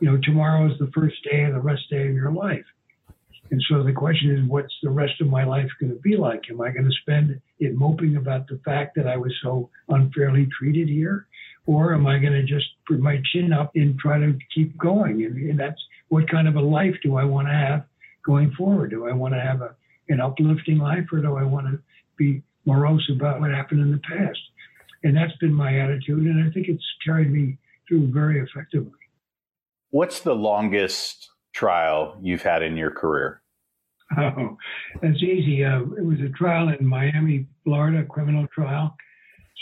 You 0.00 0.10
know, 0.10 0.18
tomorrow 0.22 0.70
is 0.70 0.78
the 0.78 0.90
first 0.94 1.16
day 1.30 1.44
of 1.44 1.54
the 1.54 1.60
rest 1.60 1.82
day 1.90 2.08
of 2.08 2.14
your 2.14 2.32
life. 2.32 2.64
And 3.50 3.62
so 3.68 3.82
the 3.82 3.92
question 3.92 4.30
is, 4.30 4.48
what's 4.48 4.74
the 4.82 4.90
rest 4.90 5.20
of 5.20 5.28
my 5.28 5.44
life 5.44 5.68
going 5.78 5.92
to 5.92 6.00
be 6.00 6.16
like? 6.16 6.44
Am 6.50 6.60
I 6.60 6.70
going 6.70 6.86
to 6.86 6.96
spend 7.02 7.40
it 7.58 7.74
moping 7.74 8.16
about 8.16 8.48
the 8.48 8.58
fact 8.64 8.96
that 8.96 9.06
I 9.06 9.16
was 9.16 9.32
so 9.42 9.70
unfairly 9.88 10.48
treated 10.58 10.88
here? 10.88 11.26
Or 11.66 11.94
am 11.94 12.06
I 12.06 12.18
going 12.18 12.32
to 12.32 12.42
just 12.42 12.66
put 12.86 13.00
my 13.00 13.20
chin 13.32 13.52
up 13.52 13.72
and 13.74 13.98
try 13.98 14.18
to 14.18 14.38
keep 14.54 14.76
going? 14.78 15.24
And, 15.24 15.50
and 15.50 15.60
that's 15.60 15.80
what 16.08 16.28
kind 16.30 16.48
of 16.48 16.56
a 16.56 16.60
life 16.60 16.94
do 17.02 17.16
I 17.16 17.24
want 17.24 17.48
to 17.48 17.54
have 17.54 17.84
going 18.24 18.52
forward? 18.52 18.90
Do 18.90 19.06
I 19.08 19.12
want 19.12 19.34
to 19.34 19.40
have 19.40 19.60
a, 19.60 19.74
an 20.08 20.20
uplifting 20.20 20.78
life 20.78 21.06
or 21.12 21.20
do 21.20 21.36
I 21.36 21.44
want 21.44 21.66
to 21.66 21.78
be 22.16 22.42
morose 22.66 23.08
about 23.14 23.40
what 23.40 23.50
happened 23.50 23.80
in 23.80 23.92
the 23.92 23.98
past? 23.98 24.38
And 25.04 25.16
that's 25.16 25.36
been 25.36 25.52
my 25.52 25.78
attitude. 25.78 26.24
And 26.26 26.42
I 26.42 26.50
think 26.50 26.68
it's 26.68 26.84
carried 27.04 27.30
me 27.30 27.58
through 27.86 28.10
very 28.10 28.40
effectively. 28.40 28.92
What's 29.90 30.20
the 30.20 30.34
longest 30.34 31.30
trial 31.54 32.18
you've 32.20 32.42
had 32.42 32.62
in 32.62 32.76
your 32.76 32.90
career? 32.90 33.42
Oh, 34.18 34.56
that's 35.00 35.22
easy. 35.22 35.64
Uh, 35.64 35.82
it 35.96 36.04
was 36.04 36.18
a 36.20 36.28
trial 36.36 36.68
in 36.68 36.86
Miami, 36.86 37.46
Florida, 37.64 38.04
criminal 38.04 38.46
trial. 38.54 38.94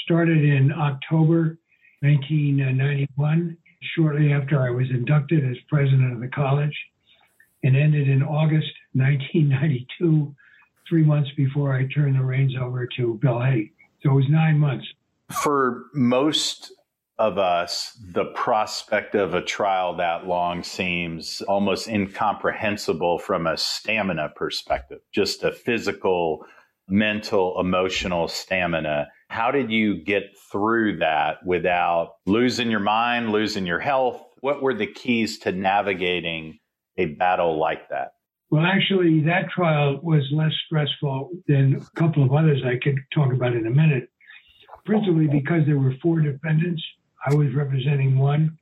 Started 0.04 0.44
in 0.44 0.72
October 0.72 1.58
1991, 2.00 3.56
shortly 3.94 4.32
after 4.32 4.60
I 4.60 4.70
was 4.70 4.86
inducted 4.90 5.48
as 5.48 5.56
president 5.68 6.12
of 6.12 6.20
the 6.20 6.28
college, 6.28 6.76
and 7.62 7.76
ended 7.76 8.08
in 8.08 8.22
August 8.22 8.72
1992, 8.94 10.34
three 10.88 11.04
months 11.04 11.30
before 11.36 11.74
I 11.74 11.86
turned 11.94 12.16
the 12.16 12.24
reins 12.24 12.54
over 12.60 12.88
to 12.96 13.18
Bill 13.22 13.40
Hay. 13.40 13.70
So 14.02 14.10
it 14.10 14.14
was 14.14 14.28
nine 14.28 14.58
months. 14.58 14.86
For 15.32 15.84
most 15.94 16.72
of 17.18 17.38
us, 17.38 17.98
the 18.12 18.26
prospect 18.34 19.14
of 19.14 19.34
a 19.34 19.42
trial 19.42 19.96
that 19.96 20.26
long 20.26 20.62
seems 20.62 21.40
almost 21.42 21.88
incomprehensible 21.88 23.18
from 23.18 23.46
a 23.46 23.56
stamina 23.56 24.32
perspective, 24.34 24.98
just 25.12 25.44
a 25.44 25.52
physical, 25.52 26.44
mental, 26.88 27.58
emotional 27.60 28.28
stamina. 28.28 29.08
How 29.28 29.50
did 29.50 29.70
you 29.70 30.02
get 30.02 30.24
through 30.50 30.98
that 30.98 31.38
without 31.46 32.14
losing 32.26 32.70
your 32.70 32.80
mind, 32.80 33.30
losing 33.30 33.66
your 33.66 33.80
health? 33.80 34.22
What 34.40 34.62
were 34.62 34.74
the 34.74 34.86
keys 34.86 35.38
to 35.40 35.52
navigating 35.52 36.58
a 36.96 37.06
battle 37.06 37.58
like 37.58 37.88
that? 37.90 38.12
Well, 38.50 38.66
actually, 38.66 39.20
that 39.20 39.48
trial 39.48 39.98
was 40.02 40.28
less 40.32 40.52
stressful 40.66 41.30
than 41.48 41.76
a 41.76 41.98
couple 41.98 42.22
of 42.22 42.32
others 42.32 42.62
I 42.66 42.76
could 42.82 42.98
talk 43.14 43.32
about 43.32 43.54
in 43.54 43.66
a 43.66 43.70
minute, 43.70 44.10
principally 44.84 45.28
oh, 45.28 45.32
because 45.32 45.66
there 45.66 45.78
were 45.78 45.94
four 46.02 46.20
defendants 46.20 46.82
I 47.24 47.34
was 47.34 47.54
representing 47.54 48.18
one, 48.18 48.58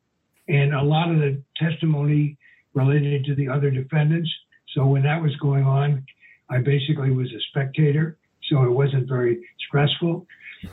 and 0.49 0.75
a 0.75 0.83
lot 0.83 1.11
of 1.11 1.19
the 1.19 1.43
testimony 1.57 2.37
related 2.75 3.25
to 3.25 3.35
the 3.35 3.49
other 3.49 3.71
defendants. 3.71 4.31
So 4.75 4.87
when 4.87 5.03
that 5.03 5.23
was 5.23 5.35
going 5.37 5.65
on, 5.65 6.05
I 6.51 6.59
basically 6.59 7.11
was 7.11 7.29
a 7.29 7.41
spectator, 7.51 8.19
so 8.51 8.65
it 8.65 8.71
wasn't 8.71 9.09
very 9.09 9.47
stressful. 9.67 10.27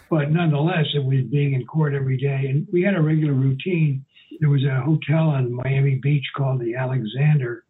But 0.09 0.31
nonetheless, 0.31 0.85
it 0.93 1.03
was 1.03 1.23
being 1.31 1.53
in 1.53 1.65
court 1.65 1.93
every 1.93 2.17
day, 2.17 2.47
and 2.49 2.67
we 2.73 2.81
had 2.81 2.95
a 2.95 3.01
regular 3.01 3.33
routine. 3.33 4.03
There 4.41 4.49
was 4.49 4.65
a 4.65 4.81
hotel 4.81 5.29
on 5.29 5.53
Miami 5.53 5.95
Beach 5.95 6.25
called 6.35 6.59
the 6.59 6.75
Alexander, 6.75 7.63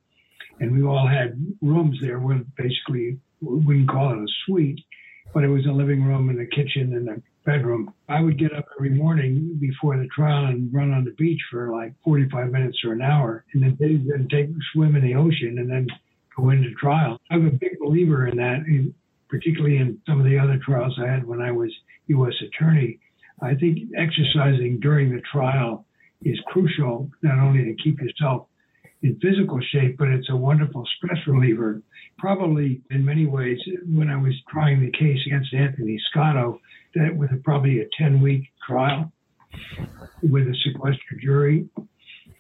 and 0.60 0.76
we 0.76 0.84
all 0.84 1.08
had 1.08 1.40
rooms 1.62 2.00
there. 2.02 2.20
Where 2.20 2.42
basically 2.58 3.20
we 3.42 3.60
wouldn't 3.60 3.90
call 3.90 4.14
it 4.14 4.18
a 4.18 4.28
suite, 4.46 4.80
but 5.34 5.44
it 5.44 5.50
was 5.50 5.68
a 5.68 5.72
living 5.72 6.04
room 6.04 6.30
and 6.30 6.40
a 6.40 6.48
kitchen 6.48 6.96
and 6.96 7.10
a 7.10 7.22
bedroom. 7.48 7.94
I 8.10 8.22
would 8.22 8.38
get 8.38 8.54
up 8.54 8.66
every 8.78 8.90
morning 8.90 9.58
before 9.60 9.98
the 9.98 10.08
trial 10.14 10.46
and 10.46 10.72
run 10.72 10.92
on 10.92 11.06
the 11.06 11.12
beach 11.12 11.40
for 11.50 11.72
like 11.72 11.94
45 12.04 12.52
minutes 12.52 12.78
or 12.84 12.92
an 12.92 13.02
hour, 13.02 13.46
and 13.54 13.64
then, 13.64 13.78
then 13.80 14.28
take 14.30 14.50
a 14.50 14.60
swim 14.74 14.98
in 14.98 15.02
the 15.02 15.16
ocean 15.16 15.58
and 15.58 15.72
then 15.72 15.88
go 16.36 16.50
into 16.50 16.72
trial. 16.76 17.18
I'm 17.32 17.48
a 17.48 17.52
big 17.52 17.80
believer 17.80 18.28
in 18.28 18.36
that, 18.38 18.60
particularly 19.30 19.78
in 19.78 20.00
some 20.06 20.20
of 20.20 20.26
the 20.26 20.38
other 20.38 20.60
trials 20.64 21.00
I 21.02 21.08
had 21.08 21.26
when 21.26 21.42
I 21.42 21.52
was 21.52 21.72
U.S. 22.08 22.34
attorney. 22.46 23.00
I 23.42 23.56
think 23.56 23.80
exercising 23.98 24.80
during 24.82 25.16
the 25.16 25.22
trial 25.32 25.86
is 26.24 26.38
crucial, 26.48 27.10
not 27.22 27.40
only 27.40 27.64
to 27.64 27.82
keep 27.82 28.02
yourself 28.02 28.48
in 29.04 29.20
physical 29.22 29.60
shape, 29.72 29.98
but 29.98 30.10
it's 30.10 30.30
a 30.30 30.36
wonderful 30.36 30.84
stress 30.98 31.20
reliever. 31.28 31.82
Probably 32.18 32.82
in 32.90 33.06
many 33.06 33.26
ways, 33.26 33.60
when 33.86 34.10
I 34.10 34.18
was 34.18 34.34
trying 34.50 34.82
the 34.82 34.92
case 34.92 35.20
against 35.28 35.54
Anthony 35.54 36.00
Scotto, 36.10 36.60
that 36.96 37.16
with 37.16 37.32
a, 37.32 37.38
probably 37.38 37.82
a 37.82 37.86
10 37.98 38.22
week 38.22 38.44
trial 38.66 39.12
with 40.22 40.48
a 40.48 40.56
sequestered 40.64 41.22
jury. 41.22 41.68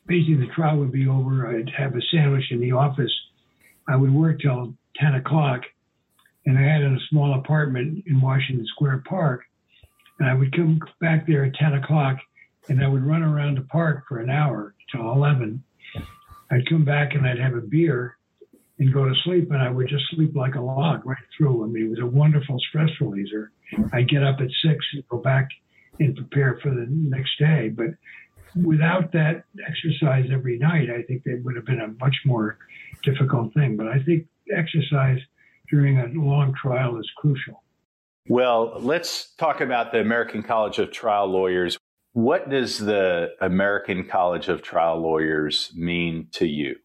Basically, 0.07 0.35
the 0.35 0.53
trial 0.55 0.77
would 0.77 0.91
be 0.91 1.07
over. 1.07 1.47
I'd 1.47 1.71
have 1.77 1.95
a 1.95 2.01
sandwich 2.11 2.51
in 2.51 2.59
the 2.59 2.71
office. 2.71 3.11
I 3.87 3.95
would 3.95 4.13
work 4.13 4.39
till 4.39 4.73
10 4.95 5.15
o'clock, 5.15 5.61
and 6.45 6.57
I 6.57 6.61
had 6.61 6.81
a 6.81 6.97
small 7.09 7.39
apartment 7.39 8.03
in 8.07 8.21
Washington 8.21 8.65
Square 8.67 9.03
Park. 9.07 9.43
And 10.19 10.29
I 10.29 10.33
would 10.33 10.55
come 10.55 10.79
back 10.99 11.27
there 11.27 11.45
at 11.45 11.55
10 11.55 11.73
o'clock, 11.75 12.17
and 12.69 12.83
I 12.83 12.87
would 12.87 13.05
run 13.05 13.21
around 13.21 13.57
the 13.57 13.61
park 13.61 14.05
for 14.07 14.19
an 14.19 14.29
hour 14.29 14.73
till 14.91 15.11
11. 15.11 15.63
I'd 16.49 16.69
come 16.69 16.85
back 16.85 17.13
and 17.13 17.27
I'd 17.27 17.39
have 17.39 17.55
a 17.55 17.61
beer 17.61 18.16
and 18.79 18.93
go 18.93 19.05
to 19.05 19.13
sleep, 19.23 19.51
and 19.51 19.61
I 19.61 19.69
would 19.69 19.87
just 19.87 20.03
sleep 20.11 20.35
like 20.35 20.55
a 20.55 20.61
log 20.61 21.05
right 21.05 21.17
through. 21.35 21.63
I 21.63 21.67
mean, 21.67 21.87
it 21.87 21.89
was 21.89 21.99
a 21.99 22.05
wonderful 22.05 22.59
stress 22.69 22.89
releaser. 23.01 23.49
I'd 23.91 24.09
get 24.09 24.23
up 24.23 24.39
at 24.39 24.49
six 24.63 24.85
and 24.93 25.07
go 25.09 25.17
back 25.17 25.47
and 25.99 26.15
prepare 26.15 26.59
for 26.61 26.69
the 26.69 26.85
next 26.89 27.31
day. 27.39 27.69
But 27.69 27.87
without 28.55 29.11
that 29.13 29.45
exercise 29.67 30.29
every 30.31 30.59
night, 30.59 30.89
I 30.89 31.01
think 31.03 31.23
it 31.25 31.43
would 31.43 31.55
have 31.55 31.65
been 31.65 31.81
a 31.81 31.87
much 31.99 32.15
more 32.25 32.57
difficult 33.03 33.53
thing. 33.53 33.77
But 33.77 33.87
I 33.87 33.99
think 34.03 34.27
exercise 34.55 35.19
during 35.69 35.97
a 35.99 36.07
long 36.13 36.53
trial 36.53 36.99
is 36.99 37.09
crucial. 37.17 37.63
Well, 38.29 38.73
let's 38.79 39.33
talk 39.35 39.61
about 39.61 39.91
the 39.91 40.01
American 40.01 40.43
College 40.43 40.79
of 40.79 40.91
Trial 40.91 41.27
Lawyers. 41.27 41.77
What 42.13 42.49
does 42.49 42.77
the 42.77 43.29
American 43.41 44.07
College 44.07 44.49
of 44.49 44.61
Trial 44.61 44.99
Lawyers 44.99 45.71
mean 45.75 46.27
to 46.33 46.45
you? 46.45 46.75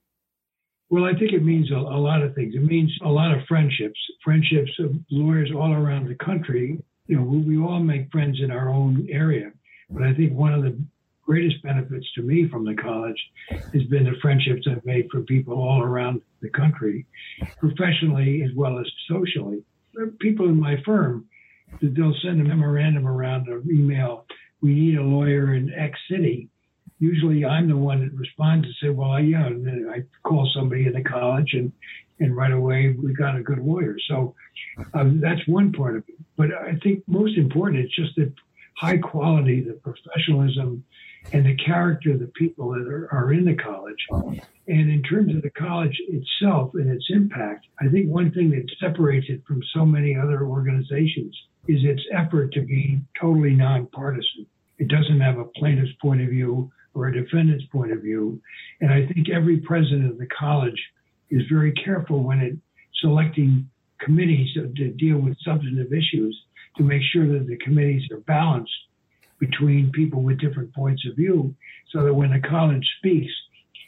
Well, 0.92 1.06
I 1.06 1.18
think 1.18 1.32
it 1.32 1.42
means 1.42 1.70
a, 1.70 1.76
a, 1.76 1.96
lot 1.96 2.20
of 2.20 2.34
things. 2.34 2.54
It 2.54 2.62
means 2.62 2.92
a 3.02 3.08
lot 3.08 3.32
of 3.32 3.46
friendships, 3.48 3.98
friendships 4.22 4.72
of 4.78 4.94
lawyers 5.10 5.50
all 5.50 5.72
around 5.72 6.06
the 6.06 6.22
country. 6.22 6.84
You 7.06 7.16
know, 7.16 7.22
we, 7.22 7.38
we 7.38 7.56
all 7.56 7.80
make 7.80 8.12
friends 8.12 8.40
in 8.42 8.50
our 8.50 8.68
own 8.68 9.08
area. 9.10 9.52
But 9.88 10.02
I 10.02 10.12
think 10.12 10.34
one 10.34 10.52
of 10.52 10.62
the 10.62 10.78
greatest 11.24 11.62
benefits 11.62 12.04
to 12.16 12.20
me 12.20 12.46
from 12.46 12.66
the 12.66 12.74
college 12.74 13.16
has 13.48 13.84
been 13.84 14.04
the 14.04 14.18
friendships 14.20 14.66
I've 14.70 14.84
made 14.84 15.08
for 15.10 15.22
people 15.22 15.54
all 15.54 15.80
around 15.80 16.20
the 16.42 16.50
country, 16.50 17.06
professionally 17.58 18.42
as 18.42 18.50
well 18.54 18.78
as 18.78 18.86
socially. 19.08 19.64
People 20.20 20.50
in 20.50 20.60
my 20.60 20.76
firm, 20.84 21.24
they'll 21.80 22.14
send 22.22 22.38
a 22.38 22.44
memorandum 22.44 23.08
around 23.08 23.48
or 23.48 23.62
email, 23.62 24.26
we 24.60 24.74
need 24.74 24.98
a 24.98 25.02
lawyer 25.02 25.54
in 25.54 25.72
X 25.72 25.98
city 26.10 26.50
usually 27.02 27.44
I'm 27.44 27.68
the 27.68 27.76
one 27.76 28.00
that 28.00 28.14
responds 28.14 28.64
and 28.64 28.74
say, 28.80 28.88
well, 28.90 29.18
yeah, 29.18 29.46
and 29.46 29.66
then 29.66 29.90
I 29.92 30.04
call 30.22 30.48
somebody 30.54 30.86
in 30.86 30.92
the 30.92 31.02
college 31.02 31.52
and 31.52 31.72
and 32.20 32.36
right 32.36 32.52
away 32.52 32.94
we 32.96 33.12
got 33.12 33.36
a 33.36 33.42
good 33.42 33.58
lawyer. 33.58 33.96
So 34.08 34.36
um, 34.94 35.20
that's 35.20 35.40
one 35.48 35.72
part 35.72 35.96
of 35.96 36.04
it. 36.08 36.14
But 36.36 36.50
I 36.54 36.76
think 36.80 37.02
most 37.08 37.36
important, 37.36 37.84
it's 37.84 37.96
just 37.96 38.14
the 38.14 38.32
high 38.76 38.98
quality, 38.98 39.60
the 39.60 39.72
professionalism, 39.72 40.84
and 41.32 41.44
the 41.44 41.56
character 41.56 42.12
of 42.12 42.20
the 42.20 42.30
people 42.36 42.70
that 42.70 42.86
are, 42.86 43.08
are 43.10 43.32
in 43.32 43.44
the 43.44 43.56
college. 43.56 44.06
And 44.68 44.90
in 44.90 45.02
terms 45.02 45.34
of 45.34 45.42
the 45.42 45.50
college 45.50 46.00
itself 46.06 46.70
and 46.74 46.88
its 46.88 47.06
impact, 47.10 47.66
I 47.80 47.88
think 47.88 48.08
one 48.08 48.30
thing 48.30 48.50
that 48.50 48.70
separates 48.78 49.26
it 49.28 49.42
from 49.44 49.60
so 49.74 49.84
many 49.84 50.16
other 50.16 50.44
organizations 50.44 51.36
is 51.66 51.80
its 51.82 52.02
effort 52.12 52.52
to 52.52 52.60
be 52.60 53.00
totally 53.20 53.54
nonpartisan. 53.54 54.46
It 54.78 54.86
doesn't 54.86 55.20
have 55.20 55.38
a 55.38 55.44
plaintiff's 55.44 55.92
point 56.00 56.22
of 56.22 56.28
view 56.28 56.70
or 56.94 57.08
a 57.08 57.12
defendant's 57.12 57.64
point 57.66 57.92
of 57.92 58.02
view. 58.02 58.40
And 58.80 58.92
I 58.92 59.06
think 59.06 59.28
every 59.30 59.58
president 59.58 60.10
of 60.10 60.18
the 60.18 60.26
college 60.26 60.80
is 61.30 61.42
very 61.50 61.72
careful 61.72 62.22
when 62.22 62.40
it 62.40 62.56
selecting 63.00 63.68
committees 64.00 64.54
to 64.54 64.88
deal 64.90 65.18
with 65.18 65.36
substantive 65.44 65.92
issues 65.92 66.38
to 66.76 66.82
make 66.82 67.02
sure 67.12 67.26
that 67.32 67.46
the 67.46 67.56
committees 67.58 68.02
are 68.10 68.20
balanced 68.20 68.72
between 69.38 69.90
people 69.92 70.22
with 70.22 70.40
different 70.40 70.72
points 70.74 71.02
of 71.08 71.16
view 71.16 71.54
so 71.90 72.04
that 72.04 72.14
when 72.14 72.30
the 72.30 72.40
college 72.48 72.86
speaks, 72.98 73.32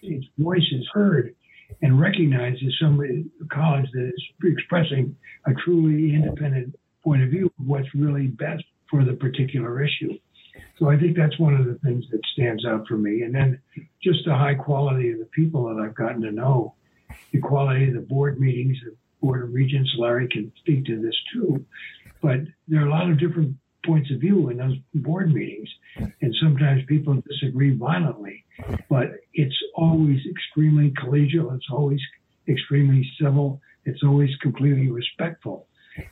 its 0.03 0.27
voice 0.39 0.69
is 0.73 0.87
heard 0.93 1.35
and 1.83 2.01
recognized 2.01 2.63
as 2.63 2.75
a 2.83 3.55
college 3.55 3.87
that 3.93 4.07
is 4.07 4.25
expressing 4.45 5.17
a 5.47 5.55
truly 5.65 6.15
independent 6.15 6.75
point 7.03 7.23
of 7.23 7.31
view 7.31 7.47
of 7.47 7.67
what's 7.67 7.89
really 7.95 8.27
best 8.27 8.65
for 8.91 9.05
the 9.05 9.15
particular 9.15 9.83
issue. 9.83 10.19
So 10.79 10.91
I 10.91 10.99
think 10.99 11.17
that's 11.17 11.39
one 11.39 11.55
of 11.55 11.67
the 11.67 11.79
things 11.85 12.05
that 12.11 12.21
stands 12.33 12.67
out 12.67 12.87
for 12.89 12.97
me. 12.97 13.23
And 13.23 13.35
then 13.35 13.61
just 14.03 14.25
the 14.25 14.35
high 14.35 14.55
quality 14.55 15.11
of 15.11 15.19
the 15.19 15.27
people 15.27 15.65
that 15.67 15.81
I've 15.81 15.95
gotten 15.95 16.23
to 16.23 16.33
know, 16.33 16.75
the 17.33 17.41
quality 17.41 17.89
of 17.89 17.95
the 17.95 18.01
board 18.01 18.41
meetings, 18.41 18.77
the 18.85 18.97
Board 19.21 19.43
of 19.43 19.55
Regents, 19.55 19.91
Larry 19.97 20.29
can 20.29 20.53
speak 20.59 20.85
to 20.87 21.01
this 21.01 21.15
too. 21.33 21.65
But 22.21 22.41
there 22.69 22.83
are 22.83 22.87
a 22.87 22.91
lot 22.91 23.09
of 23.09 23.19
different 23.19 23.57
points 23.87 24.11
of 24.11 24.21
view 24.21 24.51
in 24.51 24.57
those 24.57 24.77
board 24.95 25.33
meetings. 25.33 25.69
And 25.97 26.35
sometimes 26.43 26.83
people 26.89 27.23
disagree 27.29 27.77
violently, 27.77 28.45
but 28.91 29.13
it's 29.33 29.57
always 29.77 30.21
extremely 30.29 30.91
collegial. 30.91 31.55
It's 31.55 31.69
always 31.71 32.01
extremely 32.49 33.09
civil. 33.21 33.61
It's 33.85 34.03
always 34.03 34.31
completely 34.43 34.91
respectful. 34.91 35.69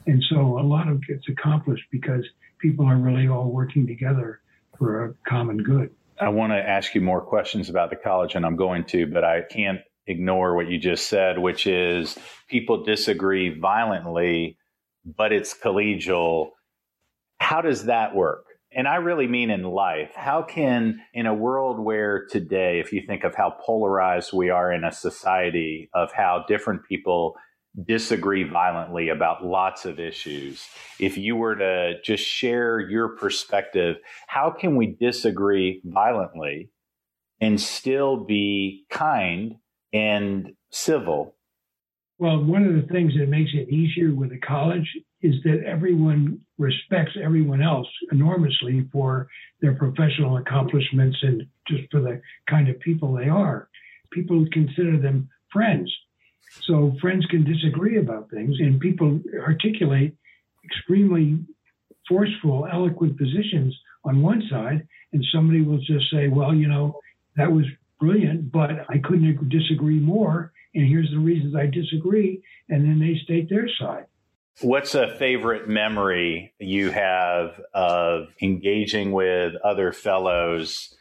And 0.07 0.23
so 0.31 0.59
a 0.59 0.63
lot 0.63 0.89
of 0.89 0.99
it 0.99 1.09
gets 1.09 1.29
accomplished 1.29 1.85
because 1.91 2.25
people 2.61 2.87
are 2.87 2.97
really 2.97 3.29
all 3.29 3.51
working 3.51 3.87
together 3.87 4.41
for 4.79 5.05
a 5.05 5.15
common 5.29 5.59
good. 5.59 5.91
I 6.21 6.29
want 6.29 6.53
to 6.53 6.57
ask 6.57 6.95
you 6.95 7.01
more 7.01 7.21
questions 7.21 7.69
about 7.69 7.91
the 7.91 7.97
college, 7.97 8.35
and 8.35 8.47
I'm 8.47 8.57
going 8.57 8.85
to, 8.87 9.07
but 9.07 9.25
I 9.25 9.43
can't 9.43 9.81
ignore 10.07 10.55
what 10.55 10.69
you 10.69 10.79
just 10.79 11.09
said, 11.09 11.39
which 11.39 11.67
is 11.67 12.19
people 12.49 12.85
disagree 12.85 13.59
violently, 13.59 14.57
but 15.05 15.33
it's 15.33 15.55
collegial. 15.55 16.51
How 17.39 17.61
does 17.61 17.87
that 17.87 18.15
work? 18.15 18.45
And 18.75 18.89
I 18.89 18.97
really 18.97 19.27
mean 19.27 19.51
in 19.51 19.65
life. 19.65 20.13
How 20.15 20.43
can, 20.43 21.03
in 21.13 21.27
a 21.27 21.35
world 21.35 21.79
where 21.79 22.27
today, 22.31 22.81
if 22.81 22.93
you 22.93 23.03
think 23.07 23.25
of 23.25 23.35
how 23.35 23.55
polarized 23.65 24.33
we 24.33 24.49
are 24.51 24.73
in 24.73 24.85
a 24.85 24.93
society, 24.93 25.91
of 25.93 26.13
how 26.13 26.45
different 26.49 26.85
people 26.89 27.35
disagree 27.85 28.45
violently 28.45 29.09
about 29.09 29.45
lots 29.45 29.85
of 29.85 29.99
issues. 29.99 30.67
If 30.99 31.17
you 31.17 31.37
were 31.37 31.57
to 31.57 32.01
just 32.03 32.25
share 32.25 32.81
your 32.81 33.11
perspective, 33.11 33.97
how 34.27 34.51
can 34.51 34.77
we 34.77 34.97
disagree 34.99 35.81
violently 35.85 36.71
and 37.41 37.61
still 37.61 38.25
be 38.25 38.85
kind 38.91 39.57
and 39.93 40.53
civil? 40.71 41.35
Well, 42.19 42.45
one 42.45 42.65
of 42.65 42.75
the 42.75 42.93
things 42.93 43.15
that 43.19 43.29
makes 43.29 43.51
it 43.55 43.69
easier 43.69 44.15
with 44.15 44.33
a 44.33 44.39
college 44.39 44.89
is 45.23 45.35
that 45.45 45.65
everyone 45.67 46.41
respects 46.59 47.13
everyone 47.23 47.63
else 47.63 47.89
enormously 48.11 48.87
for 48.93 49.29
their 49.61 49.75
professional 49.75 50.37
accomplishments 50.37 51.17
and 51.23 51.43
just 51.67 51.91
for 51.91 52.01
the 52.01 52.21
kind 52.49 52.69
of 52.69 52.79
people 52.81 53.15
they 53.15 53.29
are. 53.29 53.69
People 54.13 54.45
consider 54.53 54.99
them 54.99 55.29
friends 55.53 55.93
so 56.61 56.95
friends 57.01 57.27
can 57.27 57.45
disagree 57.45 57.99
about 57.99 58.31
things, 58.31 58.57
and 58.61 58.81
people 58.81 59.21
articulate 59.41 60.15
extremely 60.65 61.39
forceful, 62.09 62.67
eloquent 62.71 63.17
positions 63.19 63.77
on 64.05 64.23
one 64.23 64.43
side, 64.51 64.87
and 65.13 65.25
somebody 65.33 65.63
will 65.63 65.79
just 65.79 66.11
say, 66.11 66.29
"Well, 66.29 66.55
you 66.55 66.69
know, 66.69 67.01
that 67.37 67.51
was 67.51 67.67
brilliant, 68.01 68.53
but 68.53 68.85
I 68.89 68.99
couldn't 68.99 69.49
disagree 69.49 69.99
more, 69.99 70.53
and 70.75 70.87
here's 70.87 71.11
the 71.11 71.19
reasons 71.19 71.55
I 71.55 71.67
disagree," 71.67 72.43
and 72.69 72.85
then 72.85 72.99
they 72.99 73.17
state 73.17 73.49
their 73.49 73.69
side. 73.79 74.07
What's 74.61 74.95
a 74.95 75.17
favorite 75.17 75.69
memory 75.69 76.53
you 76.59 76.91
have 76.91 77.59
of 77.73 78.29
engaging 78.43 79.13
with 79.13 79.55
other 79.65 79.93
fellows 79.93 80.95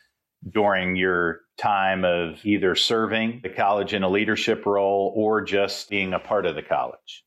during 0.49 0.95
your 0.95 1.41
time 1.57 2.03
of 2.03 2.43
either 2.43 2.75
serving 2.75 3.41
the 3.43 3.49
college 3.49 3.93
in 3.93 4.03
a 4.03 4.09
leadership 4.09 4.65
role 4.65 5.13
or 5.15 5.41
just 5.41 5.89
being 5.89 6.13
a 6.13 6.19
part 6.19 6.45
of 6.45 6.55
the 6.55 6.61
college? 6.61 7.23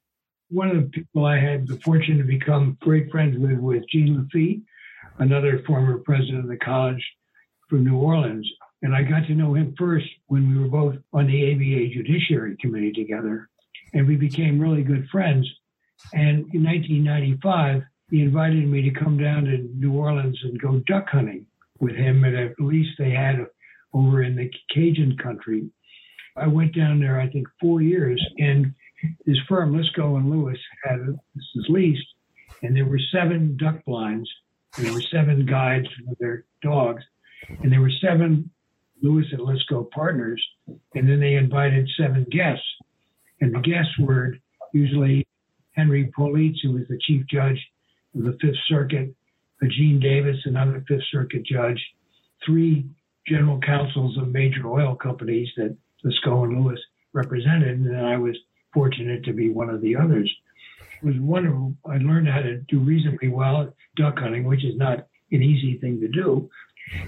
One 0.51 0.71
of 0.71 0.77
the 0.77 0.89
people 0.89 1.25
I 1.25 1.39
had 1.39 1.67
the 1.67 1.79
fortune 1.79 2.19
to 2.19 2.25
become 2.25 2.77
great 2.81 3.11
friends 3.11 3.39
with 3.39 3.59
was 3.59 3.83
Gene 3.91 4.17
Lafitte, 4.17 4.63
another 5.19 5.63
former 5.67 5.99
president 5.99 6.41
of 6.41 6.49
the 6.49 6.57
college 6.57 7.05
from 7.69 7.85
New 7.85 7.97
Orleans. 7.97 8.51
And 8.83 8.95
I 8.95 9.03
got 9.03 9.27
to 9.27 9.35
know 9.35 9.55
him 9.55 9.75
first 9.79 10.07
when 10.27 10.51
we 10.51 10.61
were 10.61 10.69
both 10.69 10.97
on 11.13 11.27
the 11.27 11.53
ABA 11.53 11.95
Judiciary 11.95 12.57
Committee 12.61 12.93
together. 12.93 13.49
And 13.95 14.07
we 14.07 14.17
became 14.17 14.61
really 14.61 14.83
good 14.83 15.09
friends. 15.09 15.49
And 16.13 16.41
in 16.53 16.63
1995, 16.65 17.83
he 18.11 18.21
invited 18.21 18.69
me 18.69 18.83
to 18.83 18.91
come 18.91 19.17
down 19.17 19.45
to 19.45 19.59
New 19.75 19.93
Orleans 19.93 20.39
and 20.43 20.61
go 20.61 20.81
duck 20.81 21.09
hunting 21.09 21.47
with 21.85 21.95
him 21.95 22.25
and 22.25 22.35
at 22.35 22.59
least 22.59 22.93
they 22.99 23.11
had 23.11 23.37
over 23.93 24.23
in 24.23 24.35
the 24.35 24.51
Cajun 24.73 25.17
country. 25.23 25.71
I 26.37 26.49
went 26.49 26.75
down 26.75 26.99
there, 26.99 27.21
I 27.21 27.29
think, 27.29 27.47
four 27.61 27.81
years, 27.81 28.21
and 28.39 28.75
his 29.27 29.39
firm, 29.49 29.73
Liskow 29.73 30.17
and 30.17 30.31
Lewis, 30.31 30.59
had 30.83 30.99
a, 30.99 31.13
this 31.35 31.45
is 31.55 31.67
leased, 31.69 32.07
and 32.63 32.75
there 32.75 32.87
were 32.87 33.01
seven 33.13 33.57
duck 33.57 33.85
blinds, 33.85 34.29
there 34.79 34.93
were 34.93 35.03
seven 35.03 35.47
guides 35.47 35.87
with 36.09 36.19
their 36.19 36.45
dogs, 36.63 37.05
and 37.63 37.71
there 37.71 37.81
were 37.81 37.93
seven 38.01 38.51
Lewis 39.03 39.27
and 39.31 39.43
Liskow 39.43 39.89
partners, 39.91 40.43
and 40.95 41.09
then 41.09 41.21
they 41.21 41.35
invited 41.35 41.89
seven 41.97 42.27
guests, 42.31 42.67
and 43.41 43.55
the 43.55 43.61
guests 43.61 43.97
were 43.99 44.37
usually 44.73 45.27
Henry 45.73 46.11
Politz, 46.17 46.61
who 46.63 46.73
was 46.73 46.89
the 46.89 46.99
chief 47.03 47.25
judge 47.27 47.61
of 48.17 48.25
the 48.25 48.37
Fifth 48.41 48.59
Circuit, 48.67 49.15
Gene 49.69 50.01
Davis, 50.01 50.37
another 50.45 50.85
Fifth 50.87 51.05
Circuit 51.11 51.45
judge, 51.45 51.81
three 52.45 52.87
general 53.27 53.61
counsels 53.61 54.19
of 54.19 54.29
major 54.29 54.67
oil 54.67 54.95
companies 54.95 55.49
that 55.57 55.77
Liskow 56.05 56.45
and 56.45 56.63
Lewis 56.63 56.81
represented, 57.13 57.81
and 57.81 58.07
I 58.07 58.19
was 58.19 58.37
fortunate 58.73 59.25
to 59.25 59.33
be 59.33 59.51
one 59.51 59.71
of 59.71 59.81
the 59.81 59.97
others. 59.97 60.33
It 61.03 61.07
was 61.07 61.17
wonderful. 61.19 61.75
I 61.87 61.99
learned 61.99 62.29
how 62.29 62.41
to 62.41 62.59
do 62.69 62.81
reasonably 62.81 63.29
well 63.29 63.75
duck 63.97 64.19
hunting, 64.19 64.45
which 64.45 64.65
is 64.65 64.77
not 64.77 65.07
an 65.33 65.43
easy 65.43 65.79
thing 65.79 66.01
to 66.01 66.09
do. 66.09 66.51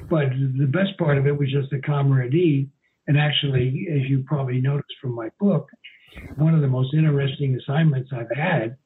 But 0.08 0.30
the 0.30 0.66
best 0.66 0.96
part 0.98 1.18
of 1.18 1.26
it 1.26 1.36
was 1.36 1.50
just 1.50 1.70
the 1.70 1.80
camaraderie. 1.80 2.68
And 3.08 3.18
actually, 3.18 3.88
as 3.92 4.08
you 4.08 4.24
probably 4.26 4.60
noticed 4.60 4.94
from 5.00 5.14
my 5.14 5.30
book, 5.38 5.68
one 6.36 6.54
of 6.54 6.60
the 6.60 6.68
most 6.68 6.94
interesting 6.94 7.56
assignments 7.56 8.10
I've 8.12 8.34
had 8.34 8.76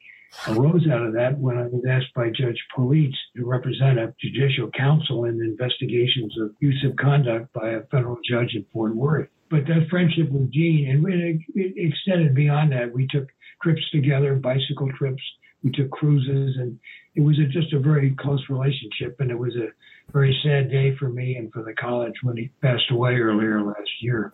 arose 0.49 0.87
out 0.91 1.05
of 1.05 1.13
that 1.15 1.39
when 1.39 1.59
I 1.59 1.67
was 1.67 1.85
asked 1.89 2.15
by 2.15 2.29
Judge 2.29 2.63
Politz 2.77 3.17
to 3.37 3.45
represent 3.45 3.99
a 3.99 4.15
judicial 4.21 4.71
council 4.71 5.25
in 5.25 5.41
investigations 5.41 6.37
of 6.41 6.51
abusive 6.51 6.97
conduct 6.97 7.53
by 7.53 7.71
a 7.71 7.83
federal 7.91 8.19
judge 8.29 8.55
in 8.55 8.65
Fort 8.73 8.95
Worth. 8.95 9.29
But 9.51 9.67
that 9.67 9.89
friendship 9.91 10.31
with 10.31 10.53
Gene, 10.53 10.89
and 10.89 11.07
it, 11.13 11.41
it 11.55 11.75
extended 11.77 12.35
beyond 12.35 12.73
that. 12.73 12.93
We 12.93 13.09
took 13.09 13.29
trips 13.63 13.83
together, 13.91 14.37
bicycle 14.37 14.91
trips. 14.97 15.23
We 15.63 15.73
took 15.73 15.91
cruises, 15.91 16.57
and 16.57 16.79
it 17.17 17.21
was 17.21 17.39
a, 17.39 17.47
just 17.47 17.73
a 17.73 17.81
very 17.81 18.15
close 18.19 18.43
relationship. 18.49 19.17
And 19.19 19.31
it 19.31 19.39
was 19.39 19.55
a 19.57 19.69
very 20.13 20.39
sad 20.43 20.71
day 20.71 20.97
for 20.97 21.09
me 21.09 21.37
and 21.37 21.53
for 21.53 21.63
the 21.65 21.75
college 21.75 22.15
when 22.23 22.37
he 22.37 22.51
passed 22.63 22.91
away 22.91 23.15
earlier 23.17 23.61
last 23.63 23.91
year. 24.01 24.33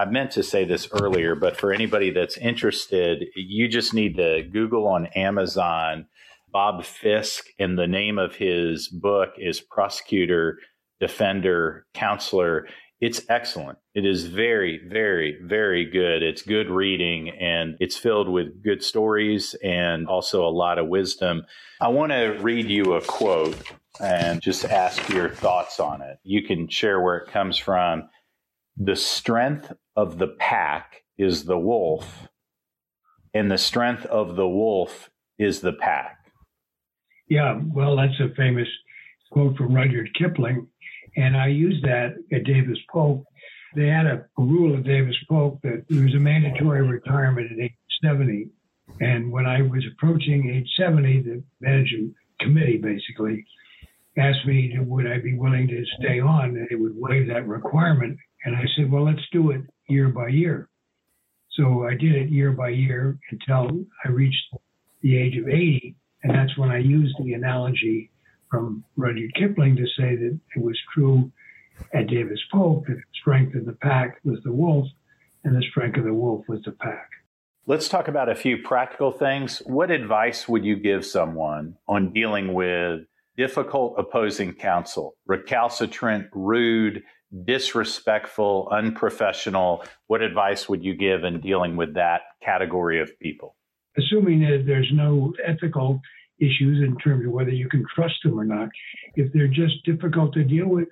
I 0.00 0.06
meant 0.06 0.30
to 0.30 0.42
say 0.42 0.64
this 0.64 0.88
earlier, 0.92 1.34
but 1.34 1.58
for 1.58 1.74
anybody 1.74 2.10
that's 2.10 2.38
interested, 2.38 3.26
you 3.36 3.68
just 3.68 3.92
need 3.92 4.16
to 4.16 4.42
Google 4.50 4.86
on 4.86 5.08
Amazon 5.08 6.06
Bob 6.50 6.86
Fiske, 6.86 7.50
and 7.58 7.78
the 7.78 7.86
name 7.86 8.18
of 8.18 8.34
his 8.34 8.88
book 8.88 9.34
is 9.36 9.60
Prosecutor, 9.60 10.58
Defender, 11.00 11.84
Counselor. 11.92 12.66
It's 13.02 13.20
excellent. 13.28 13.78
It 13.94 14.06
is 14.06 14.24
very, 14.24 14.80
very, 14.88 15.38
very 15.42 15.84
good. 15.84 16.22
It's 16.22 16.40
good 16.40 16.70
reading 16.70 17.28
and 17.38 17.76
it's 17.78 17.96
filled 17.98 18.30
with 18.30 18.62
good 18.62 18.82
stories 18.82 19.54
and 19.62 20.06
also 20.06 20.46
a 20.46 20.50
lot 20.50 20.78
of 20.78 20.88
wisdom. 20.88 21.44
I 21.78 21.88
want 21.88 22.12
to 22.12 22.38
read 22.40 22.70
you 22.70 22.94
a 22.94 23.02
quote 23.02 23.56
and 24.00 24.40
just 24.40 24.64
ask 24.64 25.10
your 25.10 25.28
thoughts 25.28 25.78
on 25.78 26.00
it. 26.00 26.18
You 26.24 26.42
can 26.42 26.68
share 26.68 27.00
where 27.02 27.18
it 27.18 27.30
comes 27.30 27.58
from. 27.58 28.08
The 28.82 28.96
strength 28.96 29.74
of 29.94 30.16
the 30.16 30.26
pack 30.26 31.02
is 31.18 31.44
the 31.44 31.58
wolf, 31.58 32.28
and 33.34 33.50
the 33.50 33.58
strength 33.58 34.06
of 34.06 34.36
the 34.36 34.48
wolf 34.48 35.10
is 35.38 35.60
the 35.60 35.74
pack. 35.74 36.32
Yeah, 37.28 37.60
well, 37.62 37.94
that's 37.94 38.18
a 38.20 38.34
famous 38.34 38.68
quote 39.32 39.58
from 39.58 39.74
Rudyard 39.74 40.14
Kipling. 40.14 40.66
And 41.14 41.36
I 41.36 41.48
used 41.48 41.84
that 41.84 42.14
at 42.32 42.44
Davis 42.44 42.78
Polk. 42.90 43.22
They 43.76 43.88
had 43.88 44.06
a, 44.06 44.24
rule 44.38 44.74
at 44.74 44.84
Davis 44.84 45.16
Polk 45.28 45.60
that 45.62 45.84
there 45.90 46.02
was 46.02 46.14
a 46.14 46.18
mandatory 46.18 46.80
retirement 46.80 47.52
at 47.52 47.58
age 47.58 47.74
70. 48.02 48.48
And 49.02 49.30
when 49.30 49.44
I 49.44 49.60
was 49.60 49.84
approaching 49.92 50.48
age 50.48 50.70
70, 50.78 51.20
the 51.20 51.42
management 51.60 52.14
committee 52.40 52.78
basically 52.78 53.44
asked 54.16 54.46
me, 54.46 54.74
would 54.80 55.06
I 55.06 55.18
be 55.18 55.36
willing 55.36 55.68
to 55.68 55.84
stay 55.98 56.18
on? 56.18 56.54
They 56.54 56.76
would 56.76 56.96
waive 56.96 57.28
that 57.28 57.46
requirement. 57.46 58.18
And 58.44 58.56
I 58.56 58.64
said, 58.76 58.90
well, 58.90 59.04
let's 59.04 59.26
do 59.32 59.50
it 59.50 59.62
year 59.88 60.08
by 60.08 60.28
year. 60.28 60.68
So 61.52 61.86
I 61.86 61.94
did 61.94 62.14
it 62.14 62.30
year 62.30 62.52
by 62.52 62.70
year 62.70 63.18
until 63.30 63.84
I 64.04 64.08
reached 64.08 64.54
the 65.02 65.16
age 65.16 65.36
of 65.36 65.48
80. 65.48 65.94
And 66.22 66.34
that's 66.34 66.56
when 66.56 66.70
I 66.70 66.78
used 66.78 67.16
the 67.22 67.34
analogy 67.34 68.10
from 68.50 68.84
Rudyard 68.96 69.34
Kipling 69.34 69.76
to 69.76 69.86
say 69.98 70.16
that 70.16 70.38
it 70.56 70.62
was 70.62 70.78
true 70.92 71.30
at 71.94 72.08
Davis 72.08 72.40
Polk 72.52 72.86
that 72.86 72.94
the 72.94 73.02
strength 73.20 73.54
of 73.54 73.66
the 73.66 73.72
pack 73.72 74.18
was 74.24 74.38
the 74.44 74.52
wolf 74.52 74.86
and 75.44 75.56
the 75.56 75.64
strength 75.70 75.98
of 75.98 76.04
the 76.04 76.14
wolf 76.14 76.44
was 76.48 76.60
the 76.64 76.72
pack. 76.72 77.08
Let's 77.66 77.88
talk 77.88 78.08
about 78.08 78.28
a 78.28 78.34
few 78.34 78.58
practical 78.58 79.12
things. 79.12 79.62
What 79.64 79.90
advice 79.90 80.48
would 80.48 80.64
you 80.64 80.76
give 80.76 81.04
someone 81.06 81.76
on 81.88 82.12
dealing 82.12 82.52
with 82.52 83.02
difficult 83.36 83.94
opposing 83.96 84.52
counsel, 84.52 85.14
recalcitrant, 85.26 86.28
rude, 86.32 87.02
disrespectful, 87.44 88.68
unprofessional? 88.70 89.84
What 90.06 90.22
advice 90.22 90.68
would 90.68 90.84
you 90.84 90.94
give 90.94 91.24
in 91.24 91.40
dealing 91.40 91.76
with 91.76 91.94
that 91.94 92.22
category 92.42 93.00
of 93.00 93.18
people? 93.20 93.56
Assuming 93.96 94.40
that 94.40 94.64
there's 94.66 94.90
no 94.92 95.32
ethical 95.44 96.00
issues 96.38 96.82
in 96.82 96.96
terms 96.98 97.26
of 97.26 97.32
whether 97.32 97.50
you 97.50 97.68
can 97.68 97.84
trust 97.94 98.14
them 98.24 98.38
or 98.38 98.44
not, 98.44 98.68
if 99.14 99.32
they're 99.32 99.48
just 99.48 99.84
difficult 99.84 100.32
to 100.34 100.44
deal 100.44 100.68
with, 100.68 100.88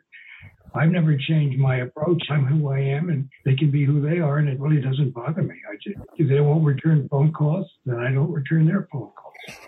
I've 0.75 0.91
never 0.91 1.17
changed 1.17 1.59
my 1.59 1.77
approach. 1.77 2.23
I'm 2.31 2.45
who 2.45 2.69
I 2.69 2.81
am, 2.81 3.09
and 3.09 3.29
they 3.45 3.55
can 3.55 3.71
be 3.71 3.85
who 3.85 4.03
they 4.03 4.19
are, 4.19 4.39
and 4.39 4.49
it 4.49 4.61
really 4.61 4.83
doesn't 4.83 5.15
bother 5.15 5.43
me. 5.43 5.55
I 5.71 5.77
just 5.77 5.97
if 6.17 6.29
they 6.29 6.41
won't 6.41 6.65
return 6.65 7.09
phone 7.09 7.33
calls, 7.33 7.67
then 7.87 7.99
I 7.99 8.13
don't 8.13 8.31
return 8.31 8.67
their 8.67 8.87
phone 8.93 9.11
calls. 9.17 9.59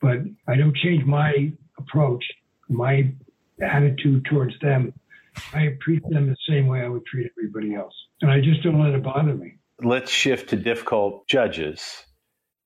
But 0.00 0.18
I 0.48 0.56
don't 0.56 0.76
change 0.76 1.04
my 1.04 1.52
approach, 1.78 2.24
my 2.68 3.12
attitude 3.62 4.24
towards 4.24 4.58
them 4.60 4.92
I 5.52 5.76
treat 5.80 6.02
them 6.08 6.26
the 6.26 6.36
same 6.48 6.66
way 6.66 6.82
I 6.82 6.88
would 6.88 7.04
treat 7.06 7.30
everybody 7.38 7.74
else. 7.74 7.94
And 8.22 8.30
I 8.30 8.40
just 8.40 8.62
don't 8.62 8.82
let 8.82 8.94
it 8.94 9.02
bother 9.02 9.34
me. 9.34 9.58
Let's 9.82 10.10
shift 10.10 10.50
to 10.50 10.56
difficult 10.56 11.26
judges. 11.28 12.04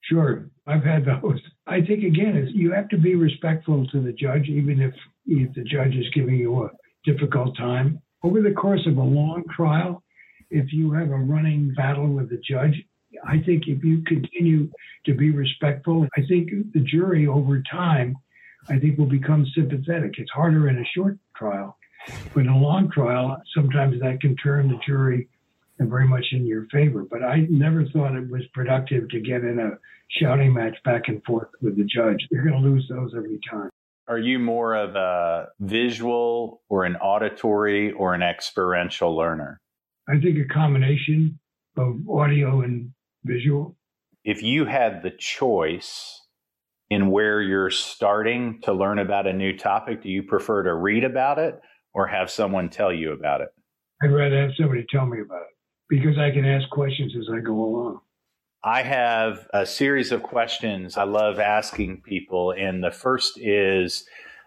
Sure. 0.03 0.51
I've 0.67 0.85
had 0.85 1.05
those. 1.05 1.41
I 1.67 1.81
think, 1.81 2.05
again, 2.05 2.51
you 2.55 2.73
have 2.73 2.89
to 2.89 2.99
be 2.99 3.15
respectful 3.15 3.87
to 3.89 4.01
the 4.01 4.13
judge, 4.13 4.49
even 4.49 4.81
if, 4.81 4.95
if 5.27 5.55
the 5.55 5.63
judge 5.63 5.95
is 5.95 6.07
giving 6.15 6.37
you 6.37 6.65
a 6.65 6.71
difficult 7.05 7.57
time. 7.57 8.01
Over 8.23 8.41
the 8.41 8.53
course 8.53 8.87
of 8.87 8.97
a 8.97 9.03
long 9.03 9.45
trial, 9.55 10.03
if 10.51 10.73
you 10.73 10.93
have 10.93 11.11
a 11.11 11.17
running 11.17 11.73
battle 11.75 12.09
with 12.09 12.31
the 12.31 12.41
judge, 12.49 12.75
I 13.27 13.41
think 13.45 13.65
if 13.69 13.85
you 13.85 14.03
continue 14.07 14.71
to 15.07 15.15
be 15.15 15.31
respectful, 15.31 16.07
I 16.17 16.23
think 16.29 16.51
the 16.73 16.81
jury 16.81 17.27
over 17.27 17.63
time, 17.71 18.17
I 18.69 18.79
think 18.79 18.99
will 18.99 19.07
become 19.07 19.47
sympathetic. 19.55 20.15
It's 20.19 20.31
harder 20.31 20.69
in 20.69 20.79
a 20.79 20.85
short 20.95 21.19
trial 21.37 21.77
but 22.35 22.41
in 22.41 22.49
a 22.49 22.59
long 22.59 22.91
trial, 22.91 23.41
sometimes 23.55 24.01
that 24.01 24.21
can 24.21 24.37
turn 24.37 24.69
the 24.69 24.79
jury 24.87 25.29
very 25.79 26.07
much 26.07 26.27
in 26.33 26.47
your 26.47 26.67
favor. 26.71 27.05
But 27.09 27.23
I 27.23 27.47
never 27.51 27.85
thought 27.87 28.15
it 28.15 28.31
was 28.31 28.43
productive 28.55 29.09
to 29.11 29.21
get 29.21 29.43
in 29.43 29.59
a 29.59 29.79
shouting 30.21 30.53
match 30.53 30.77
back 30.85 31.09
and 31.09 31.23
forth 31.25 31.49
with 31.61 31.77
the 31.77 31.85
judge. 31.85 32.27
You're 32.31 32.45
going 32.45 32.63
to 32.63 32.69
lose 32.69 32.87
those 32.89 33.13
every 33.17 33.41
time. 33.51 33.71
Are 34.09 34.19
you 34.19 34.39
more 34.39 34.75
of 34.75 34.97
a 34.97 35.49
visual 35.61 36.61
or 36.69 36.85
an 36.85 36.97
auditory 36.97 37.93
or 37.93 38.15
an 38.15 38.23
experiential 38.23 39.17
learner? 39.17 39.61
I 40.09 40.21
think 40.21 40.39
a 40.39 40.53
combination 40.53 41.39
of 41.77 42.09
audio 42.09 42.63
and 42.63 42.93
visual. 43.25 43.77
If 44.25 44.43
you 44.43 44.65
had 44.65 45.03
the 45.03 45.13
choice 45.13 46.21
in 46.91 47.11
where 47.11 47.41
you're 47.41 47.71
starting 47.71 48.61
to 48.63 48.73
learn 48.73 48.99
about 48.99 49.27
a 49.27 49.33
new 49.33 49.57
topic, 49.57 50.03
do 50.03 50.11
you 50.11 50.23
prefer 50.23 50.65
to 50.65 50.75
read 50.75 51.05
about 51.05 51.39
it 51.39 51.61
or 51.95 52.07
have 52.07 52.31
someone 52.31 52.69
tell 52.69 52.93
you 52.93 53.13
about 53.13 53.41
it? 53.41 53.49
I'd 54.03 54.13
rather 54.13 54.41
have 54.41 54.51
somebody 54.57 54.85
tell 54.91 55.07
me 55.07 55.21
about 55.21 55.43
it 55.43 55.57
because 55.89 56.19
I 56.19 56.31
can 56.31 56.45
ask 56.45 56.69
questions 56.71 57.15
as 57.19 57.29
I 57.33 57.41
go 57.41 57.53
along. 57.53 58.01
I 58.65 58.83
have 58.83 59.49
a 59.53 59.67
series 59.67 60.13
of 60.13 60.23
questions 60.23 60.97
I 60.97 61.05
love 61.05 61.39
asking 61.39 62.03
people. 62.03 62.53
And 62.53 62.83
the 62.83 62.91
first 62.93 63.39
is 63.39 64.05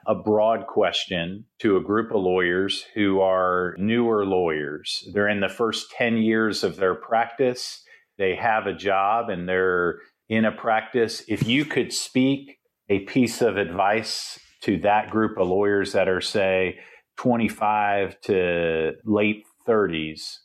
a 0.08 0.16
broad 0.16 0.68
question 0.68 1.46
to 1.60 1.78
a 1.78 1.84
group 1.84 2.12
of 2.12 2.22
lawyers 2.22 2.86
who 2.94 3.20
are 3.22 3.76
newer 3.78 4.26
lawyers. 4.26 5.08
They're 5.14 5.28
in 5.28 5.42
the 5.42 5.50
first 5.50 5.92
10 5.92 6.18
years 6.18 6.64
of 6.64 6.78
their 6.78 6.96
practice, 6.96 7.84
they 8.18 8.36
have 8.36 8.66
a 8.66 8.74
job 8.74 9.30
and 9.30 9.48
they're 9.48 10.00
in 10.30 10.46
a 10.46 10.52
practice. 10.52 11.24
If 11.28 11.48
you 11.48 11.66
could 11.66 11.92
speak 11.92 12.60
a 12.90 13.00
piece 13.00 13.42
of 13.42 13.58
advice 13.58 14.40
to 14.62 14.78
that 14.80 15.10
group 15.10 15.38
of 15.38 15.48
lawyers 15.48 15.94
that 15.94 16.08
are, 16.08 16.22
say, 16.22 16.80
25 17.18 18.20
to 18.22 18.94
late 19.04 19.46
30s, 19.68 20.40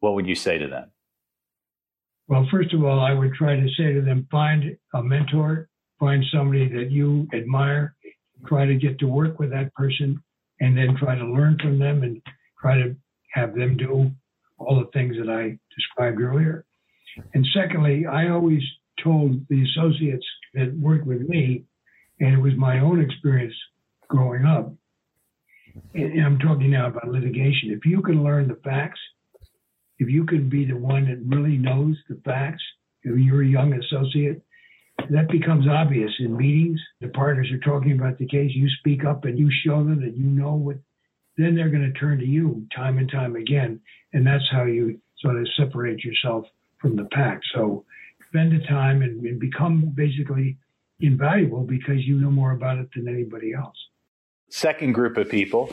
what 0.00 0.14
would 0.14 0.26
you 0.26 0.34
say 0.34 0.58
to 0.58 0.68
them? 0.68 0.90
Well, 2.28 2.46
first 2.50 2.74
of 2.74 2.84
all, 2.84 3.00
I 3.00 3.14
would 3.14 3.32
try 3.34 3.56
to 3.56 3.68
say 3.76 3.92
to 3.94 4.02
them 4.02 4.26
find 4.30 4.76
a 4.94 5.02
mentor, 5.02 5.68
find 5.98 6.22
somebody 6.32 6.68
that 6.68 6.90
you 6.90 7.26
admire, 7.32 7.96
try 8.46 8.66
to 8.66 8.74
get 8.74 8.98
to 8.98 9.06
work 9.06 9.38
with 9.38 9.50
that 9.50 9.72
person, 9.74 10.22
and 10.60 10.76
then 10.76 10.96
try 10.98 11.16
to 11.16 11.24
learn 11.24 11.56
from 11.60 11.78
them 11.78 12.02
and 12.02 12.20
try 12.60 12.76
to 12.76 12.94
have 13.32 13.54
them 13.54 13.76
do 13.76 14.10
all 14.58 14.78
the 14.78 14.90
things 14.92 15.16
that 15.16 15.30
I 15.30 15.58
described 15.74 16.20
earlier. 16.20 16.66
And 17.34 17.46
secondly, 17.54 18.06
I 18.06 18.28
always 18.28 18.62
told 19.02 19.46
the 19.48 19.64
associates 19.64 20.26
that 20.54 20.76
worked 20.76 21.06
with 21.06 21.22
me, 21.22 21.64
and 22.20 22.34
it 22.34 22.40
was 22.40 22.54
my 22.56 22.80
own 22.80 23.00
experience 23.00 23.54
growing 24.08 24.44
up, 24.44 24.72
and 25.94 26.24
I'm 26.24 26.38
talking 26.38 26.70
now 26.70 26.88
about 26.88 27.08
litigation. 27.08 27.70
If 27.70 27.84
you 27.84 28.02
can 28.02 28.22
learn 28.22 28.48
the 28.48 28.58
facts, 28.64 29.00
if 29.98 30.08
you 30.08 30.24
can 30.24 30.48
be 30.48 30.64
the 30.64 30.76
one 30.76 31.06
that 31.06 31.36
really 31.36 31.56
knows 31.56 31.96
the 32.08 32.20
facts, 32.24 32.62
if 33.02 33.18
you're 33.18 33.42
a 33.42 33.46
young 33.46 33.72
associate, 33.72 34.42
that 35.10 35.28
becomes 35.28 35.66
obvious 35.68 36.12
in 36.18 36.36
meetings. 36.36 36.80
The 37.00 37.08
partners 37.08 37.50
are 37.52 37.58
talking 37.58 37.92
about 37.92 38.18
the 38.18 38.26
case. 38.26 38.50
You 38.54 38.68
speak 38.80 39.04
up 39.04 39.24
and 39.24 39.38
you 39.38 39.50
show 39.64 39.78
them 39.78 40.00
that 40.00 40.16
you 40.16 40.26
know 40.26 40.54
what. 40.54 40.76
Then 41.36 41.54
they're 41.54 41.70
going 41.70 41.92
to 41.92 41.98
turn 41.98 42.18
to 42.18 42.26
you 42.26 42.66
time 42.74 42.98
and 42.98 43.10
time 43.10 43.36
again, 43.36 43.80
and 44.12 44.26
that's 44.26 44.48
how 44.50 44.64
you 44.64 45.00
sort 45.20 45.36
of 45.36 45.46
separate 45.56 46.02
yourself 46.02 46.46
from 46.80 46.96
the 46.96 47.04
pack. 47.12 47.40
So 47.54 47.84
spend 48.28 48.52
the 48.52 48.66
time 48.66 49.02
and, 49.02 49.24
and 49.24 49.38
become 49.38 49.92
basically 49.94 50.58
invaluable 51.00 51.62
because 51.62 52.04
you 52.04 52.16
know 52.16 52.30
more 52.30 52.52
about 52.52 52.78
it 52.78 52.88
than 52.94 53.08
anybody 53.08 53.52
else. 53.52 53.76
Second 54.50 54.92
group 54.92 55.16
of 55.16 55.28
people 55.28 55.70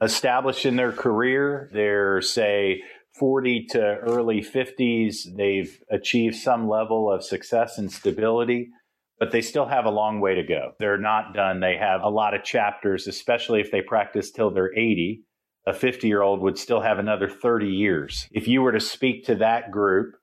established 0.00 0.64
in 0.64 0.76
their 0.76 0.92
career, 0.92 1.70
they're, 1.72 2.22
say, 2.22 2.82
40 3.18 3.66
to 3.70 3.96
early 3.98 4.40
50s. 4.40 5.36
They've 5.36 5.78
achieved 5.90 6.36
some 6.36 6.68
level 6.68 7.12
of 7.12 7.24
success 7.24 7.78
and 7.78 7.92
stability, 7.92 8.70
but 9.18 9.30
they 9.30 9.40
still 9.40 9.66
have 9.66 9.84
a 9.84 9.90
long 9.90 10.20
way 10.20 10.34
to 10.34 10.42
go. 10.42 10.72
They're 10.78 10.98
not 10.98 11.34
done. 11.34 11.60
They 11.60 11.76
have 11.76 12.02
a 12.02 12.08
lot 12.08 12.34
of 12.34 12.44
chapters, 12.44 13.06
especially 13.06 13.60
if 13.60 13.70
they 13.70 13.82
practice 13.82 14.30
till 14.30 14.50
they're 14.50 14.76
80. 14.76 15.22
A 15.66 15.74
50 15.74 16.08
year 16.08 16.22
old 16.22 16.40
would 16.40 16.58
still 16.58 16.80
have 16.80 16.98
another 16.98 17.28
30 17.28 17.66
years. 17.68 18.26
If 18.32 18.48
you 18.48 18.62
were 18.62 18.72
to 18.72 18.80
speak 18.80 19.26
to 19.26 19.34
that 19.36 19.70
group, 19.70 20.14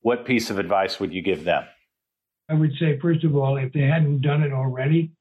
what 0.00 0.26
piece 0.26 0.50
of 0.50 0.58
advice 0.58 0.98
would 0.98 1.12
you 1.14 1.22
give 1.22 1.44
them? 1.44 1.64
I 2.50 2.54
would 2.54 2.72
say, 2.78 2.98
first 2.98 3.24
of 3.24 3.36
all, 3.36 3.56
if 3.56 3.72
they 3.72 3.82
hadn't 3.82 4.20
done 4.20 4.42
it 4.42 4.52
already, 4.52 5.12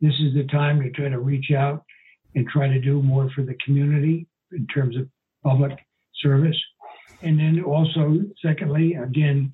this 0.00 0.14
is 0.20 0.34
the 0.34 0.44
time 0.44 0.82
to 0.82 0.90
try 0.90 1.08
to 1.08 1.18
reach 1.18 1.50
out 1.52 1.84
and 2.34 2.46
try 2.48 2.68
to 2.68 2.80
do 2.80 3.02
more 3.02 3.28
for 3.34 3.42
the 3.42 3.56
community 3.64 4.26
in 4.52 4.66
terms 4.68 4.96
of 4.96 5.08
public 5.42 5.72
service. 6.22 6.56
And 7.22 7.38
then 7.38 7.62
also, 7.62 8.20
secondly, 8.40 8.94
again, 8.94 9.52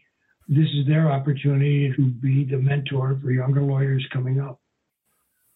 this 0.49 0.69
is 0.75 0.87
their 0.87 1.11
opportunity 1.11 1.93
to 1.97 2.03
be 2.03 2.45
the 2.45 2.59
mentor 2.59 3.19
for 3.21 3.33
younger 3.33 3.63
lawyers 3.63 4.07
coming 4.13 4.41
up. 4.41 4.61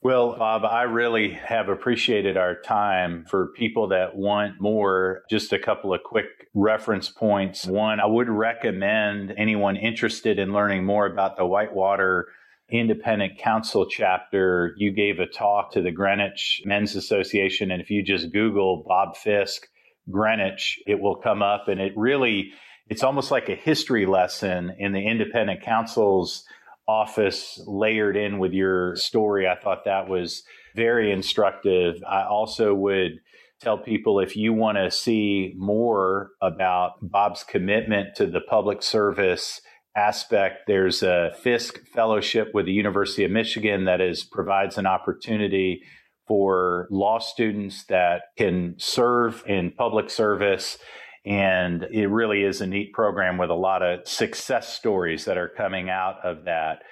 Well, 0.02 0.34
Bob, 0.36 0.64
I 0.64 0.84
really 0.84 1.32
have 1.32 1.68
appreciated 1.68 2.38
our 2.38 2.54
time 2.54 3.26
for 3.28 3.48
people 3.48 3.88
that 3.88 4.16
want 4.16 4.58
more. 4.58 5.22
Just 5.28 5.52
a 5.52 5.58
couple 5.58 5.92
of 5.92 6.02
quick 6.02 6.48
reference 6.54 7.10
points. 7.10 7.66
One, 7.66 8.00
I 8.00 8.06
would 8.06 8.30
recommend 8.30 9.34
anyone 9.36 9.76
interested 9.76 10.38
in 10.38 10.54
learning 10.54 10.84
more 10.84 11.04
about 11.04 11.36
the 11.36 11.44
Whitewater 11.44 12.28
independent 12.70 13.38
counsel 13.38 13.86
chapter, 13.86 14.74
you 14.76 14.92
gave 14.92 15.18
a 15.18 15.26
talk 15.26 15.72
to 15.72 15.82
the 15.82 15.90
Greenwich 15.90 16.62
Men's 16.64 16.96
Association. 16.96 17.70
And 17.70 17.80
if 17.80 17.90
you 17.90 18.02
just 18.02 18.32
Google 18.32 18.84
Bob 18.86 19.16
Fiske, 19.16 19.66
Greenwich, 20.10 20.78
it 20.86 21.00
will 21.00 21.16
come 21.16 21.42
up. 21.42 21.68
And 21.68 21.80
it 21.80 21.92
really 21.96 22.52
it's 22.90 23.04
almost 23.04 23.30
like 23.30 23.48
a 23.48 23.54
history 23.54 24.04
lesson 24.04 24.74
in 24.78 24.92
the 24.92 25.06
independent 25.06 25.62
counsel's 25.62 26.44
office 26.88 27.62
layered 27.66 28.16
in 28.16 28.40
with 28.40 28.52
your 28.52 28.96
story. 28.96 29.46
I 29.46 29.54
thought 29.54 29.84
that 29.84 30.08
was 30.08 30.42
very 30.74 31.12
instructive. 31.12 32.02
I 32.06 32.24
also 32.24 32.74
would 32.74 33.12
tell 33.60 33.78
people 33.78 34.18
if 34.18 34.36
you 34.36 34.52
want 34.52 34.76
to 34.76 34.90
see 34.90 35.54
more 35.56 36.30
about 36.42 36.94
Bob's 37.00 37.44
commitment 37.44 38.16
to 38.16 38.26
the 38.26 38.40
public 38.40 38.82
service 38.82 39.60
aspect, 39.96 40.66
there's 40.66 41.02
a 41.02 41.32
Fiske 41.42 41.86
fellowship 41.86 42.50
with 42.54 42.66
the 42.66 42.72
University 42.72 43.24
of 43.24 43.30
Michigan 43.30 43.84
that 43.84 44.00
is 44.00 44.24
provides 44.24 44.78
an 44.78 44.86
opportunity 44.86 45.82
for 46.26 46.86
law 46.90 47.18
students 47.18 47.84
that 47.86 48.22
can 48.38 48.74
serve 48.78 49.42
in 49.46 49.72
public 49.72 50.08
service. 50.10 50.78
And 51.26 51.84
it 51.90 52.06
really 52.06 52.44
is 52.44 52.60
a 52.60 52.66
neat 52.66 52.92
program 52.92 53.36
with 53.36 53.50
a 53.50 53.54
lot 53.54 53.82
of 53.82 54.06
success 54.06 54.72
stories 54.72 55.24
that 55.24 55.36
are 55.36 55.48
coming 55.48 55.90
out 55.90 56.24
of 56.24 56.44
that. 56.44 56.82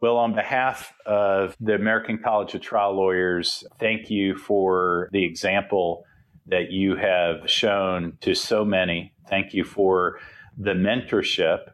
Well, 0.00 0.16
on 0.16 0.34
behalf 0.34 0.92
of 1.06 1.56
the 1.60 1.74
American 1.74 2.18
College 2.18 2.54
of 2.54 2.60
Trial 2.60 2.94
Lawyers, 2.96 3.62
thank 3.78 4.10
you 4.10 4.36
for 4.36 5.08
the 5.12 5.24
example 5.24 6.04
that 6.46 6.70
you 6.70 6.96
have 6.96 7.48
shown 7.48 8.16
to 8.22 8.34
so 8.34 8.64
many. 8.64 9.12
Thank 9.28 9.54
you 9.54 9.64
for 9.64 10.18
the 10.56 10.72
mentorship 10.72 11.70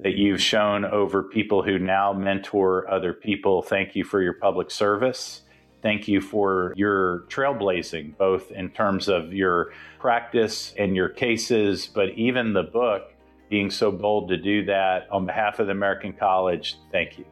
that 0.00 0.14
you've 0.14 0.40
shown 0.40 0.84
over 0.84 1.22
people 1.22 1.62
who 1.62 1.78
now 1.78 2.12
mentor 2.12 2.88
other 2.90 3.12
people. 3.12 3.62
Thank 3.62 3.96
you 3.96 4.04
for 4.04 4.20
your 4.22 4.34
public 4.34 4.70
service. 4.70 5.42
Thank 5.82 6.08
you 6.08 6.20
for 6.20 6.74
your 6.76 7.20
trailblazing, 7.28 8.16
both 8.16 8.50
in 8.50 8.70
terms 8.70 9.08
of 9.08 9.32
your 9.32 9.72
practice 9.98 10.74
and 10.78 10.96
your 10.96 11.08
cases, 11.08 11.86
but 11.86 12.10
even 12.10 12.52
the 12.52 12.64
book, 12.64 13.12
being 13.48 13.70
so 13.70 13.92
bold 13.92 14.28
to 14.28 14.36
do 14.36 14.64
that 14.64 15.06
on 15.10 15.26
behalf 15.26 15.60
of 15.60 15.66
the 15.66 15.72
American 15.72 16.12
College. 16.12 16.76
Thank 16.90 17.18
you. 17.18 17.24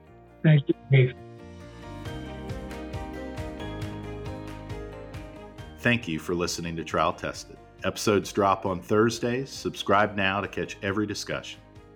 Thank 0.42 0.68
you, 0.68 0.74
Dave. 0.90 1.14
Thank 5.80 6.08
you 6.08 6.18
for 6.18 6.34
listening 6.34 6.76
to 6.76 6.84
Trial 6.84 7.12
Tested. 7.12 7.56
Episodes 7.84 8.32
drop 8.32 8.64
on 8.64 8.80
Thursdays. 8.80 9.50
Subscribe 9.50 10.16
now 10.16 10.40
to 10.40 10.48
catch 10.48 10.78
every 10.82 11.06
discussion. 11.06 11.60